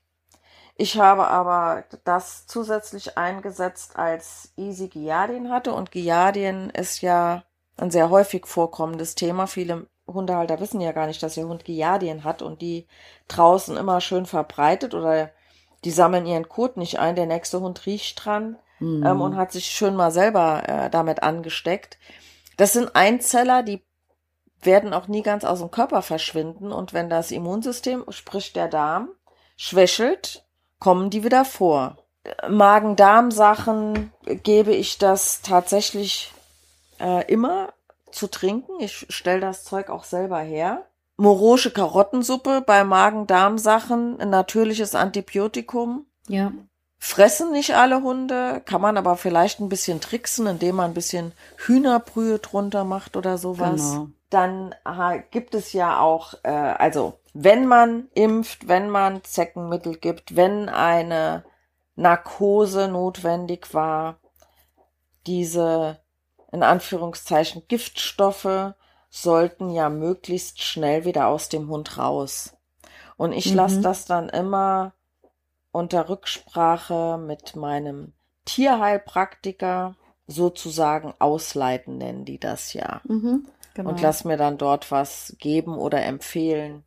Ich 0.79 0.99
habe 0.99 1.29
aber 1.29 1.85
das 2.05 2.47
zusätzlich 2.47 3.16
eingesetzt, 3.16 3.97
als 3.97 4.53
Easy 4.57 4.89
Giardien 4.89 5.51
hatte. 5.51 5.72
Und 5.72 5.91
Giardien 5.91 6.70
ist 6.70 7.01
ja 7.01 7.45
ein 7.79 7.91
sehr 7.91 8.11
häufig 8.11 8.47
vorkommendes 8.47 9.14
Thema. 9.14 9.47
Viele 9.47 9.87
Hundehalter 10.07 10.61
wissen 10.61 10.81
ja 10.81 10.93
gar 10.93 11.07
nicht, 11.07 11.22
dass 11.22 11.37
ihr 11.37 11.49
Hund 11.49 11.64
Giardien 11.64 12.24
hat 12.24 12.43
und 12.43 12.61
die 12.61 12.87
draußen 13.29 13.77
immer 13.77 14.01
schön 14.01 14.27
verbreitet 14.27 14.95
oder 14.95 15.31
die 15.85 15.91
sammeln 15.91 16.27
ihren 16.27 16.49
Kot 16.49 16.77
nicht 16.77 16.99
ein. 16.99 17.16
Der 17.16 17.27
nächste 17.27 17.61
Hund 17.61 17.87
riecht 17.87 18.24
dran 18.24 18.59
mhm. 18.79 19.05
ähm, 19.05 19.20
und 19.20 19.37
hat 19.37 19.53
sich 19.53 19.66
schön 19.66 19.97
mal 19.97 20.11
selber 20.11 20.62
äh, 20.68 20.91
damit 20.91 21.22
angesteckt. 21.22 21.99
Das 22.59 22.74
sind 22.74 22.95
Einzeller, 22.95 23.62
die 23.62 23.83
werden 24.62 24.93
auch 24.93 25.09
nie 25.09 25.22
ganz 25.22 25.45
aus 25.45 25.61
dem 25.61 25.70
Körper 25.70 26.03
verschwinden. 26.03 26.70
Und 26.72 26.93
wenn 26.93 27.09
das 27.09 27.31
Immunsystem, 27.31 28.05
sprich 28.11 28.53
der 28.53 28.68
Darm, 28.68 29.11
schwächelt, 29.57 30.46
kommen 30.87 31.11
die 31.11 31.24
wieder 31.24 31.45
vor. 31.45 31.97
Magen-Darm-Sachen 32.49 34.12
gebe 34.45 34.72
ich 34.72 34.99
das 34.99 35.43
tatsächlich 35.43 36.32
äh, 37.01 37.26
immer 37.26 37.72
zu 38.12 38.28
trinken. 38.28 38.78
Ich 38.78 39.05
stelle 39.11 39.41
das 39.41 39.64
Zeug 39.64 39.91
auch 39.91 40.05
selber 40.05 40.39
her. 40.39 40.87
Morosche 41.16 41.72
Karottensuppe 41.72 42.62
bei 42.64 42.84
Magen-Darm-Sachen, 42.84 44.20
ein 44.20 44.30
natürliches 44.30 44.95
Antibiotikum. 44.95 46.07
Ja. 46.28 46.53
Fressen 46.99 47.51
nicht 47.51 47.74
alle 47.74 48.05
Hunde, 48.05 48.62
kann 48.64 48.80
man 48.80 48.97
aber 48.97 49.16
vielleicht 49.16 49.59
ein 49.59 49.68
bisschen 49.68 50.01
tricksen, 50.01 50.47
indem 50.47 50.76
man 50.76 50.93
ein 50.93 50.95
bisschen 50.95 51.32
Hühnerbrühe 51.57 52.39
drunter 52.39 52.84
macht 52.84 53.16
oder 53.16 53.39
sowas. 53.39 53.91
Genau. 53.91 54.09
Dann 54.30 54.72
gibt 55.32 55.57
es 55.57 55.72
ja 55.72 55.99
auch, 55.99 56.34
äh, 56.45 56.51
also 56.51 57.18
wenn 57.39 57.66
man 57.66 58.09
impft, 58.14 58.66
wenn 58.66 58.89
man 58.89 59.22
Zeckenmittel 59.22 59.97
gibt, 59.99 60.37
wenn 60.37 60.70
eine 60.70 61.45
Narkose 61.95 62.89
notwendig 62.89 63.74
war, 63.74 64.20
diese 65.26 65.99
in 66.51 66.62
Anführungszeichen 66.62 67.64
Giftstoffe 67.68 68.72
sollten 69.11 69.70
ja 69.70 69.91
möglichst 69.91 70.62
schnell 70.62 71.05
wieder 71.05 71.26
aus 71.26 71.51
dem 71.51 71.68
Hund 71.68 71.99
raus. 71.99 72.57
Und 73.18 73.32
ich 73.32 73.51
Mhm. 73.51 73.57
lasse 73.57 73.80
das 73.82 74.07
dann 74.07 74.30
immer 74.30 74.95
unter 75.72 76.09
Rücksprache 76.09 77.18
mit 77.18 77.55
meinem 77.55 78.14
Tierheilpraktiker 78.47 79.95
sozusagen 80.26 81.12
ausleiten, 81.18 81.99
nennen 81.99 82.24
die 82.24 82.41
das 82.41 82.72
ja. 82.72 83.03
Mhm. 83.05 83.47
Genau. 83.74 83.91
Und 83.91 84.01
lass 84.01 84.24
mir 84.24 84.39
dann 84.39 84.57
dort 84.57 84.91
was 84.91 85.37
geben 85.39 85.76
oder 85.76 86.03
empfehlen. 86.03 86.86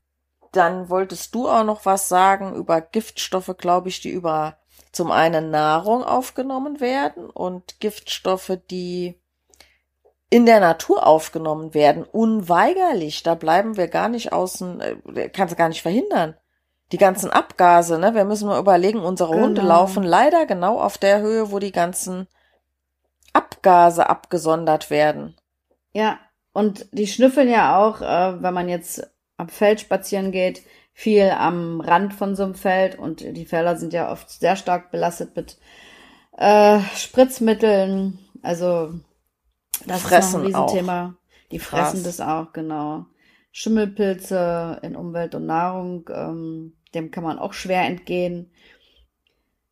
Dann 0.52 0.90
wolltest 0.90 1.36
du 1.36 1.48
auch 1.48 1.64
noch 1.64 1.86
was 1.86 2.10
sagen 2.10 2.56
über 2.56 2.82
Giftstoffe, 2.82 3.56
glaube 3.58 3.90
ich, 3.90 4.02
die 4.02 4.10
über 4.10 4.58
zum 4.92 5.12
einen 5.12 5.52
Nahrung 5.52 6.04
aufgenommen 6.04 6.80
werden 6.80 7.30
und 7.30 7.80
Giftstoffe, 7.80 8.58
die 8.72 9.20
in 10.32 10.46
der 10.46 10.60
Natur 10.60 11.06
aufgenommen 11.08 11.74
werden, 11.74 12.04
unweigerlich. 12.04 13.24
Da 13.24 13.36
bleiben 13.36 13.78
wir 13.78 13.88
gar 13.88 14.10
nicht 14.10 14.32
außen, 14.34 14.82
äh, 14.82 15.30
kannst 15.30 15.54
du 15.54 15.58
gar 15.58 15.70
nicht 15.70 15.82
verhindern. 15.82 16.36
Die 16.92 16.98
ganzen 16.98 17.30
Abgase, 17.30 18.00
ne? 18.00 18.16
Wir 18.16 18.26
müssen 18.26 18.48
mal 18.48 18.60
überlegen, 18.60 19.00
unsere 19.00 19.30
Hunde 19.30 19.62
Genau. 19.62 19.76
laufen 19.76 20.04
leider 20.04 20.46
genau 20.48 20.80
auf 20.80 20.98
der 20.98 21.20
Höhe, 21.22 21.52
wo 21.52 21.60
die 21.60 21.72
ganzen 21.72 22.28
Abgase 23.34 24.10
abgesondert 24.10 24.90
werden. 24.90 25.36
Ja, 25.94 26.20
und 26.54 26.88
die 26.92 27.08
schnüffeln 27.08 27.50
ja 27.50 27.78
auch, 27.78 28.02
äh, 28.02 28.42
wenn 28.42 28.54
man 28.54 28.70
jetzt 28.70 29.08
am 29.40 29.48
Feld 29.48 29.80
spazieren 29.80 30.32
geht, 30.32 30.64
viel 30.94 31.30
am 31.30 31.80
Rand 31.80 32.14
von 32.14 32.36
so 32.36 32.44
einem 32.44 32.56
Feld 32.56 33.00
und 33.00 33.22
die 33.22 33.46
Felder 33.46 33.78
sind 33.78 33.94
ja 33.94 34.12
oft 34.12 34.30
sehr 34.30 34.58
stark 34.58 34.92
belastet 34.92 35.36
mit 35.36 35.58
äh, 36.38 36.80
Spritzmitteln. 36.96 38.20
Also 38.42 38.94
das 39.86 40.02
Fressen 40.02 40.44
ist 40.44 40.52
noch 40.52 40.64
ein 40.64 40.66
Riesenthema. 40.66 41.16
Die 41.52 41.60
fressen 41.60 42.04
Krass. 42.04 42.18
das 42.18 42.22
auch, 42.22 42.52
genau. 42.52 43.06
Schimmelpilze 43.52 44.80
in 44.84 44.98
Umwelt 44.98 45.34
und 45.36 45.46
Nahrung, 45.46 46.10
ähm, 46.14 46.74
dem 46.94 47.10
kann 47.12 47.24
man 47.24 47.40
auch 47.40 47.54
schwer 47.54 47.84
entgehen. 47.86 48.52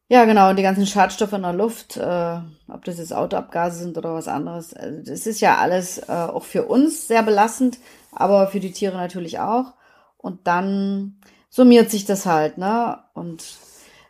Ja, 0.10 0.24
genau, 0.24 0.50
und 0.50 0.56
die 0.56 0.64
ganzen 0.64 0.88
Schadstoffe 0.88 1.34
in 1.34 1.42
der 1.42 1.52
Luft, 1.52 1.98
äh, 1.98 2.40
ob 2.70 2.86
das 2.86 2.98
jetzt 2.98 3.14
Autoabgase 3.14 3.80
sind 3.80 3.98
oder 3.98 4.14
was 4.14 4.30
anderes, 4.30 4.74
also 4.74 5.02
das 5.04 5.28
ist 5.28 5.42
ja 5.42 5.58
alles 5.58 5.98
äh, 6.08 6.12
auch 6.12 6.46
für 6.46 6.64
uns 6.64 7.10
sehr 7.10 7.24
belastend, 7.24 7.80
aber 8.18 8.48
für 8.48 8.60
die 8.60 8.72
Tiere 8.72 8.98
natürlich 8.98 9.40
auch. 9.40 9.74
Und 10.18 10.48
dann 10.48 11.22
summiert 11.50 11.92
sich 11.92 12.06
das 12.06 12.26
halt, 12.26 12.58
ne? 12.58 13.00
Und 13.14 13.58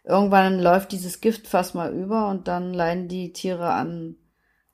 irgendwann 0.03 0.59
läuft 0.59 0.93
dieses 0.93 1.19
Gift 1.21 1.47
fast 1.47 1.75
mal 1.75 1.93
über 1.93 2.29
und 2.29 2.47
dann 2.47 2.73
leiden 2.73 3.09
die 3.09 3.33
Tiere 3.33 3.69
an 3.71 4.15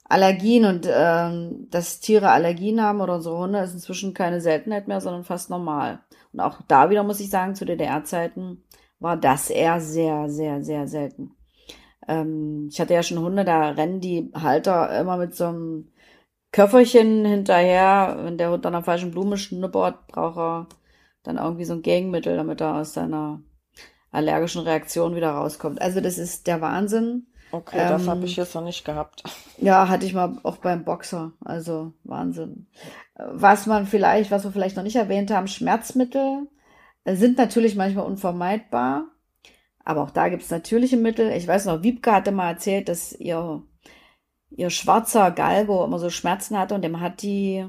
Allergien 0.03 0.65
und 0.65 0.87
ähm, 0.91 1.67
dass 1.71 1.99
Tiere 1.99 2.29
Allergien 2.29 2.81
haben 2.81 3.01
oder 3.01 3.15
unsere 3.15 3.37
Hunde 3.37 3.59
ist 3.59 3.73
inzwischen 3.73 4.13
keine 4.13 4.41
Seltenheit 4.41 4.87
mehr, 4.87 5.01
sondern 5.01 5.23
fast 5.23 5.49
normal. 5.49 6.01
Und 6.31 6.39
auch 6.39 6.61
da 6.67 6.89
wieder 6.91 7.03
muss 7.03 7.19
ich 7.19 7.29
sagen, 7.31 7.55
zu 7.55 7.65
DDR-Zeiten 7.65 8.63
war 8.99 9.17
das 9.17 9.49
eher 9.49 9.81
sehr, 9.81 10.29
sehr, 10.29 10.63
sehr 10.63 10.87
selten. 10.87 11.35
Ähm, 12.07 12.67
ich 12.71 12.79
hatte 12.79 12.93
ja 12.93 13.01
schon 13.01 13.19
Hunde, 13.19 13.43
da 13.45 13.71
rennen 13.71 14.01
die 14.01 14.31
Halter 14.35 14.99
immer 14.99 15.17
mit 15.17 15.35
so 15.35 15.45
einem 15.45 15.87
Köfferchen 16.53 17.25
hinterher. 17.25 18.17
Wenn 18.21 18.37
der 18.37 18.51
Hund 18.51 18.65
an 18.65 18.73
der 18.73 18.83
falschen 18.83 19.11
Blume 19.11 19.37
schnuppert, 19.37 20.07
braucht 20.07 20.37
er 20.37 20.67
dann 21.23 21.37
irgendwie 21.37 21.65
so 21.65 21.73
ein 21.73 21.81
Gegenmittel, 21.81 22.37
damit 22.37 22.61
er 22.61 22.75
aus 22.75 22.93
seiner 22.93 23.41
allergischen 24.11 24.61
Reaktion 24.61 25.15
wieder 25.15 25.31
rauskommt. 25.31 25.81
Also 25.81 25.99
das 26.01 26.17
ist 26.17 26.47
der 26.47 26.61
Wahnsinn. 26.61 27.27
Okay, 27.51 27.77
das 27.87 28.03
Ähm, 28.03 28.09
habe 28.09 28.25
ich 28.25 28.35
jetzt 28.37 28.55
noch 28.55 28.63
nicht 28.63 28.85
gehabt. 28.85 29.23
Ja, 29.57 29.87
hatte 29.87 30.05
ich 30.05 30.13
mal 30.13 30.39
auch 30.43 30.57
beim 30.57 30.83
Boxer. 30.83 31.33
Also 31.45 31.93
Wahnsinn. 32.03 32.67
Was 33.15 33.67
man 33.67 33.85
vielleicht, 33.85 34.31
was 34.31 34.43
wir 34.43 34.51
vielleicht 34.51 34.75
noch 34.75 34.83
nicht 34.83 34.95
erwähnt 34.97 35.31
haben, 35.31 35.47
Schmerzmittel 35.47 36.47
sind 37.05 37.37
natürlich 37.37 37.75
manchmal 37.75 38.05
unvermeidbar. 38.05 39.05
Aber 39.85 40.03
auch 40.03 40.11
da 40.11 40.29
gibt 40.29 40.43
es 40.43 40.49
natürliche 40.51 40.97
Mittel. 40.97 41.31
Ich 41.31 41.47
weiß 41.47 41.65
noch, 41.65 41.83
Wiebke 41.83 42.11
hatte 42.11 42.31
mal 42.31 42.49
erzählt, 42.51 42.89
dass 42.89 43.13
ihr, 43.13 43.61
ihr 44.55 44.69
schwarzer 44.69 45.31
Galgo 45.31 45.83
immer 45.83 45.99
so 45.99 46.09
Schmerzen 46.09 46.57
hatte 46.57 46.75
und 46.75 46.83
dem 46.83 46.99
hat 46.99 47.21
die, 47.21 47.65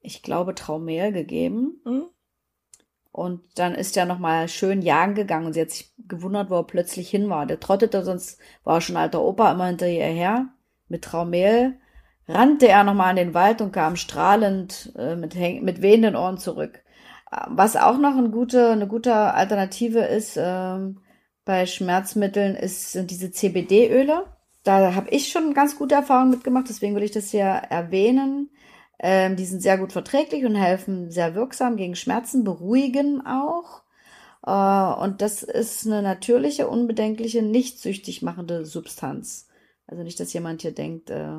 ich 0.00 0.22
glaube, 0.22 0.54
Traumel 0.54 1.12
gegeben. 1.12 1.80
Hm? 1.84 2.04
Und 3.12 3.42
dann 3.54 3.74
ist 3.76 3.96
er 3.96 4.06
nochmal 4.06 4.48
schön 4.48 4.82
jagen 4.82 5.14
gegangen 5.14 5.46
und 5.46 5.52
sie 5.52 5.60
hat 5.60 5.70
sich 5.70 5.92
gewundert, 6.08 6.50
wo 6.50 6.56
er 6.56 6.66
plötzlich 6.66 7.08
hin 7.08 7.30
war. 7.30 7.46
Der 7.46 7.60
trottete, 7.60 8.02
sonst 8.04 8.40
war 8.64 8.78
er 8.78 8.80
schon 8.80 8.96
alter 8.96 9.22
Opa 9.22 9.52
immer 9.52 9.66
hinter 9.66 9.86
ihr 9.86 10.04
her. 10.04 10.48
Mit 10.88 11.04
Traumel 11.04 11.78
rannte 12.26 12.68
er 12.68 12.84
nochmal 12.84 13.10
in 13.10 13.16
den 13.16 13.34
Wald 13.34 13.60
und 13.60 13.72
kam 13.72 13.96
strahlend 13.96 14.92
äh, 14.96 15.14
mit, 15.14 15.36
mit 15.36 15.80
wehenden 15.80 16.16
Ohren 16.16 16.38
zurück. 16.38 16.82
Äh, 17.30 17.42
Was 17.50 17.76
auch 17.76 17.98
noch 17.98 18.16
eine 18.16 18.30
gute, 18.30 18.70
eine 18.70 18.88
gute 18.88 19.14
Alternative 19.14 20.00
ist 20.00 20.36
ähm, 20.36 21.00
bei 21.44 21.66
Schmerzmitteln, 21.66 22.56
ist, 22.56 22.92
sind 22.92 23.10
diese 23.10 23.30
CBD-Öle. 23.30 24.24
Da 24.64 24.94
habe 24.94 25.10
ich 25.10 25.28
schon 25.28 25.54
ganz 25.54 25.76
gute 25.76 25.94
Erfahrungen 25.94 26.30
mitgemacht, 26.30 26.68
deswegen 26.68 26.96
will 26.96 27.02
ich 27.02 27.12
das 27.12 27.30
hier 27.30 27.44
erwähnen. 27.44 28.50
Ähm, 28.98 29.36
die 29.36 29.44
sind 29.44 29.60
sehr 29.60 29.76
gut 29.76 29.92
verträglich 29.92 30.44
und 30.44 30.54
helfen 30.54 31.10
sehr 31.10 31.34
wirksam 31.34 31.76
gegen 31.76 31.94
Schmerzen, 31.94 32.44
beruhigen 32.44 33.24
auch. 33.26 33.82
Äh, 34.46 35.02
und 35.02 35.20
das 35.20 35.42
ist 35.42 35.86
eine 35.86 36.00
natürliche, 36.00 36.68
unbedenkliche, 36.68 37.42
nicht 37.42 37.78
süchtig 37.78 38.22
machende 38.22 38.64
Substanz. 38.64 39.48
Also 39.86 40.02
nicht, 40.02 40.18
dass 40.18 40.32
jemand 40.32 40.62
hier 40.62 40.72
denkt, 40.72 41.10
äh, 41.10 41.36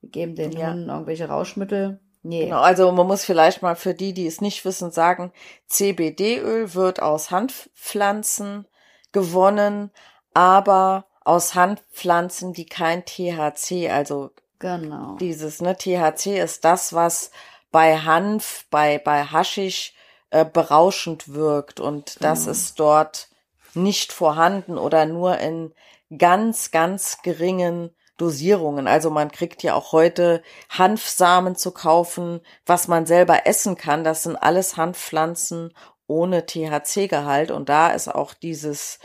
wir 0.00 0.08
geben 0.10 0.34
den 0.34 0.52
Ja. 0.52 0.72
Hunden 0.72 0.88
irgendwelche 0.88 1.28
Rauschmittel. 1.28 2.00
Nee. 2.24 2.44
Genau, 2.44 2.60
also 2.60 2.90
man 2.92 3.06
muss 3.06 3.24
vielleicht 3.24 3.62
mal 3.62 3.76
für 3.76 3.94
die, 3.94 4.14
die 4.14 4.26
es 4.26 4.40
nicht 4.40 4.64
wissen, 4.64 4.90
sagen, 4.90 5.32
CBD-Öl 5.66 6.74
wird 6.74 7.02
aus 7.02 7.30
Hanfpflanzen 7.30 8.66
gewonnen, 9.12 9.90
aber 10.32 11.06
aus 11.24 11.54
Hanfpflanzen, 11.54 12.52
die 12.52 12.66
kein 12.66 13.04
THC, 13.04 13.90
also 13.90 14.30
Genau. 14.58 15.16
dieses, 15.16 15.60
ne, 15.60 15.76
THC 15.76 16.38
ist 16.38 16.64
das, 16.64 16.92
was 16.92 17.30
bei 17.72 17.98
Hanf, 17.98 18.64
bei, 18.70 18.98
bei 18.98 19.24
Haschisch 19.24 19.94
äh, 20.30 20.44
berauschend 20.44 21.32
wirkt 21.34 21.80
und 21.80 22.22
das 22.22 22.40
Genau. 22.40 22.52
ist 22.52 22.78
dort 22.78 23.28
nicht 23.74 24.12
vorhanden 24.12 24.78
oder 24.78 25.04
nur 25.06 25.38
in 25.38 25.72
ganz, 26.16 26.70
ganz 26.70 27.22
geringen 27.22 27.90
Dosierungen. 28.18 28.86
Also 28.86 29.10
man 29.10 29.32
kriegt 29.32 29.62
ja 29.62 29.74
auch 29.74 29.92
heute 29.92 30.42
Hanfsamen 30.68 31.56
zu 31.56 31.72
kaufen, 31.72 32.40
was 32.66 32.86
man 32.86 33.06
selber 33.06 33.46
essen 33.46 33.76
kann. 33.76 34.04
Das 34.04 34.22
sind 34.22 34.36
alles 34.36 34.76
Hanfpflanzen 34.76 35.72
ohne 36.06 36.44
THC-Gehalt 36.46 37.50
und 37.50 37.68
da 37.68 37.88
ist 37.90 38.08
auch 38.08 38.34
dieses 38.34 38.98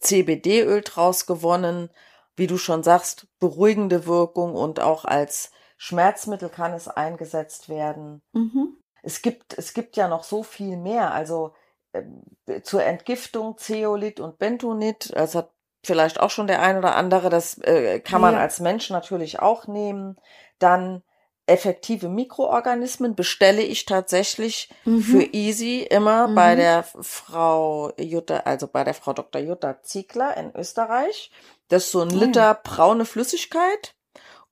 CBD-Öl 0.00 0.82
draus 0.82 1.26
gewonnen. 1.26 1.90
Wie 2.36 2.46
du 2.46 2.58
schon 2.58 2.82
sagst, 2.82 3.26
beruhigende 3.38 4.06
Wirkung 4.06 4.54
und 4.56 4.80
auch 4.80 5.04
als 5.04 5.52
Schmerzmittel 5.76 6.48
kann 6.48 6.72
es 6.72 6.88
eingesetzt 6.88 7.68
werden. 7.68 8.22
Mhm. 8.32 8.76
Es 9.02 9.22
gibt, 9.22 9.56
es 9.56 9.74
gibt 9.74 9.96
ja 9.96 10.08
noch 10.08 10.24
so 10.24 10.42
viel 10.42 10.76
mehr. 10.76 11.12
Also 11.12 11.52
ähm, 11.92 12.22
zur 12.62 12.82
Entgiftung 12.84 13.56
Zeolit 13.58 14.18
und 14.18 14.38
Bentonit, 14.38 15.12
das 15.14 15.34
hat 15.34 15.50
vielleicht 15.84 16.18
auch 16.18 16.30
schon 16.30 16.46
der 16.46 16.62
ein 16.62 16.78
oder 16.78 16.96
andere, 16.96 17.28
das 17.28 17.58
äh, 17.58 18.00
kann 18.00 18.20
man 18.20 18.34
Ja. 18.34 18.40
als 18.40 18.58
Mensch 18.60 18.90
natürlich 18.90 19.40
auch 19.40 19.66
nehmen. 19.68 20.16
Dann 20.58 21.02
effektive 21.46 22.08
Mikroorganismen 22.08 23.14
bestelle 23.14 23.62
ich 23.62 23.84
tatsächlich 23.84 24.68
Mhm. 24.84 25.02
für 25.02 25.22
Easy 25.34 25.80
immer 25.82 26.28
bei 26.28 26.54
Mhm. 26.54 26.58
der 26.58 26.82
Frau 26.82 27.92
Jutta, 27.98 28.38
also 28.38 28.66
bei 28.66 28.84
der 28.84 28.94
Frau 28.94 29.12
Dr. 29.12 29.40
Jutta 29.40 29.82
Ziegler 29.82 30.36
in 30.36 30.54
Österreich. 30.54 31.30
Das 31.68 31.84
ist 31.84 31.92
so 31.92 32.00
ein 32.00 32.10
Ah. 32.10 32.14
Liter 32.14 32.54
braune 32.54 33.04
Flüssigkeit 33.04 33.94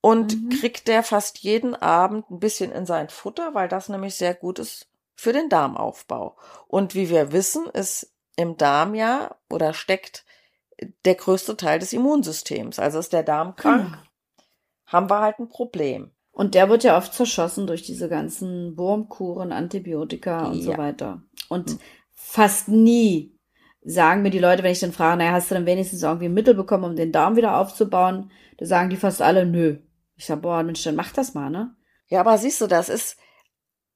und 0.01 0.43
Mhm. 0.43 0.51
kriegt 0.51 0.89
der 0.89 1.03
fast 1.03 1.39
jeden 1.39 1.75
Abend 1.75 2.31
ein 2.31 2.41
bisschen 2.41 2.73
in 2.73 2.87
sein 2.87 3.09
Futter, 3.09 3.55
weil 3.55 3.69
das 3.69 3.89
nämlich 3.89 4.15
sehr 4.17 4.35
gut 4.35 4.59
ist 4.59 4.89
für 5.15 5.33
den 5.33 5.49
Darmaufbau. 5.49 6.37
Und 6.67 6.95
wie 6.95 7.09
wir 7.09 7.33
wissen, 7.33 7.67
ist 7.67 8.13
im 8.37 8.57
Darm 8.57 8.95
ja 8.95 9.37
oder 9.51 9.73
steckt 9.75 10.25
der 11.05 11.15
größte 11.15 11.57
Teil 11.57 11.79
des 11.79 11.93
Immunsystems. 11.93 12.79
Also 12.79 12.99
ist 12.99 13.13
der 13.13 13.23
Darm 13.23 13.55
krank, 13.57 13.85
Genau. 13.93 14.03
haben 14.87 15.09
wir 15.11 15.21
halt 15.21 15.39
ein 15.39 15.49
Problem. 15.49 16.11
Und 16.33 16.55
der 16.55 16.69
wird 16.69 16.83
ja 16.83 16.97
oft 16.97 17.13
zerschossen 17.13 17.67
durch 17.67 17.83
diese 17.83 18.09
ganzen 18.09 18.77
Wurmkuren, 18.77 19.53
Antibiotika 19.53 20.47
und 20.47 20.57
ja. 20.57 20.73
so 20.73 20.79
weiter. 20.79 21.23
Und 21.49 21.71
hm. 21.71 21.79
fast 22.15 22.69
nie 22.69 23.39
sagen 23.85 24.23
mir 24.23 24.31
die 24.31 24.39
Leute, 24.39 24.63
wenn 24.63 24.73
ich 24.73 24.81
dann 24.81 24.93
frage, 24.93 25.19
naja, 25.19 25.33
hast 25.33 25.51
du 25.51 25.55
denn 25.55 25.67
wenigstens 25.67 26.03
irgendwie 26.03 26.29
Mittel 26.29 26.55
bekommen, 26.55 26.85
um 26.85 26.97
den 26.97 27.13
Darm 27.13 27.37
wieder 27.37 27.59
aufzubauen? 27.59 28.31
Da 28.57 28.67
sagen 28.67 28.91
die 28.91 28.97
fast 28.97 29.21
alle, 29.21 29.45
nö. 29.45 29.79
Ich 30.17 30.27
sag, 30.27 30.41
boah, 30.43 30.63
Mensch, 30.63 30.83
dann 30.85 30.95
mach 30.95 31.13
das 31.13 31.35
mal, 31.35 31.51
ne? 31.51 31.75
Ja, 32.07 32.21
aber 32.21 32.39
siehst 32.39 32.61
du, 32.61 32.67
das 32.67 32.89
ist 32.89 33.17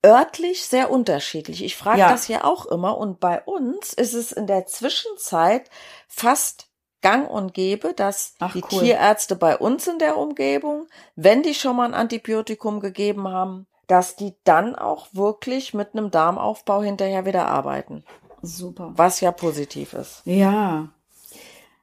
örtlich 0.05 0.65
sehr 0.65 0.91
unterschiedlich. 0.91 1.65
Ich 1.65 1.77
frage 1.77 2.01
ja. 2.01 2.11
das 2.11 2.29
ja 2.29 2.45
auch 2.45 2.67
immer 2.67 2.99
und 2.99 3.21
bei 3.21 3.43
uns 3.43 3.93
ist 3.93 4.15
es 4.15 4.33
in 4.33 4.47
der 4.47 4.67
Zwischenzeit 4.67 5.71
fast 6.09 6.66
gang 7.07 7.31
und 7.31 7.55
gäbe, 7.55 7.95
dass 7.95 8.35
Ach, 8.41 8.53
die 8.53 8.65
cool. 8.73 8.81
Tierärzte 8.81 9.37
bei 9.37 9.57
uns 9.57 9.87
in 9.87 10.01
der 10.01 10.19
Umgebung, 10.19 10.89
wenn 11.15 11.45
die 11.45 11.55
schon 11.55 11.77
mal 11.77 11.85
ein 11.85 11.95
Antibiotikum 11.95 12.81
gegeben 12.81 13.29
haben, 13.29 13.69
dass 13.87 14.17
die 14.17 14.35
dann 14.43 14.75
auch 14.75 15.07
wirklich 15.13 15.73
mit 15.73 15.91
einem 15.93 16.11
Darmaufbau 16.11 16.83
hinterher 16.83 17.25
wieder 17.25 17.47
arbeiten. 17.47 18.03
Super. 18.43 18.93
Was 18.97 19.21
ja 19.21 19.31
positiv 19.31 19.93
ist. 19.93 20.23
Ja. 20.25 20.89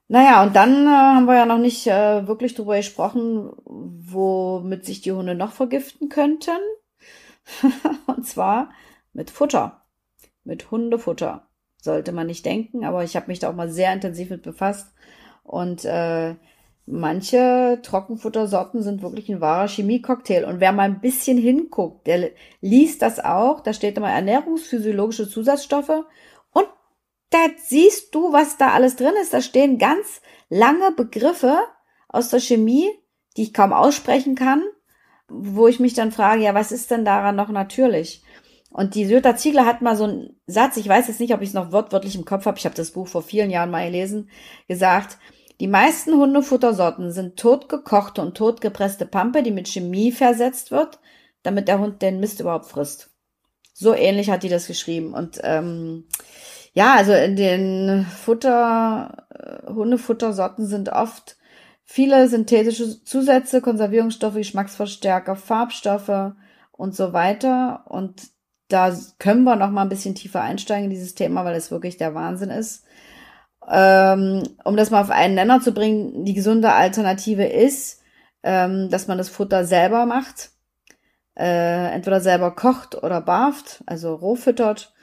Naja, 0.09 0.43
und 0.43 0.57
dann 0.57 0.87
äh, 0.87 0.89
haben 0.89 1.25
wir 1.25 1.35
ja 1.35 1.45
noch 1.45 1.57
nicht 1.57 1.87
äh, 1.87 2.27
wirklich 2.27 2.53
drüber 2.53 2.75
gesprochen, 2.75 3.53
womit 3.65 4.83
sich 4.85 4.99
die 4.99 5.13
Hunde 5.13 5.35
noch 5.35 5.53
vergiften 5.53 6.09
könnten. 6.09 6.59
und 8.07 8.27
zwar 8.27 8.71
mit 9.13 9.31
Futter. 9.31 9.85
Mit 10.43 10.69
Hundefutter. 10.69 11.47
Sollte 11.83 12.13
man 12.13 12.27
nicht 12.27 12.45
denken, 12.45 12.85
aber 12.85 13.03
ich 13.03 13.15
habe 13.15 13.27
mich 13.27 13.39
da 13.39 13.49
auch 13.49 13.55
mal 13.55 13.69
sehr 13.69 13.91
intensiv 13.91 14.29
mit 14.29 14.41
befasst. 14.41 14.87
Und 15.43 15.83
äh, 15.83 16.35
manche 16.85 17.79
Trockenfuttersorten 17.83 18.81
sind 18.81 19.01
wirklich 19.01 19.29
ein 19.29 19.41
wahrer 19.41 19.67
Chemiecocktail. 19.67 20.45
Und 20.45 20.61
wer 20.61 20.71
mal 20.71 20.83
ein 20.83 21.01
bisschen 21.01 21.37
hinguckt, 21.37 22.07
der 22.07 22.29
liest 22.61 23.01
das 23.01 23.19
auch. 23.19 23.59
Da 23.59 23.73
steht 23.73 23.97
immer 23.97 24.11
ernährungsphysiologische 24.11 25.27
Zusatzstoffe 25.27 26.05
da 27.33 27.47
siehst 27.57 28.13
du, 28.13 28.31
was 28.31 28.57
da 28.57 28.71
alles 28.71 28.95
drin 28.95 29.13
ist. 29.21 29.33
Da 29.33 29.41
stehen 29.41 29.79
ganz 29.79 30.21
lange 30.49 30.91
Begriffe 30.91 31.57
aus 32.07 32.29
der 32.29 32.39
Chemie, 32.39 32.87
die 33.35 33.43
ich 33.43 33.53
kaum 33.53 33.73
aussprechen 33.73 34.35
kann, 34.35 34.63
wo 35.27 35.67
ich 35.67 35.79
mich 35.79 35.95
dann 35.95 36.11
frage, 36.11 36.43
ja, 36.43 36.53
was 36.53 36.71
ist 36.71 36.91
denn 36.91 37.05
daran 37.05 37.35
noch 37.35 37.49
natürlich? 37.49 38.22
Und 38.73 38.95
die 38.95 39.03
Jutta 39.03 39.35
Ziegler 39.35 39.67
hat 39.67 39.83
mal 39.83 39.95
so 39.95 40.05
einen 40.05 40.35
Satz, 40.47 40.77
ich 40.77 40.89
weiß 40.89 41.07
jetzt 41.07 41.19
nicht, 41.19 41.33
ob 41.33 41.41
ich 41.41 41.49
es 41.49 41.53
noch 41.53 41.71
wortwörtlich 41.71 42.15
im 42.15 42.25
Kopf 42.25 42.47
habe, 42.47 42.57
ich 42.57 42.65
habe 42.65 42.75
das 42.75 42.91
Buch 42.91 43.07
vor 43.07 43.21
vielen 43.21 43.51
Jahren 43.51 43.69
mal 43.69 43.85
gelesen, 43.85 44.29
gesagt, 44.67 45.19
die 45.59 45.67
meisten 45.67 46.13
Hundefuttersorten 46.13 47.11
sind 47.11 47.37
totgekochte 47.37 48.21
und 48.21 48.35
totgepresste 48.35 49.05
Pampe, 49.05 49.43
die 49.43 49.51
mit 49.51 49.67
Chemie 49.67 50.11
versetzt 50.11 50.71
wird, 50.71 50.99
damit 51.43 51.67
der 51.67 51.79
Hund 51.79 52.01
den 52.01 52.19
Mist 52.19 52.39
überhaupt 52.39 52.65
frisst. 52.65 53.11
So 53.73 53.93
ähnlich 53.93 54.31
hat 54.31 54.41
die 54.41 54.49
das 54.49 54.65
geschrieben. 54.65 55.13
Und 55.13 55.39
ähm, 55.43 56.05
ja, 56.73 56.95
also 56.95 57.13
in 57.13 57.35
den 57.35 58.05
Futter, 58.05 59.27
äh, 59.29 59.71
Hundefuttersorten 59.71 60.65
sind 60.65 60.89
oft 60.89 61.37
viele 61.83 62.27
synthetische 62.27 63.03
Zusätze, 63.03 63.61
Konservierungsstoffe, 63.61 64.35
Geschmacksverstärker, 64.35 65.35
Farbstoffe 65.35 66.33
und 66.71 66.95
so 66.95 67.13
weiter. 67.13 67.85
Und 67.87 68.33
da 68.67 68.95
können 69.19 69.43
wir 69.43 69.55
noch 69.55 69.69
mal 69.69 69.83
ein 69.83 69.89
bisschen 69.89 70.15
tiefer 70.15 70.41
einsteigen 70.41 70.85
in 70.85 70.89
dieses 70.89 71.15
Thema, 71.15 71.45
weil 71.45 71.55
es 71.55 71.71
wirklich 71.71 71.97
der 71.97 72.15
Wahnsinn 72.15 72.49
ist. 72.49 72.83
Ähm, 73.69 74.43
um 74.65 74.75
das 74.75 74.89
mal 74.89 75.01
auf 75.01 75.09
einen 75.09 75.35
Nenner 75.35 75.61
zu 75.61 75.73
bringen, 75.73 76.25
die 76.25 76.33
gesunde 76.33 76.73
Alternative 76.73 77.45
ist, 77.45 78.01
ähm, 78.43 78.89
dass 78.89 79.07
man 79.07 79.17
das 79.17 79.29
Futter 79.29 79.65
selber 79.65 80.05
macht. 80.05 80.51
Äh, 81.35 81.93
entweder 81.93 82.19
selber 82.19 82.51
kocht 82.51 83.01
oder 83.01 83.21
barft, 83.21 83.83
also 83.85 84.13
roh 84.13 84.35
füttert 84.35 84.93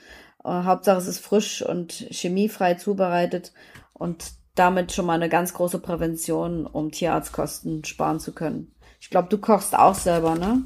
Uh, 0.43 0.63
Hauptsache 0.63 0.97
es 0.97 1.07
ist 1.07 1.19
frisch 1.19 1.61
und 1.61 1.93
chemiefrei 1.93 2.73
zubereitet 2.73 3.53
und 3.93 4.31
damit 4.55 4.91
schon 4.91 5.05
mal 5.05 5.13
eine 5.13 5.29
ganz 5.29 5.53
große 5.53 5.79
Prävention, 5.79 6.65
um 6.65 6.91
Tierarztkosten 6.91 7.85
sparen 7.85 8.19
zu 8.19 8.33
können. 8.33 8.73
Ich 8.99 9.11
glaube, 9.11 9.29
du 9.29 9.37
kochst 9.37 9.77
auch 9.77 9.93
selber, 9.93 10.35
ne? 10.35 10.63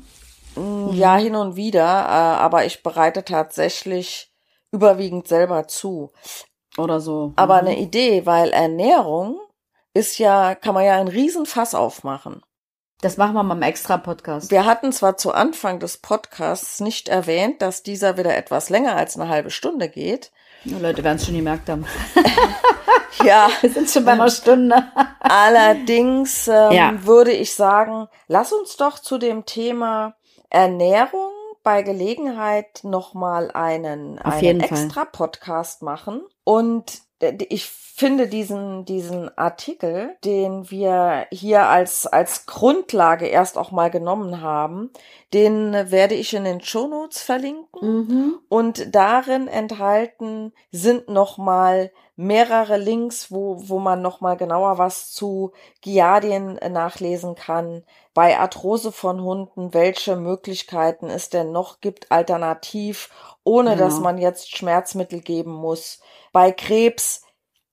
Mm, 0.55 0.89
ja, 0.93 1.15
hin 1.17 1.35
und 1.35 1.55
wieder, 1.55 1.81
äh, 1.81 2.41
aber 2.41 2.65
ich 2.65 2.83
bereite 2.83 3.23
tatsächlich 3.23 4.31
überwiegend 4.71 5.27
selber 5.27 5.67
zu. 5.67 6.11
Oder 6.77 6.99
so. 6.99 7.33
Aber 7.35 7.61
mhm. 7.61 7.67
eine 7.67 7.79
Idee, 7.79 8.25
weil 8.25 8.51
Ernährung 8.51 9.39
ist 9.93 10.17
ja, 10.17 10.55
kann 10.55 10.73
man 10.73 10.85
ja 10.85 10.97
einen 10.97 11.07
Riesenfass 11.07 11.73
aufmachen. 11.73 12.41
Das 13.01 13.17
machen 13.17 13.33
wir 13.33 13.43
mal 13.43 13.55
im 13.55 13.61
Extra-Podcast. 13.61 14.51
Wir 14.51 14.65
hatten 14.65 14.91
zwar 14.91 15.17
zu 15.17 15.33
Anfang 15.33 15.79
des 15.79 15.97
Podcasts 15.97 16.79
nicht 16.79 17.07
erwähnt, 17.07 17.61
dass 17.61 17.83
dieser 17.83 18.17
wieder 18.17 18.35
etwas 18.35 18.69
länger 18.69 18.95
als 18.95 19.17
eine 19.17 19.29
halbe 19.29 19.51
Stunde 19.51 19.89
geht. 19.89 20.31
Ja, 20.63 20.79
Leute 20.79 21.03
werden 21.03 21.17
es 21.17 21.25
schon 21.25 21.35
gemerkt 21.35 21.69
haben. 21.69 21.85
ja. 23.23 23.49
Wir 23.61 23.69
sind 23.69 23.89
schon 23.89 24.05
bei 24.05 24.13
einer 24.13 24.29
Stunde. 24.29 24.83
Allerdings 25.19 26.47
ähm, 26.47 26.71
ja. 26.71 26.93
würde 27.05 27.31
ich 27.31 27.53
sagen, 27.53 28.07
lass 28.27 28.53
uns 28.53 28.77
doch 28.77 28.99
zu 28.99 29.17
dem 29.17 29.45
Thema 29.45 30.15
Ernährung 30.49 31.31
bei 31.63 31.81
Gelegenheit 31.81 32.81
nochmal 32.83 33.49
einen, 33.51 34.19
einen 34.19 34.59
Extra-Podcast 34.59 35.81
machen. 35.81 36.21
Und 36.43 37.01
ich 37.49 37.65
finde 37.65 38.27
diesen, 38.27 38.83
diesen 38.85 39.35
Artikel, 39.37 40.15
den 40.25 40.69
wir 40.69 41.27
hier 41.31 41.67
als, 41.67 42.05
als 42.05 42.45
Grundlage 42.45 43.25
erst 43.25 43.57
auch 43.57 43.71
mal 43.71 43.89
genommen 43.89 44.41
haben, 44.41 44.91
den 45.33 45.73
werde 45.73 46.13
ich 46.13 46.33
in 46.33 46.43
den 46.43 46.61
Show 46.61 46.87
Notes 46.87 47.21
verlinken. 47.21 47.81
Mhm. 47.81 48.39
Und 48.49 48.93
darin 48.93 49.47
enthalten 49.47 50.51
sind 50.71 51.07
nochmal 51.07 51.91
mehrere 52.15 52.77
Links, 52.77 53.31
wo, 53.31 53.57
wo 53.67 53.79
man 53.79 54.01
nochmal 54.01 54.37
genauer 54.37 54.77
was 54.77 55.11
zu 55.11 55.51
Giardien 55.81 56.55
nachlesen 56.69 57.35
kann. 57.35 57.83
Bei 58.13 58.39
Arthrose 58.39 58.91
von 58.91 59.21
Hunden, 59.21 59.73
welche 59.73 60.15
Möglichkeiten 60.15 61.09
es 61.09 61.29
denn 61.29 61.51
noch 61.51 61.81
gibt, 61.81 62.11
alternativ, 62.11 63.09
ohne 63.43 63.71
genau. 63.71 63.83
dass 63.83 63.99
man 63.99 64.17
jetzt 64.17 64.55
Schmerzmittel 64.55 65.19
geben 65.19 65.51
muss. 65.51 65.99
Bei 66.31 66.51
Krebs, 66.51 67.24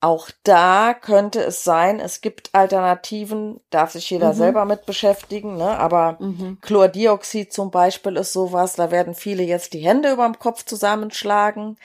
auch 0.03 0.29
da 0.43 0.93
könnte 0.93 1.39
es 1.39 1.63
sein, 1.63 2.01
es 2.01 2.19
gibt 2.19 2.49
Alternativen, 2.51 3.61
darf 3.69 3.91
sich 3.91 4.09
jeder 4.09 4.33
mhm. 4.33 4.37
selber 4.37 4.65
mit 4.65 4.85
beschäftigen, 4.85 5.55
ne? 5.55 5.79
aber 5.79 6.17
mhm. 6.19 6.57
Chlordioxid 6.61 7.53
zum 7.53 7.71
Beispiel 7.71 8.17
ist 8.17 8.33
sowas, 8.33 8.75
da 8.75 8.91
werden 8.91 9.15
viele 9.15 9.43
jetzt 9.43 9.71
die 9.71 9.79
Hände 9.79 10.11
überm 10.11 10.37
Kopf 10.37 10.65
zusammenschlagen. 10.65 11.77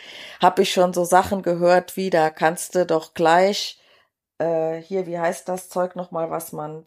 Hab 0.42 0.58
ich 0.58 0.72
schon 0.72 0.92
so 0.92 1.04
Sachen 1.04 1.42
gehört, 1.42 1.96
wie 1.96 2.10
da 2.10 2.30
kannst 2.30 2.74
du 2.74 2.84
doch 2.84 3.14
gleich 3.14 3.78
äh, 4.38 4.82
hier, 4.82 5.06
wie 5.06 5.20
heißt 5.20 5.48
das 5.48 5.68
Zeug 5.68 5.94
nochmal, 5.94 6.28
was 6.28 6.52
man, 6.52 6.84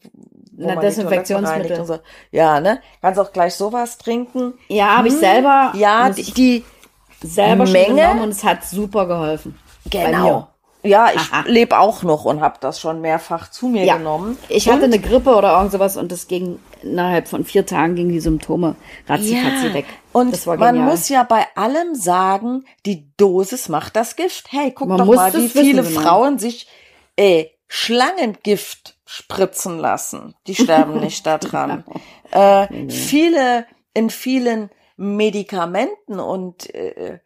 Na, 0.51 0.75
man 0.75 0.81
Desinfektionsmittel. 0.81 1.79
Und 1.79 1.85
so. 1.85 1.99
Ja, 2.31 2.59
ne? 2.59 2.81
Kannst 3.01 3.21
auch 3.21 3.31
gleich 3.31 3.55
sowas 3.55 3.97
trinken. 3.97 4.55
Ja, 4.67 4.97
habe 4.97 5.07
hm. 5.07 5.15
ich 5.15 5.19
selber. 5.21 5.71
Ja, 5.75 6.09
die, 6.09 6.23
die 6.33 6.65
selber 7.23 7.65
Menge 7.67 8.21
und 8.21 8.29
es 8.31 8.43
hat 8.43 8.65
super 8.65 9.07
geholfen. 9.07 9.57
Genau. 9.89 10.50
Ja, 10.83 11.09
ich 11.13 11.29
lebe 11.45 11.77
auch 11.77 12.01
noch 12.03 12.25
und 12.25 12.41
habe 12.41 12.57
das 12.59 12.79
schon 12.79 13.01
mehrfach 13.01 13.51
zu 13.51 13.67
mir 13.67 13.83
ja. 13.85 13.97
genommen. 13.97 14.37
Ich 14.49 14.67
und? 14.67 14.73
hatte 14.73 14.85
eine 14.85 14.99
Grippe 14.99 15.35
oder 15.35 15.53
irgend 15.55 15.71
sowas 15.71 15.95
und 15.95 16.11
das 16.11 16.27
ging 16.27 16.59
innerhalb 16.81 17.27
von 17.27 17.45
vier 17.45 17.65
Tagen 17.65 17.95
gingen 17.95 18.11
die 18.11 18.19
Symptome 18.19 18.75
ratzifatzi 19.07 19.67
ja. 19.67 19.73
weg. 19.73 19.85
Und 20.11 20.45
man 20.45 20.79
muss 20.79 21.09
ja 21.09 21.23
bei 21.23 21.45
allem 21.55 21.93
sagen, 21.93 22.65
die 22.85 23.11
Dosis 23.17 23.69
macht 23.69 23.95
das 23.95 24.15
Gift. 24.15 24.51
Hey, 24.51 24.71
guck 24.71 24.89
man 24.89 24.97
doch 24.97 25.05
mal, 25.05 25.33
wie 25.33 25.49
viele 25.49 25.83
wissen, 25.83 25.93
genau. 25.93 26.01
Frauen 26.01 26.39
sich 26.39 26.67
äh, 27.15 27.45
Schlangengift 27.67 28.97
spritzen 29.05 29.77
lassen. 29.77 30.35
Die 30.47 30.55
sterben 30.55 30.99
nicht 31.01 31.25
daran. 31.25 31.83
Genau. 31.85 32.63
Äh, 32.63 32.67
nee, 32.71 32.83
nee. 32.83 32.91
Viele 32.91 33.65
in 33.93 34.09
vielen 34.09 34.69
Medikamenten 34.97 36.19
und 36.19 36.73
äh, 36.73 37.19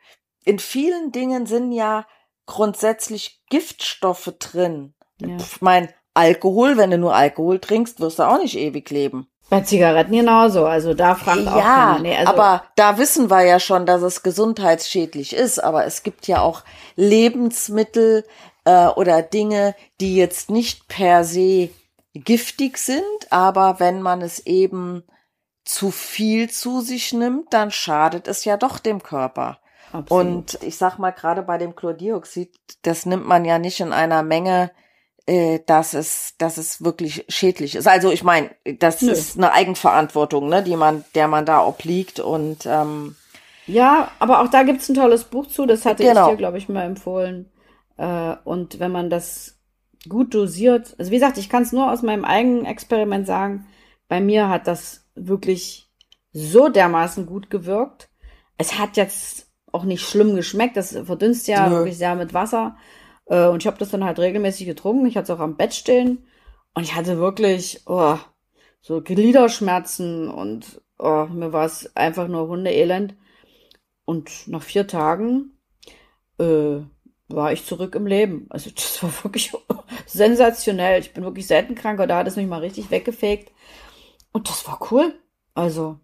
in 0.43 0.59
vielen 0.59 1.11
Dingen 1.11 1.45
sind 1.45 1.71
ja 1.71 2.05
grundsätzlich 2.45 3.41
Giftstoffe 3.49 4.33
drin. 4.39 4.93
Ja. 5.19 5.35
Ich 5.37 5.61
mein, 5.61 5.89
Alkohol, 6.13 6.77
wenn 6.77 6.91
du 6.91 6.97
nur 6.97 7.15
Alkohol 7.15 7.59
trinkst, 7.59 7.99
wirst 7.99 8.19
du 8.19 8.23
auch 8.23 8.39
nicht 8.39 8.57
ewig 8.57 8.89
leben. 8.89 9.27
Bei 9.49 9.61
Zigaretten 9.61 10.13
genauso, 10.13 10.65
also 10.65 10.95
da 10.95 11.13
fragt 11.13 11.41
ja, 11.41 11.55
auch 11.55 11.61
keiner. 11.61 11.99
Nee, 11.99 12.17
also 12.17 12.33
aber 12.33 12.63
da 12.75 12.97
wissen 12.97 13.29
wir 13.29 13.43
ja 13.43 13.59
schon, 13.59 13.85
dass 13.85 14.01
es 14.01 14.23
gesundheitsschädlich 14.23 15.35
ist, 15.35 15.63
aber 15.63 15.85
es 15.85 16.01
gibt 16.01 16.27
ja 16.27 16.41
auch 16.41 16.63
Lebensmittel 16.95 18.25
äh, 18.63 18.87
oder 18.87 19.21
Dinge, 19.21 19.75
die 20.01 20.15
jetzt 20.15 20.49
nicht 20.49 20.87
per 20.87 21.23
se 21.23 21.69
giftig 22.15 22.79
sind, 22.79 23.03
aber 23.29 23.79
wenn 23.79 24.01
man 24.01 24.21
es 24.21 24.39
eben 24.47 25.03
zu 25.63 25.91
viel 25.91 26.49
zu 26.49 26.81
sich 26.81 27.13
nimmt, 27.13 27.53
dann 27.53 27.69
schadet 27.69 28.27
es 28.27 28.45
ja 28.45 28.57
doch 28.57 28.79
dem 28.79 29.03
Körper. 29.03 29.59
Absolut. 29.95 30.25
Und 30.25 30.59
ich 30.61 30.77
sag 30.77 30.97
mal, 30.97 31.11
gerade 31.11 31.41
bei 31.41 31.57
dem 31.57 31.75
Chlordioxid, 31.75 32.51
das 32.81 33.05
nimmt 33.05 33.25
man 33.25 33.45
ja 33.45 33.59
nicht 33.59 33.79
in 33.79 33.93
einer 33.93 34.23
Menge, 34.23 34.71
äh, 35.25 35.59
dass 35.65 35.93
es, 35.93 36.35
dass 36.37 36.57
es 36.57 36.83
wirklich 36.83 37.25
schädlich 37.29 37.75
ist. 37.75 37.87
Also 37.87 38.11
ich 38.11 38.23
meine, 38.23 38.51
das 38.79 39.01
Nö. 39.01 39.11
ist 39.11 39.37
eine 39.37 39.53
Eigenverantwortung, 39.53 40.49
ne, 40.49 40.63
die 40.63 40.75
man, 40.75 41.05
der 41.15 41.27
man 41.27 41.45
da 41.45 41.65
obliegt 41.65 42.19
und 42.19 42.65
ähm, 42.65 43.15
ja, 43.67 44.11
aber 44.19 44.41
auch 44.41 44.49
da 44.49 44.63
gibt's 44.63 44.89
ein 44.89 44.95
tolles 44.95 45.23
Buch 45.23 45.47
zu, 45.47 45.65
das 45.65 45.85
hatte 45.85 46.03
genau. 46.03 46.25
ich 46.25 46.31
dir, 46.31 46.37
glaube 46.37 46.57
ich, 46.57 46.69
mal 46.69 46.83
empfohlen. 46.83 47.49
Äh, 47.97 48.35
und 48.43 48.79
wenn 48.79 48.91
man 48.91 49.09
das 49.09 49.57
gut 50.07 50.35
dosiert, 50.35 50.93
also 50.99 51.09
wie 51.09 51.15
gesagt, 51.15 51.37
ich 51.37 51.49
kann 51.49 51.63
es 51.63 51.71
nur 51.71 51.91
aus 51.91 52.03
meinem 52.03 52.25
eigenen 52.25 52.65
Experiment 52.65 53.25
sagen, 53.25 53.65
bei 54.07 54.19
mir 54.19 54.49
hat 54.49 54.67
das 54.67 55.07
wirklich 55.15 55.89
so 56.31 56.69
dermaßen 56.69 57.25
gut 57.25 57.49
gewirkt. 57.49 58.09
Es 58.57 58.77
hat 58.77 58.97
jetzt 58.97 59.44
auch 59.75 59.83
nicht 59.83 60.01
schlimm 60.01 60.35
geschmeckt, 60.35 60.77
das 60.77 60.97
verdünst 61.05 61.47
ja 61.47 61.67
Nö. 61.69 61.75
wirklich 61.75 61.97
sehr 61.97 62.15
mit 62.15 62.33
Wasser. 62.33 62.77
Äh, 63.27 63.47
und 63.47 63.61
ich 63.61 63.67
habe 63.67 63.77
das 63.77 63.89
dann 63.89 64.03
halt 64.03 64.19
regelmäßig 64.19 64.65
getrunken. 64.65 65.05
Ich 65.05 65.17
hatte 65.17 65.31
es 65.31 65.37
auch 65.37 65.43
am 65.43 65.57
Bett 65.57 65.73
stehen. 65.73 66.25
Und 66.73 66.83
ich 66.83 66.95
hatte 66.95 67.17
wirklich 67.17 67.81
oh, 67.85 68.17
so 68.81 69.01
Gliederschmerzen 69.01 70.29
und 70.29 70.81
oh, 70.99 71.27
mir 71.31 71.53
war 71.53 71.65
es 71.65 71.95
einfach 71.95 72.27
nur 72.27 72.47
Hundeelend. 72.47 73.15
Und 74.05 74.47
nach 74.47 74.61
vier 74.61 74.87
Tagen 74.87 75.57
äh, 76.39 76.81
war 77.27 77.51
ich 77.51 77.65
zurück 77.65 77.95
im 77.95 78.07
Leben. 78.07 78.45
Also 78.49 78.69
das 78.69 79.01
war 79.01 79.11
wirklich 79.23 79.53
sensationell. 80.05 80.99
Ich 80.99 81.13
bin 81.13 81.23
wirklich 81.23 81.47
selten 81.47 81.75
krank, 81.75 81.99
aber 81.99 82.07
da 82.07 82.17
hat 82.17 82.27
es 82.27 82.35
mich 82.35 82.47
mal 82.47 82.61
richtig 82.61 82.91
weggefegt. 82.91 83.51
Und 84.31 84.49
das 84.49 84.67
war 84.67 84.79
cool. 84.91 85.13
Also, 85.53 85.99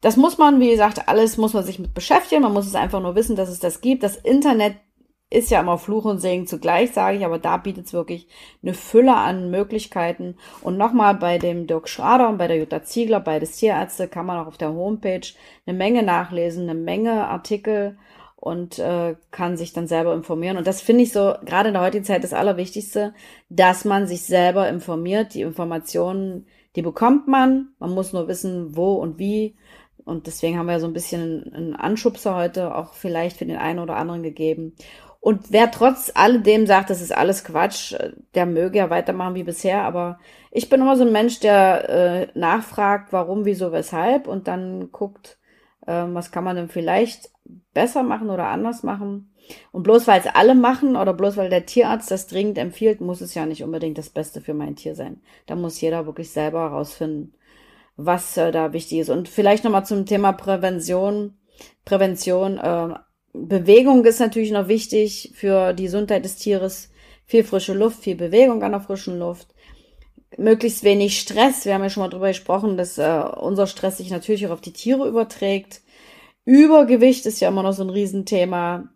das 0.00 0.16
muss 0.16 0.38
man, 0.38 0.60
wie 0.60 0.70
gesagt, 0.70 1.08
alles 1.08 1.36
muss 1.36 1.54
man 1.54 1.64
sich 1.64 1.78
mit 1.78 1.94
beschäftigen. 1.94 2.42
Man 2.42 2.52
muss 2.52 2.66
es 2.66 2.74
einfach 2.74 3.00
nur 3.00 3.14
wissen, 3.14 3.36
dass 3.36 3.48
es 3.48 3.58
das 3.58 3.80
gibt. 3.80 4.02
Das 4.02 4.16
Internet 4.16 4.76
ist 5.28 5.50
ja 5.50 5.60
immer 5.60 5.78
Fluch 5.78 6.04
und 6.04 6.20
Segen 6.20 6.46
zugleich, 6.46 6.92
sage 6.92 7.16
ich, 7.18 7.24
aber 7.24 7.38
da 7.38 7.56
bietet 7.56 7.86
es 7.86 7.92
wirklich 7.92 8.28
eine 8.62 8.74
Fülle 8.74 9.16
an 9.16 9.50
Möglichkeiten. 9.50 10.36
Und 10.62 10.76
nochmal 10.76 11.14
bei 11.14 11.38
dem 11.38 11.66
Dirk 11.66 11.88
Schrader 11.88 12.28
und 12.28 12.38
bei 12.38 12.46
der 12.46 12.58
Jutta 12.58 12.84
Ziegler, 12.84 13.20
beides 13.20 13.56
Tierärzte, 13.56 14.06
kann 14.06 14.26
man 14.26 14.38
auch 14.38 14.46
auf 14.46 14.58
der 14.58 14.72
Homepage 14.72 15.26
eine 15.66 15.76
Menge 15.76 16.04
nachlesen, 16.04 16.68
eine 16.68 16.78
Menge 16.78 17.26
Artikel 17.26 17.98
und 18.36 18.78
äh, 18.78 19.16
kann 19.32 19.56
sich 19.56 19.72
dann 19.72 19.88
selber 19.88 20.14
informieren. 20.14 20.56
Und 20.56 20.68
das 20.68 20.80
finde 20.80 21.02
ich 21.02 21.12
so, 21.12 21.34
gerade 21.44 21.68
in 21.68 21.74
der 21.74 21.82
heutigen 21.82 22.04
Zeit 22.04 22.22
das 22.22 22.32
Allerwichtigste, 22.32 23.12
dass 23.48 23.84
man 23.84 24.06
sich 24.06 24.22
selber 24.22 24.68
informiert. 24.68 25.34
Die 25.34 25.40
Informationen, 25.40 26.46
die 26.76 26.82
bekommt 26.82 27.26
man. 27.26 27.70
Man 27.80 27.90
muss 27.90 28.12
nur 28.12 28.28
wissen, 28.28 28.76
wo 28.76 28.94
und 28.94 29.18
wie. 29.18 29.56
Und 30.06 30.28
deswegen 30.28 30.56
haben 30.56 30.68
wir 30.68 30.78
so 30.78 30.86
ein 30.86 30.92
bisschen 30.92 31.52
einen 31.52 31.74
Anschubser 31.74 32.36
heute 32.36 32.76
auch 32.76 32.94
vielleicht 32.94 33.38
für 33.38 33.44
den 33.44 33.56
einen 33.56 33.80
oder 33.80 33.96
anderen 33.96 34.22
gegeben. 34.22 34.76
Und 35.18 35.50
wer 35.50 35.72
trotz 35.72 36.12
alledem 36.14 36.68
sagt, 36.68 36.90
das 36.90 37.00
ist 37.00 37.10
alles 37.10 37.42
Quatsch, 37.42 37.92
der 38.36 38.46
möge 38.46 38.78
ja 38.78 38.88
weitermachen 38.88 39.34
wie 39.34 39.42
bisher. 39.42 39.82
Aber 39.82 40.20
ich 40.52 40.68
bin 40.68 40.80
immer 40.80 40.96
so 40.96 41.04
ein 41.04 41.10
Mensch, 41.10 41.40
der 41.40 41.88
äh, 41.88 42.38
nachfragt, 42.38 43.12
warum, 43.12 43.44
wieso, 43.44 43.72
weshalb 43.72 44.28
und 44.28 44.46
dann 44.46 44.92
guckt, 44.92 45.38
äh, 45.88 46.04
was 46.06 46.30
kann 46.30 46.44
man 46.44 46.54
denn 46.54 46.68
vielleicht 46.68 47.32
besser 47.74 48.04
machen 48.04 48.30
oder 48.30 48.46
anders 48.46 48.84
machen. 48.84 49.32
Und 49.72 49.82
bloß 49.82 50.06
weil 50.06 50.20
es 50.20 50.26
alle 50.26 50.54
machen 50.54 50.94
oder 50.94 51.14
bloß 51.14 51.36
weil 51.36 51.50
der 51.50 51.66
Tierarzt 51.66 52.12
das 52.12 52.28
dringend 52.28 52.58
empfiehlt, 52.58 53.00
muss 53.00 53.20
es 53.20 53.34
ja 53.34 53.44
nicht 53.44 53.64
unbedingt 53.64 53.98
das 53.98 54.10
Beste 54.10 54.40
für 54.40 54.54
mein 54.54 54.76
Tier 54.76 54.94
sein. 54.94 55.20
Da 55.46 55.56
muss 55.56 55.80
jeder 55.80 56.06
wirklich 56.06 56.30
selber 56.30 56.60
herausfinden, 56.60 57.34
was 57.96 58.36
äh, 58.36 58.52
da 58.52 58.72
wichtig 58.72 59.00
ist. 59.00 59.10
Und 59.10 59.28
vielleicht 59.28 59.64
nochmal 59.64 59.86
zum 59.86 60.06
Thema 60.06 60.32
Prävention. 60.32 61.38
Prävention, 61.84 62.58
äh, 62.58 62.94
Bewegung 63.32 64.04
ist 64.04 64.20
natürlich 64.20 64.50
noch 64.50 64.68
wichtig 64.68 65.32
für 65.34 65.72
die 65.72 65.84
Gesundheit 65.84 66.24
des 66.24 66.36
Tieres. 66.36 66.90
Viel 67.24 67.44
frische 67.44 67.74
Luft, 67.74 68.02
viel 68.02 68.16
Bewegung 68.16 68.62
an 68.62 68.72
der 68.72 68.80
frischen 68.80 69.18
Luft. 69.18 69.48
Möglichst 70.36 70.84
wenig 70.84 71.18
Stress. 71.18 71.64
Wir 71.64 71.74
haben 71.74 71.82
ja 71.82 71.90
schon 71.90 72.02
mal 72.02 72.08
drüber 72.08 72.28
gesprochen, 72.28 72.76
dass 72.76 72.98
äh, 72.98 73.22
unser 73.40 73.66
Stress 73.66 73.98
sich 73.98 74.10
natürlich 74.10 74.46
auch 74.46 74.52
auf 74.52 74.60
die 74.60 74.72
Tiere 74.72 75.08
überträgt. 75.08 75.82
Übergewicht 76.44 77.26
ist 77.26 77.40
ja 77.40 77.48
immer 77.48 77.62
noch 77.62 77.72
so 77.72 77.82
ein 77.82 77.90
Riesenthema. 77.90 78.88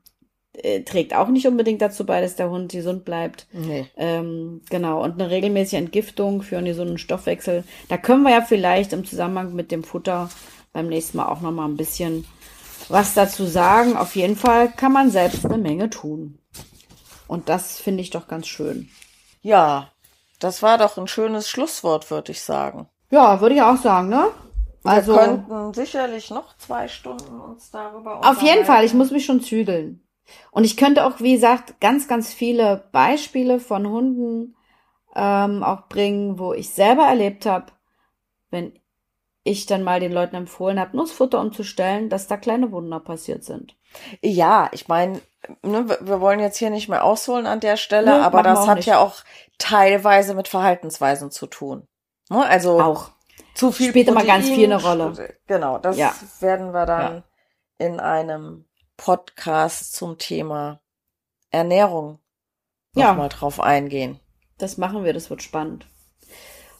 Äh, 0.52 0.82
trägt 0.82 1.14
auch 1.14 1.28
nicht 1.28 1.46
unbedingt 1.46 1.80
dazu 1.80 2.04
bei, 2.04 2.20
dass 2.20 2.34
der 2.34 2.50
Hund 2.50 2.72
gesund 2.72 3.04
bleibt. 3.04 3.46
Nee. 3.52 3.86
Ähm, 3.96 4.62
genau. 4.68 5.02
Und 5.02 5.20
eine 5.20 5.30
regelmäßige 5.30 5.78
Entgiftung 5.78 6.42
für 6.42 6.58
einen 6.58 6.66
gesunden 6.66 6.98
Stoffwechsel. 6.98 7.64
Da 7.88 7.96
können 7.96 8.24
wir 8.24 8.32
ja 8.32 8.42
vielleicht 8.42 8.92
im 8.92 9.04
Zusammenhang 9.04 9.54
mit 9.54 9.70
dem 9.70 9.84
Futter 9.84 10.28
beim 10.72 10.88
nächsten 10.88 11.18
Mal 11.18 11.28
auch 11.28 11.40
noch 11.40 11.52
mal 11.52 11.66
ein 11.66 11.76
bisschen 11.76 12.24
was 12.88 13.14
dazu 13.14 13.46
sagen. 13.46 13.96
Auf 13.96 14.16
jeden 14.16 14.36
Fall 14.36 14.70
kann 14.70 14.92
man 14.92 15.10
selbst 15.10 15.46
eine 15.46 15.58
Menge 15.58 15.88
tun. 15.88 16.38
Und 17.28 17.48
das 17.48 17.78
finde 17.78 18.02
ich 18.02 18.10
doch 18.10 18.26
ganz 18.26 18.48
schön. 18.48 18.90
Ja, 19.42 19.92
das 20.40 20.62
war 20.62 20.78
doch 20.78 20.98
ein 20.98 21.06
schönes 21.06 21.48
Schlusswort, 21.48 22.10
würde 22.10 22.32
ich 22.32 22.42
sagen. 22.42 22.88
Ja, 23.10 23.40
würde 23.40 23.54
ich 23.54 23.62
auch 23.62 23.76
sagen, 23.76 24.08
ne? 24.08 24.28
Also, 24.82 25.12
Wir 25.12 25.20
könnten 25.20 25.74
sicherlich 25.74 26.30
noch 26.30 26.56
zwei 26.56 26.88
Stunden 26.88 27.40
uns 27.40 27.70
darüber 27.70 28.26
Auf 28.28 28.42
jeden 28.42 28.64
Fall, 28.64 28.84
ich 28.84 28.94
muss 28.94 29.10
mich 29.10 29.26
schon 29.26 29.42
zügeln. 29.42 30.02
Und 30.50 30.64
ich 30.64 30.76
könnte 30.76 31.04
auch, 31.04 31.20
wie 31.20 31.34
gesagt, 31.34 31.80
ganz, 31.80 32.08
ganz 32.08 32.32
viele 32.32 32.88
Beispiele 32.92 33.60
von 33.60 33.88
Hunden 33.88 34.56
ähm, 35.14 35.62
auch 35.62 35.88
bringen, 35.88 36.38
wo 36.38 36.52
ich 36.52 36.70
selber 36.70 37.04
erlebt 37.04 37.46
habe, 37.46 37.66
wenn 38.50 38.72
ich 39.42 39.66
dann 39.66 39.82
mal 39.82 40.00
den 40.00 40.12
Leuten 40.12 40.36
empfohlen 40.36 40.78
habe, 40.78 40.96
Nussfutter 40.96 41.40
umzustellen, 41.40 42.08
dass 42.08 42.26
da 42.26 42.36
kleine 42.36 42.72
Wunder 42.72 43.00
passiert 43.00 43.44
sind. 43.44 43.76
Ja, 44.22 44.68
ich 44.72 44.86
meine, 44.86 45.20
ne, 45.62 45.86
wir 45.88 46.20
wollen 46.20 46.40
jetzt 46.40 46.58
hier 46.58 46.70
nicht 46.70 46.88
mehr 46.88 47.04
ausholen 47.04 47.46
an 47.46 47.60
der 47.60 47.76
Stelle, 47.76 48.18
ne, 48.18 48.22
aber 48.22 48.42
das 48.42 48.66
hat 48.66 48.76
nicht. 48.76 48.86
ja 48.86 48.98
auch 48.98 49.16
teilweise 49.58 50.34
mit 50.34 50.48
Verhaltensweisen 50.48 51.30
zu 51.30 51.46
tun. 51.46 51.86
Ne? 52.28 52.44
Also 52.44 52.80
auch 52.80 53.10
zu 53.54 53.72
viel 53.72 53.90
spielt 53.90 54.06
Protein, 54.06 54.24
immer 54.24 54.32
ganz 54.32 54.48
viel 54.48 54.72
eine 54.72 54.82
Rolle. 54.82 55.34
Genau, 55.46 55.78
das 55.78 55.96
ja. 55.96 56.14
werden 56.40 56.72
wir 56.72 56.86
dann 56.86 57.16
ja. 57.16 57.86
in 57.86 57.98
einem 57.98 58.66
Podcast 59.00 59.94
zum 59.94 60.18
Thema 60.18 60.82
Ernährung 61.50 62.18
ja. 62.94 63.14
mal 63.14 63.30
drauf 63.30 63.58
eingehen. 63.58 64.20
Das 64.58 64.76
machen 64.76 65.04
wir, 65.04 65.14
das 65.14 65.30
wird 65.30 65.42
spannend. 65.42 65.86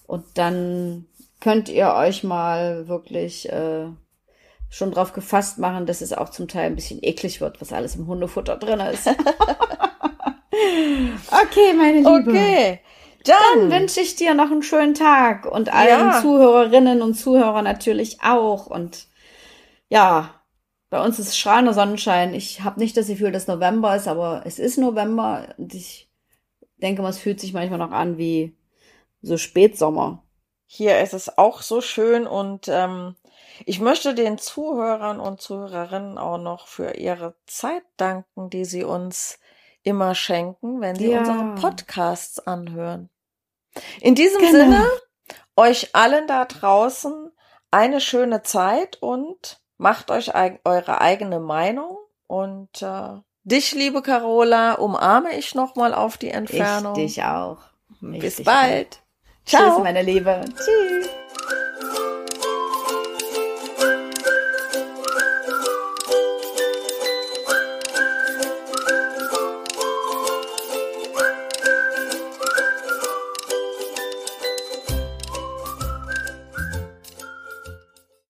Und 0.07 0.27
dann 0.35 1.07
könnt 1.41 1.71
ihr 1.71 1.95
euch 1.95 2.23
mal 2.23 2.89
wirklich 2.89 3.51
äh, 3.51 3.87
schon 4.68 4.91
drauf 4.91 5.14
gefasst 5.14 5.59
machen, 5.59 5.87
dass 5.87 6.03
es 6.03 6.12
auch 6.12 6.29
zum 6.29 6.47
Teil 6.47 6.66
ein 6.66 6.75
bisschen 6.75 7.03
eklig 7.03 7.41
wird, 7.41 7.59
was 7.62 7.73
alles 7.73 7.97
im 7.97 8.07
Hundefutter 8.07 8.59
drin 8.59 8.81
ist. 8.81 9.07
okay, 11.31 11.73
meine 11.75 12.01
Liebe. 12.01 12.11
Okay. 12.11 12.81
Dann, 13.25 13.71
Dann 13.71 13.81
wünsche 13.81 14.01
ich 14.01 14.16
dir 14.16 14.35
noch 14.35 14.51
einen 14.51 14.62
schönen 14.62 14.93
Tag 14.93 15.47
und 15.47 15.73
allen 15.73 16.11
ja. 16.11 16.21
Zuhörerinnen 16.21 17.01
und 17.01 17.14
Zuhörern 17.14 17.64
natürlich 17.64 18.23
auch. 18.23 18.66
Und 18.66 19.07
ja, 19.89 20.39
bei 20.91 21.03
uns 21.03 21.18
ist 21.20 21.38
strahlender 21.38 21.72
Sonnenschein. 21.72 22.34
Ich 22.34 22.62
habe 22.62 22.80
nicht 22.80 22.97
das 22.97 23.07
Gefühl, 23.07 23.30
dass 23.30 23.47
November 23.47 23.95
ist, 23.95 24.09
aber 24.09 24.43
es 24.45 24.59
ist 24.59 24.76
November 24.76 25.55
und 25.57 25.72
ich 25.72 26.11
denke 26.78 27.01
mal, 27.01 27.11
es 27.11 27.18
fühlt 27.18 27.41
sich 27.41 27.53
manchmal 27.53 27.78
noch 27.78 27.93
an 27.93 28.18
wie 28.18 28.57
so 29.22 29.36
Spätsommer. 29.36 30.24
Hier 30.66 31.01
ist 31.01 31.14
es 31.14 31.36
auch 31.38 31.62
so 31.62 31.80
schön 31.80 32.26
und 32.26 32.68
ähm, 32.68 33.16
ich 33.66 33.80
möchte 33.80 34.14
den 34.14 34.38
Zuhörern 34.38 35.20
und 35.20 35.41
Zuhörerinnen 35.41 36.18
auch 36.18 36.38
noch 36.38 36.66
für 36.66 36.97
ihre 36.97 37.34
Zeit 37.47 37.82
danken, 37.97 38.51
die 38.51 38.64
sie 38.64 38.84
uns 38.84 39.38
immer 39.82 40.14
schenken, 40.14 40.80
wenn 40.80 40.97
sie 40.97 41.11
ja. 41.11 41.20
unsere 41.20 41.55
Podcasts 41.55 42.38
anhören. 42.41 43.11
In 44.01 44.14
diesem 44.14 44.41
genau. 44.41 44.53
Sinne, 44.53 44.86
euch 45.57 45.95
allen 45.95 46.26
da 46.26 46.45
draußen 46.45 47.30
eine 47.70 48.01
schöne 48.01 48.43
Zeit 48.43 48.97
und 49.01 49.60
macht 49.81 50.11
euch 50.11 50.33
eure 50.64 51.01
eigene 51.01 51.41
Meinung 51.41 51.97
und 52.26 52.83
äh, 52.83 53.18
dich, 53.45 53.72
liebe 53.72 54.03
Carola, 54.03 54.74
umarme 54.74 55.35
ich 55.37 55.55
nochmal 55.55 55.95
auf 55.95 56.18
die 56.18 56.28
Entfernung. 56.28 56.95
Ich 56.97 57.14
dich 57.14 57.24
auch. 57.24 57.59
Bis 58.01 58.45
bald. 58.45 59.01
Ciao. 59.47 59.74
Tschüss, 59.74 59.83
meine 59.83 60.03
Liebe. 60.03 60.45
Tschüss. 60.55 61.09